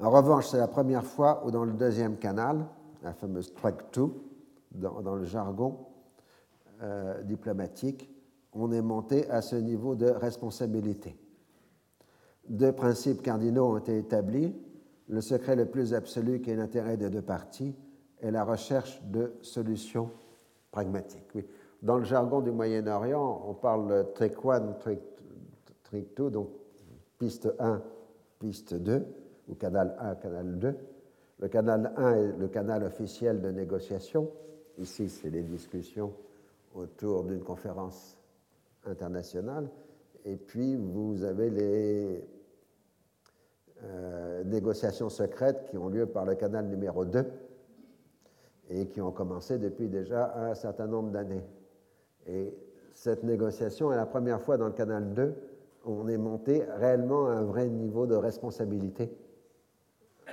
[0.00, 2.64] En revanche, c'est la première fois où dans le deuxième canal,
[3.02, 4.08] la fameuse track 2,
[4.72, 5.86] dans, le jargon
[6.82, 8.10] euh, diplomatique,
[8.52, 11.16] on est monté à ce niveau de responsabilité.
[12.48, 14.54] Deux principes cardinaux ont été établis
[15.10, 17.74] le secret le plus absolu qui est l'intérêt des deux parties
[18.20, 20.10] est la recherche de solutions
[20.70, 21.36] pragmatiques.
[21.82, 24.74] Dans le jargon du Moyen-Orient, on parle de trick 1,
[25.82, 26.50] trick 2, donc
[27.18, 27.82] piste 1,
[28.38, 29.04] piste 2,
[29.48, 30.76] ou canal 1, canal 2.
[31.40, 34.30] Le canal 1 est le canal officiel de négociation.
[34.78, 36.12] Ici, c'est les discussions
[36.74, 38.16] autour d'une conférence
[38.86, 39.68] internationale.
[40.24, 42.24] Et puis, vous avez les
[43.82, 47.24] euh, négociations secrètes qui ont lieu par le canal numéro 2
[48.70, 51.44] et qui ont commencé depuis déjà un certain nombre d'années.
[52.26, 52.54] Et
[52.94, 55.34] cette négociation est la première fois dans le canal 2
[55.86, 59.10] où on est monté réellement à un vrai niveau de responsabilité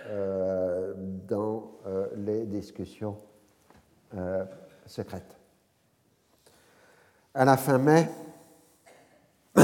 [0.10, 0.94] euh,
[1.28, 3.18] dans euh, les discussions
[4.86, 5.38] secrètes.
[7.34, 8.10] À la fin mai,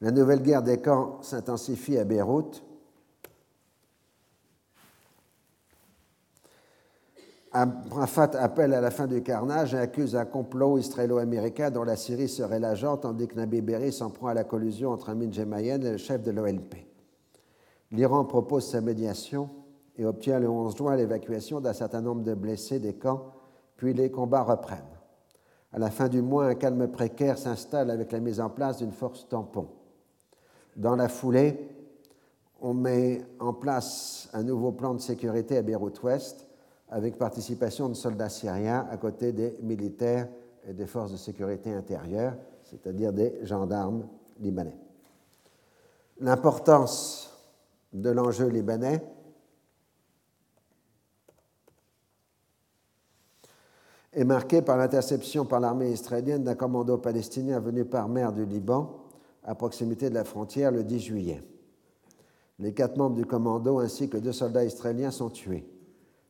[0.00, 2.62] La nouvelle guerre des camps s'intensifie à Beyrouth.
[7.52, 12.28] Arafat appelle à la fin du carnage et accuse un complot israélo-américain dont la Syrie
[12.28, 15.92] serait l'agent, tandis que Nabi Berri s'en prend à la collusion entre Amin Jemayen et
[15.92, 16.74] le chef de l'OLP.
[17.92, 19.48] L'Iran propose sa médiation
[19.98, 23.32] et obtient le 11 juin l'évacuation d'un certain nombre de blessés des camps,
[23.76, 24.82] puis les combats reprennent.
[25.72, 28.92] À la fin du mois, un calme précaire s'installe avec la mise en place d'une
[28.92, 29.68] force tampon.
[30.76, 31.68] Dans la foulée,
[32.60, 36.46] on met en place un nouveau plan de sécurité à Beyrouth-Ouest
[36.88, 40.28] avec participation de soldats syriens à côté des militaires
[40.66, 44.06] et des forces de sécurité intérieure, c'est-à-dire des gendarmes
[44.40, 44.76] libanais.
[46.20, 47.30] L'importance
[47.92, 49.02] de l'enjeu libanais
[54.16, 59.04] est marquée par l'interception par l'armée israélienne d'un commando palestinien venu par mer du Liban
[59.44, 61.42] à proximité de la frontière le 10 juillet.
[62.58, 65.68] Les quatre membres du commando ainsi que deux soldats israéliens sont tués.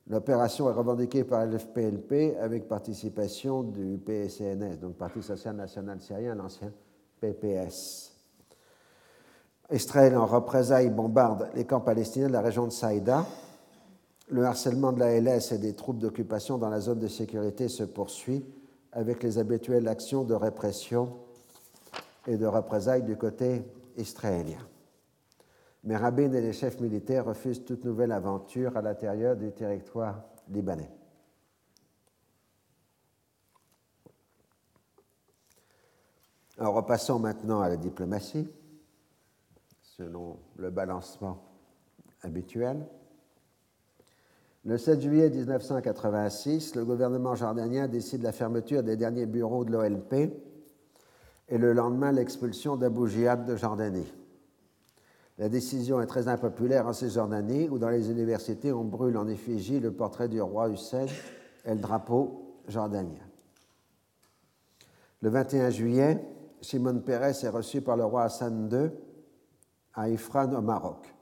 [0.08, 6.72] L'opération est revendiquée par l'FPLP avec participation du PSCNS, donc Parti social national syrien, l'ancien
[7.20, 8.12] PPS.
[9.70, 13.24] Israël, en représailles, bombarde les camps palestiniens de la région de Saïda.
[14.28, 17.84] Le harcèlement de la LS et des troupes d'occupation dans la zone de sécurité se
[17.84, 18.44] poursuit
[18.92, 21.16] avec les habituelles actions de répression
[22.26, 23.62] et de représailles du côté
[23.96, 24.58] israélien.
[25.84, 30.90] Mais Rabin et les chefs militaires refusent toute nouvelle aventure à l'intérieur du territoire libanais.
[36.58, 38.48] Alors repassons maintenant à la diplomatie,
[39.82, 41.44] selon le balancement
[42.22, 42.86] habituel.
[44.66, 50.12] Le 7 juillet 1986, le gouvernement jordanien décide la fermeture des derniers bureaux de l'OLP
[51.48, 54.12] et le lendemain l'expulsion d'Abu Jihad de Jordanie.
[55.38, 59.78] La décision est très impopulaire en Cisjordanie, où dans les universités on brûle en effigie
[59.78, 61.06] le portrait du roi Hussein
[61.64, 63.22] et le drapeau jordanien.
[65.20, 66.24] Le 21 juillet,
[66.60, 68.90] Simone Pérez est reçu par le roi Hassan II
[69.94, 71.15] à Ifran au Maroc.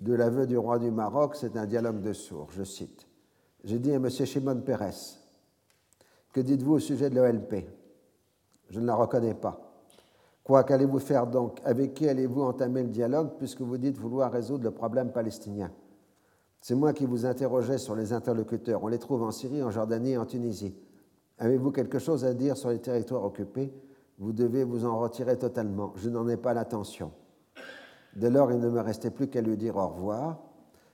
[0.00, 3.06] De l'aveu du roi du Maroc, c'est un dialogue de sourds, je cite.
[3.62, 4.10] J'ai dit à M.
[4.10, 4.90] Shimon Pérez,
[6.32, 7.66] que dites-vous au sujet de l'OLP
[8.68, 9.64] Je ne la reconnais pas.
[10.42, 11.60] Quoi qu'allez-vous faire donc?
[11.64, 15.72] Avec qui allez-vous entamer le dialogue puisque vous dites vouloir résoudre le problème palestinien?
[16.60, 18.82] C'est moi qui vous interrogeais sur les interlocuteurs.
[18.82, 20.74] On les trouve en Syrie, en Jordanie et en Tunisie.
[21.38, 23.72] Avez-vous quelque chose à dire sur les territoires occupés?
[24.18, 25.92] Vous devez vous en retirer totalement.
[25.96, 27.12] Je n'en ai pas l'intention.
[28.16, 30.40] Dès lors, il ne me restait plus qu'à lui dire au revoir.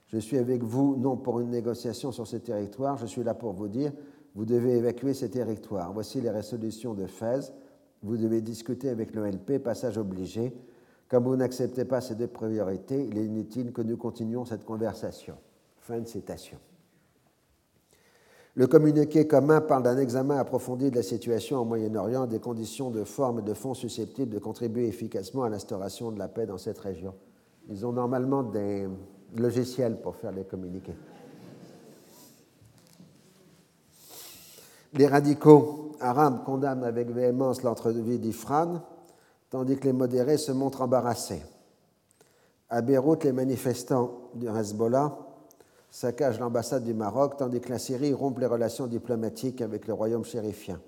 [0.07, 3.53] Je suis avec vous non pour une négociation sur ces territoires, je suis là pour
[3.53, 3.93] vous dire,
[4.35, 5.93] vous devez évacuer ces territoires.
[5.93, 7.53] Voici les résolutions de Fès
[8.03, 10.55] vous devez discuter avec l'OLP, passage obligé.
[11.09, 15.37] Comme vous n'acceptez pas ces deux priorités, il est inutile que nous continuions cette conversation.
[15.81, 16.59] Fin de citation.
[18.57, 23.05] Le communiqué commun parle d'un examen approfondi de la situation au Moyen-Orient, des conditions de
[23.05, 26.79] forme et de fond susceptibles de contribuer efficacement à l'instauration de la paix dans cette
[26.79, 27.15] région.
[27.69, 28.89] Ils ont normalement des
[29.37, 30.97] logiciels pour faire les communiqués.
[34.95, 38.81] Les radicaux arabes condamnent avec véhémence l'entrevue d'Ifran,
[39.49, 41.43] tandis que les modérés se montrent embarrassés.
[42.69, 45.17] À Beyrouth, les manifestants du Hezbollah
[45.91, 50.25] saccagent l'ambassade du Maroc, tandis que la Syrie rompt les relations diplomatiques avec le royaume
[50.25, 50.81] chérifien.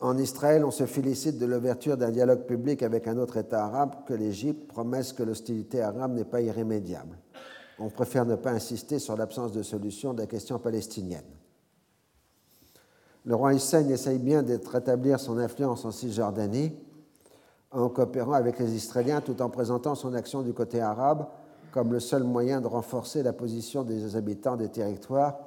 [0.00, 3.94] En Israël, on se félicite de l'ouverture d'un dialogue public avec un autre État arabe
[4.06, 7.16] que l'Égypte, promesse que l'hostilité arabe n'est pas irrémédiable.
[7.78, 11.24] On préfère ne pas insister sur l'absence de solution de la question palestinienne.
[13.24, 16.72] Le roi Hussein essaye bien de rétablir son influence en Cisjordanie
[17.70, 21.26] en coopérant avec les Israéliens tout en présentant son action du côté arabe
[21.72, 25.38] comme le seul moyen de renforcer la position des habitants des territoires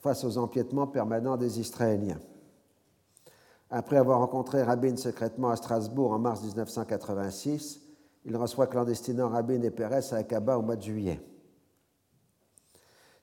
[0.00, 2.18] face aux empiètements permanents des Israéliens.
[3.70, 7.80] Après avoir rencontré Rabin secrètement à Strasbourg en mars 1986,
[8.24, 11.20] il reçoit clandestinement Rabin et Pérez à Akaba au mois de juillet.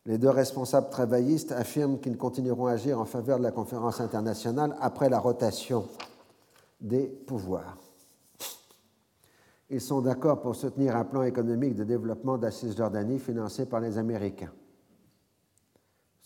[0.05, 4.73] Les deux responsables travaillistes affirment qu'ils continueront à agir en faveur de la conférence internationale
[4.79, 5.85] après la rotation
[6.79, 7.77] des pouvoirs.
[9.69, 13.81] Ils sont d'accord pour soutenir un plan économique de développement de la Cisjordanie financé par
[13.81, 14.53] les Américains.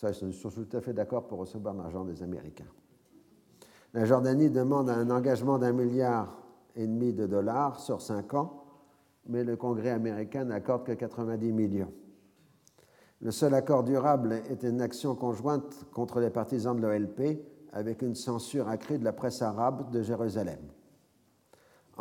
[0.03, 2.72] Ils sont tout à fait d'accord pour recevoir l'argent des Américains.
[3.93, 6.38] La Jordanie demande un engagement d'un milliard
[6.76, 8.63] et demi de dollars sur cinq ans,
[9.27, 11.91] mais le Congrès américain n'accorde que 90 millions.
[13.22, 18.15] Le seul accord durable est une action conjointe contre les partisans de l'OLP avec une
[18.15, 20.59] censure accrue de la presse arabe de Jérusalem.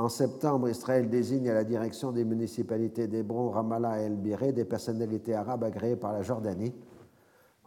[0.01, 4.65] En septembre, Israël désigne à la direction des municipalités d'Hébron, Ramallah et El Biré des
[4.65, 6.73] personnalités arabes agréées par la Jordanie.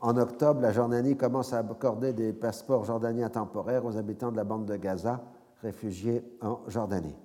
[0.02, 4.46] En octobre, la Jordanie commence à accorder des passeports jordaniens temporaires aux habitants de la
[4.46, 5.24] bande de Gaza,
[5.62, 7.16] réfugiés en Jordanie.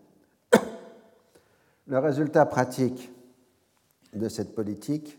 [1.87, 3.11] Le résultat pratique
[4.13, 5.19] de cette politique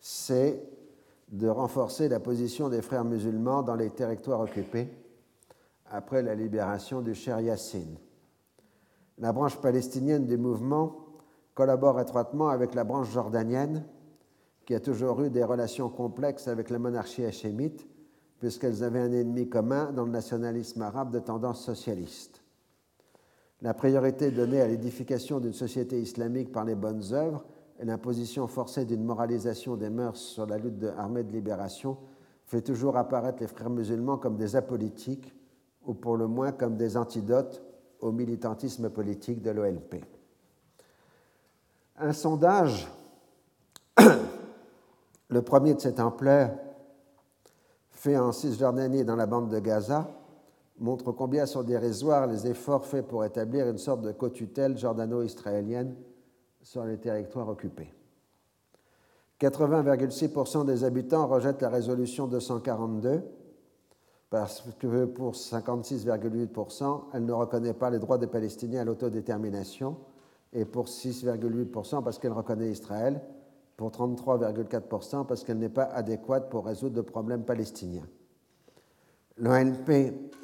[0.00, 0.62] c'est
[1.26, 4.88] de renforcer la position des frères musulmans dans les territoires occupés
[5.90, 7.98] après la libération du Cher Yassine.
[9.18, 10.96] La branche palestinienne du mouvement
[11.54, 13.84] collabore étroitement avec la branche jordanienne,
[14.64, 17.86] qui a toujours eu des relations complexes avec la monarchie hachémite,
[18.38, 22.42] puisqu'elles avaient un ennemi commun dans le nationalisme arabe de tendance socialiste.
[23.60, 27.44] La priorité donnée à l'édification d'une société islamique par les bonnes œuvres
[27.78, 31.98] et l'imposition forcée d'une moralisation des mœurs sur la lutte de armée de libération
[32.46, 35.34] fait toujours apparaître les frères musulmans comme des apolitiques
[35.86, 37.62] ou pour le moins comme des antidotes
[38.00, 40.04] au militantisme politique de l'OLP.
[41.98, 42.90] Un sondage
[45.30, 46.50] Le premier de cette ampleur,
[47.92, 50.10] fait en Cisjordanie et dans la bande de Gaza,
[50.78, 55.94] montre combien sont dérisoires les efforts faits pour établir une sorte de co-tutelle jordano-israélienne
[56.62, 57.92] sur les territoires occupés.
[59.40, 63.22] 80,6% des habitants rejettent la résolution 242
[64.30, 69.96] parce que pour 56,8%, elle ne reconnaît pas les droits des Palestiniens à l'autodétermination
[70.52, 73.20] et pour 6,8% parce qu'elle reconnaît Israël,
[73.76, 78.06] pour 33,4% parce qu'elle n'est pas adéquate pour résoudre le problème palestinien.
[79.36, 79.90] L'ONP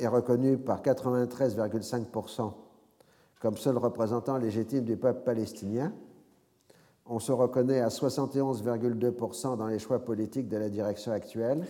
[0.00, 2.52] est reconnu par 93,5%
[3.40, 5.92] comme seul représentant légitime du peuple palestinien.
[7.04, 11.64] On se reconnaît à 71,2% dans les choix politiques de la direction actuelle,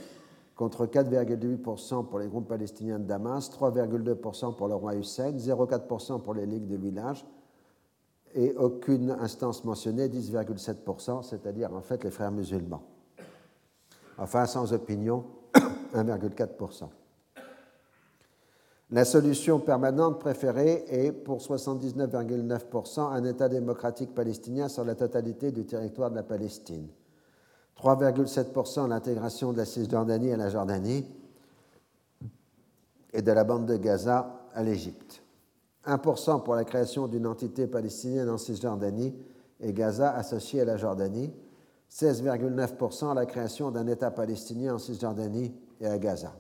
[0.57, 6.35] contre 4,8% pour les groupes palestiniens de Damas, 3,2% pour le roi Hussein, 0,4% pour
[6.35, 7.27] les ligues de village
[8.35, 12.83] et aucune instance mentionnée, 10,7%, c'est-à-dire en fait les frères musulmans.
[14.19, 15.25] Enfin, sans opinion,
[15.95, 16.89] 1,4%.
[18.91, 25.67] La solution permanente préférée est pour 79,9% un État démocratique palestinien sur la totalité du
[25.67, 26.89] territoire de la Palestine.
[27.83, 31.07] 3,7% l'intégration de la Cisjordanie à la Jordanie
[33.13, 35.23] et de la bande de Gaza à l'Égypte.
[35.87, 39.15] 1% pour la création d'une entité palestinienne en Cisjordanie
[39.61, 41.33] et Gaza associée à la Jordanie.
[41.91, 46.33] 16,9% la création d'un État palestinien en Cisjordanie et à Gaza.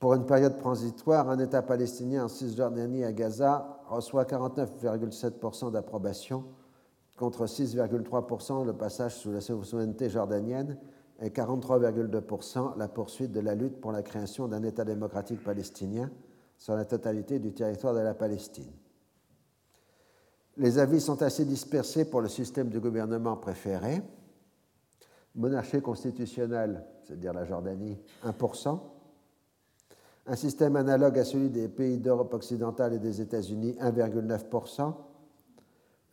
[0.00, 6.44] Pour une période transitoire, un État palestinien en Cisjordanie et à Gaza reçoit 49,7% d'approbation
[7.20, 10.78] contre 6,3% le passage sous la souveraineté jordanienne
[11.20, 16.10] et 43,2% la poursuite de la lutte pour la création d'un État démocratique palestinien
[16.56, 18.72] sur la totalité du territoire de la Palestine.
[20.56, 24.00] Les avis sont assez dispersés pour le système de gouvernement préféré.
[25.34, 28.80] Monarchie constitutionnelle, c'est-à-dire la Jordanie, 1%.
[30.26, 34.94] Un système analogue à celui des pays d'Europe occidentale et des États-Unis, 1,9%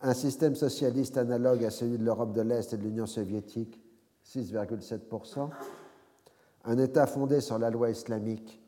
[0.02, 3.82] un système socialiste analogue à celui de l'Europe de l'Est et de l'Union soviétique,
[4.26, 5.50] 6,7%,
[6.66, 8.62] un État fondé sur la loi islamique,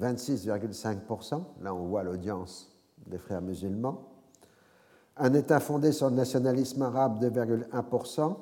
[0.00, 2.70] 26,5%, là on voit l'audience
[3.06, 4.08] des frères musulmans,
[5.16, 8.36] un État fondé sur le nationalisme arabe, 2,1%,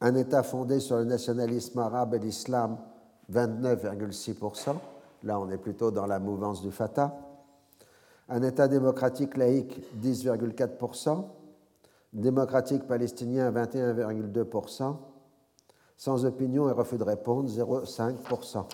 [0.00, 2.78] un État fondé sur le nationalisme arabe et l'islam,
[3.32, 4.76] 29,6%,
[5.24, 7.27] là on est plutôt dans la mouvance du Fatah,
[8.28, 11.24] un État démocratique laïque 10,4%,
[12.12, 14.96] démocratique palestinien 21,2%,
[15.96, 18.66] sans opinion et refus de répondre 0,5%.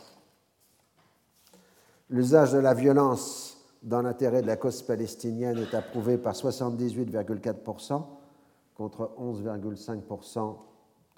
[2.10, 8.02] L'usage de la violence dans l'intérêt de la cause palestinienne est approuvé par 78,4%
[8.74, 10.56] contre 11,5%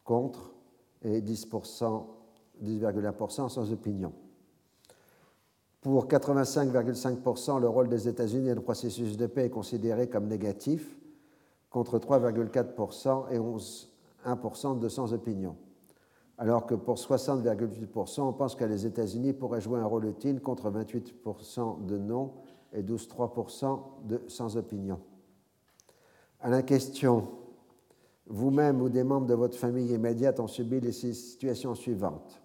[0.04, 0.52] contre
[1.02, 2.04] et 10%,
[2.62, 4.12] 10,1% sans opinion.
[5.86, 10.98] Pour 85,5%, le rôle des États-Unis dans le processus de paix est considéré comme négatif,
[11.70, 15.54] contre 3,4% et 11,1% de sans opinion.
[16.38, 20.72] Alors que pour 60,8%, on pense que les États-Unis pourraient jouer un rôle utile contre
[20.72, 22.32] 28% de non
[22.72, 24.98] et 12,3% de sans opinion.
[26.40, 27.28] À la question,
[28.26, 32.42] vous-même ou des membres de votre famille immédiate ont subi les situations suivantes.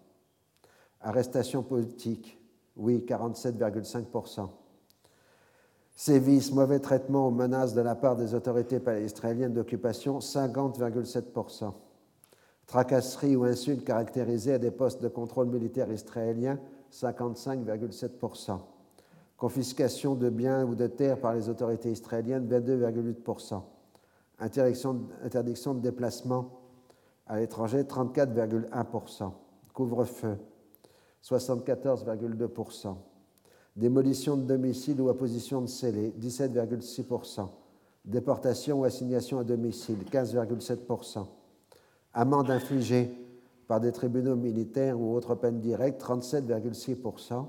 [1.02, 2.38] Arrestation politique,
[2.76, 4.50] oui, 47,5%.
[5.96, 11.74] Sévices, mauvais traitement ou menaces de la part des autorités israéliennes d'occupation, 50,7%.
[12.66, 16.58] Tracasseries ou insultes caractérisées à des postes de contrôle militaire israéliens,
[16.92, 18.60] 55,7%.
[19.38, 23.62] Confiscation de biens ou de terres par les autorités israéliennes, 22,8%.
[24.40, 26.62] Interdiction, interdiction de déplacement
[27.28, 29.32] à l'étranger, 34,1%.
[29.74, 30.38] Couvre-feu,
[31.24, 32.96] 74,2%.
[33.76, 37.48] Démolition de domicile ou opposition de scellé, 17,6%.
[38.04, 41.26] Déportation ou assignation à domicile, 15,7%.
[42.14, 43.12] Amende infligée
[43.68, 47.46] par des tribunaux militaires ou autres peines directes, 37,6%.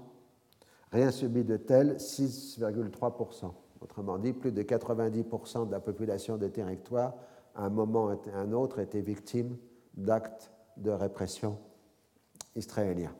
[0.92, 3.50] Rien subi de tel, 6,3%.
[3.80, 7.14] Autrement dit, plus de 90% de la population des territoires,
[7.56, 9.56] à un moment ou à un autre, étaient victimes
[9.94, 11.58] d'actes de répression
[12.54, 13.14] israéliens.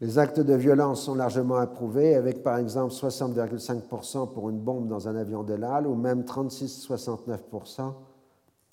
[0.00, 5.08] Les actes de violence sont largement approuvés, avec par exemple 60,5% pour une bombe dans
[5.08, 7.92] un avion de l'AL ou même 36,69%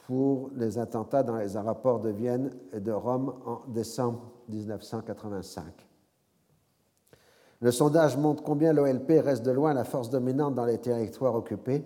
[0.08, 5.64] pour les attentats dans les aéroports de Vienne et de Rome en décembre 1985.
[7.62, 11.86] Le sondage montre combien l'OLP reste de loin la force dominante dans les territoires occupés,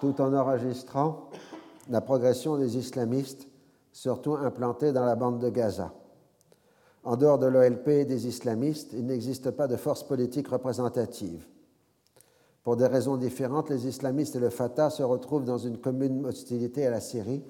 [0.00, 1.28] tout en enregistrant
[1.90, 3.46] la progression des islamistes
[3.92, 5.92] surtout implantés dans la bande de Gaza.
[7.04, 11.46] En dehors de l'OLP et des islamistes, il n'existe pas de force politique représentative.
[12.62, 16.86] Pour des raisons différentes, les islamistes et le Fatah se retrouvent dans une commune hostilité
[16.86, 17.44] à la Syrie,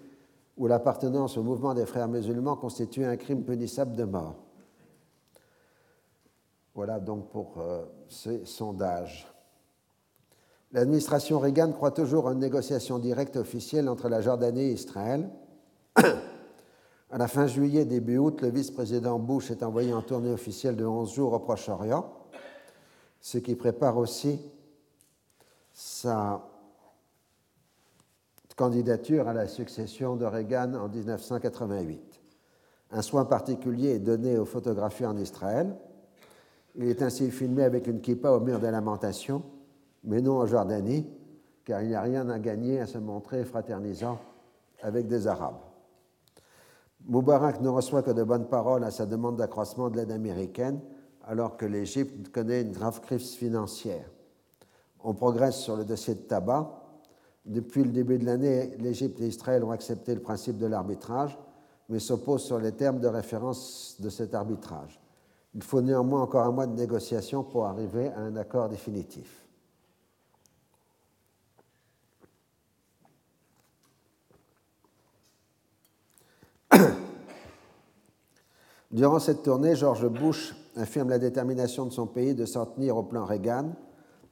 [0.57, 4.37] où l'appartenance au mouvement des frères musulmans constitue un crime punissable de mort.
[6.75, 9.33] Voilà donc pour euh, ces sondages.
[10.73, 15.31] L'administration Reagan croit toujours en une négociation directe officielle entre la Jordanie et Israël.
[17.15, 20.85] à la fin juillet, début août, le vice-président Bush est envoyé en tournée officielle de
[20.85, 22.13] 11 jours au Proche-Orient,
[23.21, 24.41] ce qui prépare aussi
[25.73, 26.45] sa
[28.57, 32.21] candidature à la succession de Reagan en 1988.
[32.91, 35.73] Un soin particulier est donné aux photographies en Israël.
[36.75, 39.45] Il est ainsi filmé avec une kippa au mur des lamentations,
[40.03, 41.07] mais non en Jordanie,
[41.65, 44.19] car il n'y a rien à gagner à se montrer fraternisant
[44.83, 45.64] avec des Arabes.
[47.07, 50.81] Moubarak ne reçoit que de bonnes paroles à sa demande d'accroissement de l'aide américaine,
[51.23, 54.11] alors que l'Égypte connaît une grave crise financière.
[55.03, 56.83] On progresse sur le dossier de tabac.
[57.45, 61.39] Depuis le début de l'année, l'Égypte et Israël ont accepté le principe de l'arbitrage,
[61.91, 64.99] mais s'opposent sur les termes de référence de cet arbitrage.
[65.55, 69.44] Il faut néanmoins encore un mois de négociation pour arriver à un accord définitif.
[78.95, 83.03] Durant cette tournée, George Bush affirme la détermination de son pays de s'en tenir au
[83.03, 83.73] plan Reagan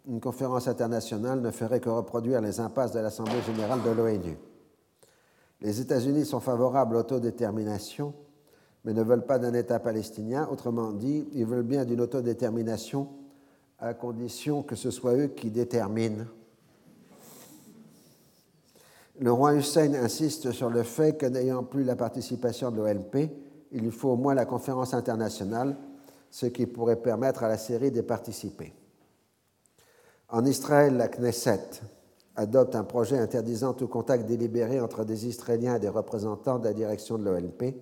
[0.07, 4.39] une conférence internationale ne ferait que reproduire les impasses de l'Assemblée générale de l'ONU.
[5.63, 8.15] Les États-Unis sont favorables à l'autodétermination,
[8.85, 10.49] mais ne veulent pas d'un État palestinien.
[10.49, 13.09] Autrement dit, ils veulent bien d'une autodétermination
[13.81, 16.27] à condition que ce soit eux qui déterminent.
[19.19, 23.29] Le roi Hussein insiste sur le fait que n'ayant plus la participation de l'OLP,
[23.73, 25.77] il lui faut au moins la conférence internationale,
[26.31, 28.73] ce qui pourrait permettre à la série de participer.
[30.29, 31.83] En Israël, la Knesset
[32.37, 36.73] adopte un projet interdisant tout contact délibéré entre des Israéliens et des représentants de la
[36.73, 37.75] direction de l'OLP,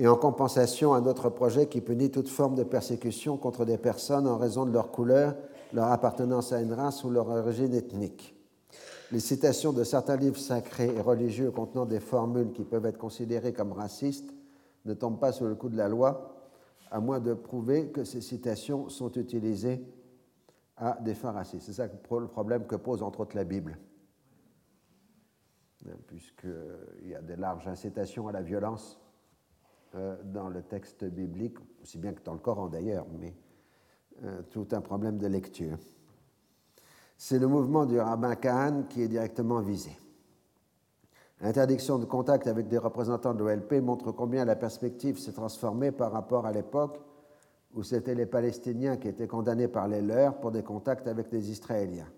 [0.00, 4.28] et en compensation, un autre projet qui punit toute forme de persécution contre des personnes
[4.28, 5.34] en raison de leur couleur,
[5.72, 8.34] leur appartenance à une race ou leur origine ethnique.
[9.10, 13.52] Les citations de certains livres sacrés et religieux contenant des formules qui peuvent être considérées
[13.52, 14.30] comme racistes
[14.84, 16.34] ne tombent pas sous le coup de la loi,
[16.90, 19.84] à moins de prouver que ces citations sont utilisées
[20.76, 21.66] à des fins racistes.
[21.66, 23.78] C'est ça le problème que pose entre autres la Bible,
[25.86, 29.00] hein, puisqu'il y a des larges incitations à la violence
[29.94, 33.34] euh, dans le texte biblique, aussi bien que dans le Coran d'ailleurs, mais
[34.24, 35.78] euh, tout un problème de lecture.
[37.16, 39.90] C'est le mouvement du rabbin Kahan qui est directement visé.
[41.40, 46.10] L'interdiction de contact avec des représentants de l'OLP montre combien la perspective s'est transformée par
[46.10, 47.00] rapport à l'époque
[47.74, 51.50] où c'étaient les Palestiniens qui étaient condamnés par les leurs pour des contacts avec les
[51.50, 52.10] Israéliens.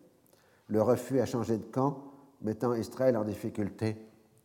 [0.69, 1.99] Le refus a changé de camp,
[2.41, 3.97] mettant Israël en difficulté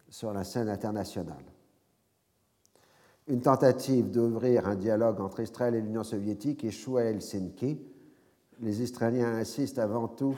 [0.09, 1.45] sur la scène internationale.
[3.27, 7.79] Une tentative d'ouvrir un dialogue entre Israël et l'Union soviétique échoue à Helsinki.
[8.59, 10.35] Les Israéliens insistent avant tout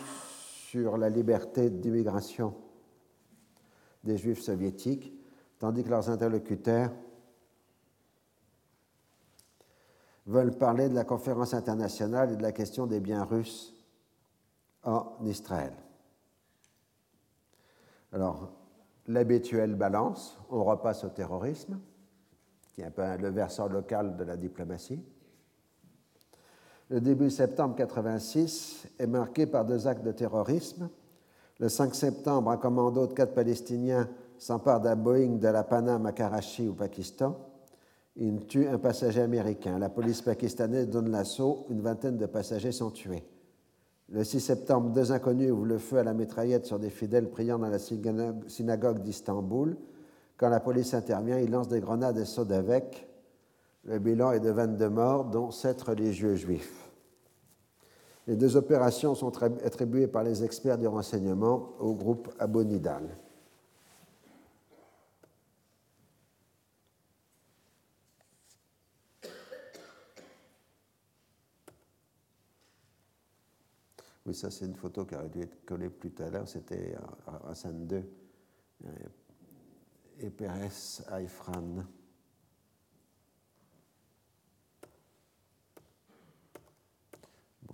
[0.69, 2.53] sur la liberté d'immigration
[4.07, 5.13] des Juifs soviétiques,
[5.59, 6.91] tandis que leurs interlocuteurs
[10.25, 13.73] veulent parler de la conférence internationale et de la question des biens russes
[14.83, 15.73] en Israël.
[18.11, 18.51] Alors,
[19.07, 21.79] l'habituelle balance, on repasse au terrorisme,
[22.73, 25.03] qui est un peu le versant local de la diplomatie.
[26.89, 30.89] Le début septembre 86 est marqué par deux actes de terrorisme.
[31.59, 34.07] Le 5 septembre, un commando de quatre Palestiniens
[34.37, 37.35] s'empare d'un Boeing de la Paname à Karachi au Pakistan
[38.19, 39.77] il tue un passager américain.
[39.77, 41.65] La police pakistanaise donne l'assaut.
[41.69, 43.23] Une vingtaine de passagers sont tués.
[44.09, 47.59] Le 6 septembre, deux inconnus ouvrent le feu à la mitraillette sur des fidèles priant
[47.59, 49.77] dans la synagogue d'Istanbul.
[50.37, 53.07] Quand la police intervient, ils lancent des grenades et sautent avec.
[53.83, 56.86] Le bilan est de 22 morts, dont 7 religieux juifs.
[58.27, 63.17] Les deux opérations sont attribuées par les experts du renseignement au groupe Abonidal.
[74.25, 76.49] Oui, ça, c'est une photo qui aurait dû être collée plus à l'heure.
[76.49, 76.97] C'était
[77.27, 78.03] à Hassan II
[80.19, 80.67] et Pérez
[81.17, 81.61] Aifran.
[81.61, 81.85] Bon,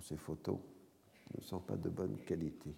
[0.04, 0.58] ces photos
[1.34, 2.74] ne sont pas de bonne qualité.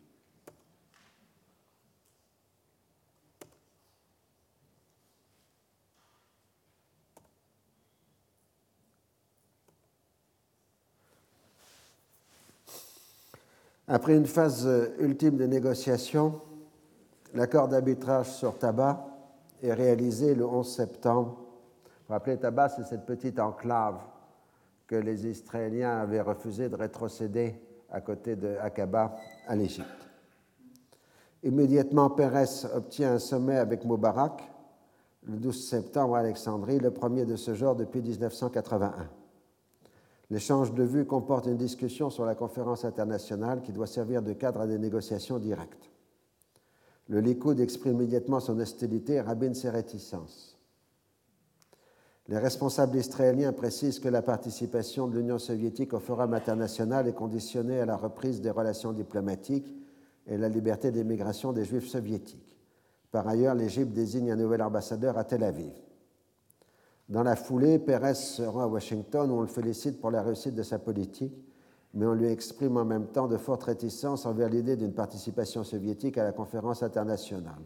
[13.89, 16.41] Après une phase euh, ultime de négociation,
[17.35, 19.05] l'accord d'arbitrage sur Tabac
[19.63, 21.31] est réalisé le 11 septembre.
[21.39, 24.01] Vous vous rappelez, Tabac, c'est cette petite enclave
[24.87, 27.55] que les Israéliens avaient refusé de rétrocéder
[27.91, 30.09] à côté de Aqaba à l'Égypte.
[31.43, 34.43] Immédiatement, Pérez obtient un sommet avec Moubarak
[35.27, 39.09] le 12 septembre à Alexandrie, le premier de ce genre depuis 1981.
[40.31, 44.61] L'échange de vues comporte une discussion sur la conférence internationale qui doit servir de cadre
[44.61, 45.91] à des négociations directes.
[47.09, 50.56] Le Likoud exprime immédiatement son hostilité et rabine ses réticences.
[52.29, 57.81] Les responsables israéliens précisent que la participation de l'Union soviétique au Forum international est conditionnée
[57.81, 59.73] à la reprise des relations diplomatiques
[60.27, 62.59] et la liberté d'émigration des Juifs soviétiques.
[63.13, 65.73] Par ailleurs, l'Égypte désigne un nouvel ambassadeur à Tel Aviv.
[67.09, 70.57] Dans la foulée, Pérez se rend à Washington où on le félicite pour la réussite
[70.57, 71.47] de sa politique
[71.97, 76.19] mais on lui exprime en même temps de fortes réticences envers l'idée d'une participation soviétique
[76.19, 77.63] à la conférence internationale.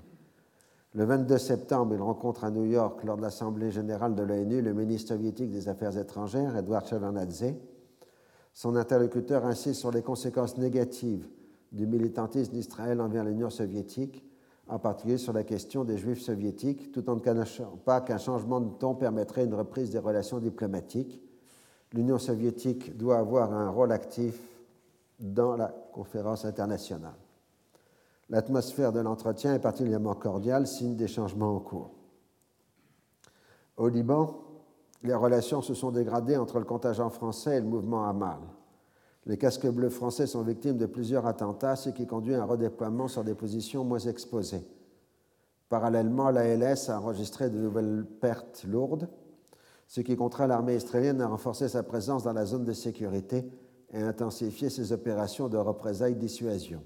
[0.95, 4.75] Le 22 septembre, il rencontre à New York, lors de l'Assemblée générale de l'ONU, le
[4.75, 7.55] ministre soviétique des Affaires étrangères, Edouard Shevardnadze.
[8.53, 11.29] Son interlocuteur insiste sur les conséquences négatives
[11.71, 14.25] du militantisme d'Israël envers l'Union soviétique,
[14.67, 18.61] en particulier sur la question des Juifs soviétiques, tout en ne cachant pas qu'un changement
[18.61, 21.23] de ton permettrait une reprise des relations diplomatiques
[21.93, 24.39] l'Union soviétique doit avoir un rôle actif
[25.19, 27.17] dans la conférence internationale.
[28.31, 31.91] L'atmosphère de l'entretien est particulièrement cordiale, signe des changements en cours.
[33.77, 34.43] Au Liban,
[35.03, 38.39] les relations se sont dégradées entre le contingent français et le mouvement Hamal.
[39.27, 43.09] Les casques bleus français sont victimes de plusieurs attentats, ce qui conduit à un redéploiement
[43.09, 44.67] sur des positions moins exposées.
[45.69, 49.09] Parallèlement, l'ALS a enregistré de nouvelles pertes lourdes
[49.91, 53.51] ce qui contraint l'armée israélienne à renforcer sa présence dans la zone de sécurité
[53.93, 56.81] et à intensifier ses opérations de représailles dissuasion.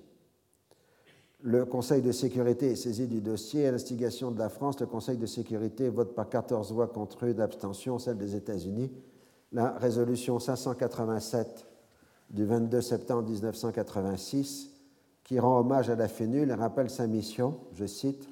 [1.46, 3.66] Le Conseil de sécurité est saisi du dossier.
[3.66, 7.38] À l'instigation de la France, le Conseil de sécurité vote par 14 voix contre une
[7.38, 8.90] abstention, celle des États-Unis,
[9.52, 11.66] la résolution 587
[12.30, 14.70] du 22 septembre 1986,
[15.22, 18.26] qui rend hommage à la FENUL et rappelle sa mission, je cite,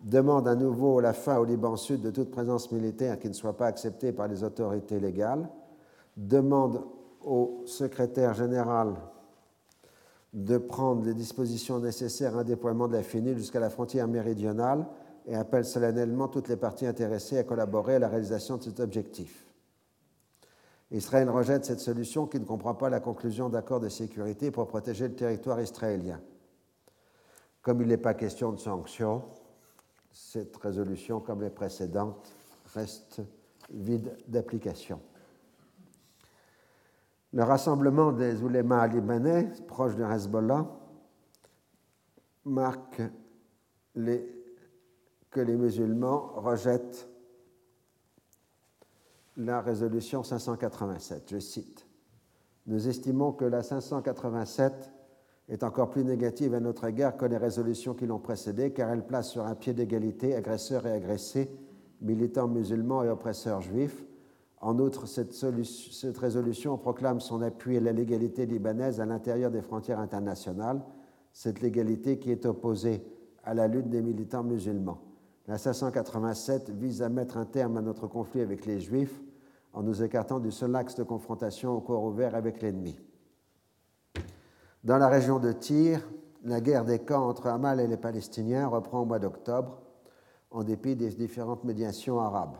[0.00, 3.56] demande à nouveau la fin au Liban Sud de toute présence militaire qui ne soit
[3.56, 5.48] pas acceptée par les autorités légales,
[6.16, 6.82] demande
[7.24, 8.96] au secrétaire général
[10.32, 14.86] de prendre les dispositions nécessaires à un déploiement de la FINI jusqu'à la frontière méridionale
[15.26, 19.46] et appelle solennellement toutes les parties intéressées à collaborer à la réalisation de cet objectif.
[20.92, 25.08] Israël rejette cette solution qui ne comprend pas la conclusion d'accords de sécurité pour protéger
[25.08, 26.20] le territoire israélien.
[27.62, 29.22] Comme il n'est pas question de sanctions,
[30.12, 32.32] cette résolution, comme les précédentes,
[32.74, 33.20] reste
[33.72, 35.00] vide d'application.
[37.32, 40.66] Le rassemblement des oulémas libanais, proches de Hezbollah,
[42.44, 43.02] marque
[43.94, 47.08] que les musulmans rejettent
[49.36, 51.30] la résolution 587.
[51.30, 51.86] Je cite
[52.66, 54.90] Nous estimons que la 587
[55.48, 59.06] est encore plus négative à notre égard que les résolutions qui l'ont précédée, car elle
[59.06, 61.50] place sur un pied d'égalité agresseurs et agressés,
[62.00, 64.04] militants musulmans et oppresseurs juifs.
[64.60, 69.98] En outre, cette, résolution proclame son appui à la légalité libanaise à l'intérieur des frontières
[69.98, 70.82] internationales,
[71.32, 73.02] cette légalité qui est opposée
[73.42, 75.00] à la lutte des militants musulmans.
[75.48, 79.22] La 587 vise à mettre un terme à notre conflit avec les Juifs
[79.72, 82.98] en nous écartant du seul axe de confrontation au corps ouvert avec l'ennemi.
[84.84, 86.06] Dans la région de Tyr,
[86.44, 89.80] la guerre des camps entre Hamal et les Palestiniens reprend au mois d'octobre,
[90.50, 92.56] en dépit des différentes médiations arabes.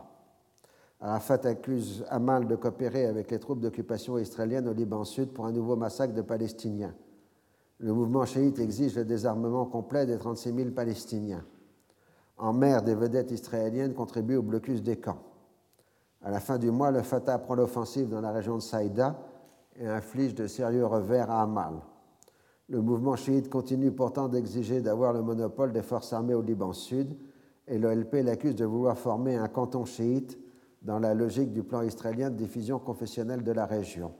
[1.03, 5.51] Arafat accuse Hamal de coopérer avec les troupes d'occupation israéliennes au Liban Sud pour un
[5.51, 6.93] nouveau massacre de Palestiniens.
[7.79, 11.43] Le mouvement chiite exige le désarmement complet des 36 000 Palestiniens.
[12.37, 15.23] En mer, des vedettes israéliennes contribuent au blocus des camps.
[16.21, 19.19] À la fin du mois, le Fatah prend l'offensive dans la région de Saïda
[19.79, 21.81] et inflige de sérieux revers à Hamal.
[22.69, 27.17] Le mouvement chiite continue pourtant d'exiger d'avoir le monopole des forces armées au Liban Sud
[27.67, 30.37] et l'OLP l'accuse de vouloir former un canton chiite
[30.81, 34.13] dans la logique du plan israélien de diffusion confessionnelle de la région.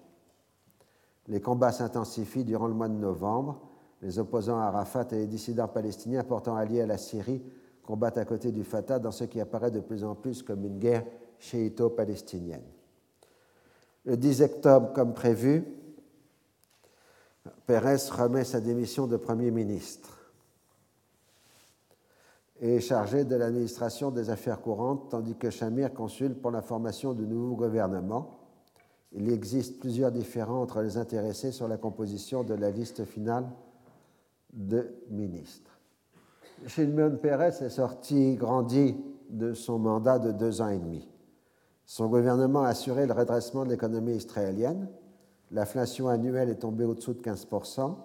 [1.27, 3.61] Les combats s'intensifient durant le mois de novembre.
[4.01, 7.43] Les opposants à Arafat et les dissidents palestiniens portant alliés à la Syrie
[7.83, 10.79] combattent à côté du Fatah dans ce qui apparaît de plus en plus comme une
[10.79, 11.05] guerre
[11.39, 12.63] chiito-palestinienne.
[14.05, 15.63] Le 10 octobre, comme prévu,
[17.65, 20.20] Pérez remet sa démission de Premier ministre
[22.61, 27.25] est chargé de l'administration des affaires courantes, tandis que Chamir consulte pour la formation du
[27.25, 28.37] nouveau gouvernement.
[29.13, 33.45] Il existe plusieurs différends entre les intéressés sur la composition de la liste finale
[34.53, 35.71] de ministres.
[36.67, 38.95] Shimon Peres est sorti grandi
[39.29, 41.09] de son mandat de deux ans et demi.
[41.85, 44.87] Son gouvernement a assuré le redressement de l'économie israélienne.
[45.49, 47.95] L'inflation annuelle est tombée au-dessous de 15%,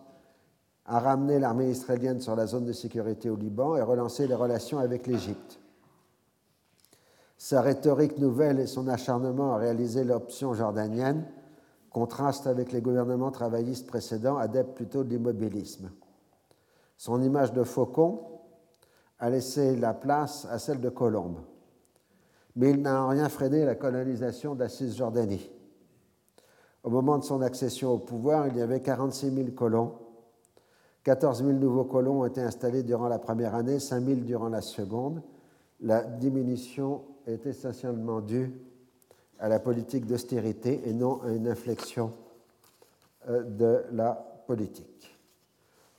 [0.87, 4.79] a ramené l'armée israélienne sur la zone de sécurité au Liban et relancé les relations
[4.79, 5.59] avec l'Égypte.
[7.39, 11.27] Sa rhétorique nouvelle et son acharnement à réaliser l'option jordanienne
[11.91, 15.91] contrastent avec les gouvernements travaillistes précédents, adeptes plutôt de l'immobilisme.
[16.97, 18.21] Son image de faucon
[19.19, 21.39] a laissé la place à celle de colombe,
[22.55, 25.51] mais il n'a en rien freiné la colonisation de la Cisjordanie.
[26.85, 29.95] Au moment de son accession au pouvoir, il y avait 46 000 colons.
[31.07, 34.61] 14 000 nouveaux colons ont été installés durant la première année, 5 000 durant la
[34.61, 35.23] seconde.
[35.81, 38.53] La diminution est essentiellement due
[39.39, 42.13] à la politique d'austérité et non à une inflexion
[43.29, 44.15] euh, de la
[44.49, 45.17] politique.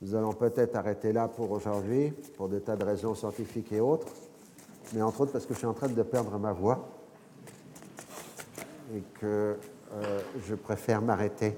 [0.01, 4.09] Nous allons peut-être arrêter là pour aujourd'hui, pour des tas de raisons scientifiques et autres,
[4.93, 6.85] mais entre autres parce que je suis en train de perdre ma voix
[8.93, 9.55] et que
[9.93, 11.57] euh, je préfère m'arrêter.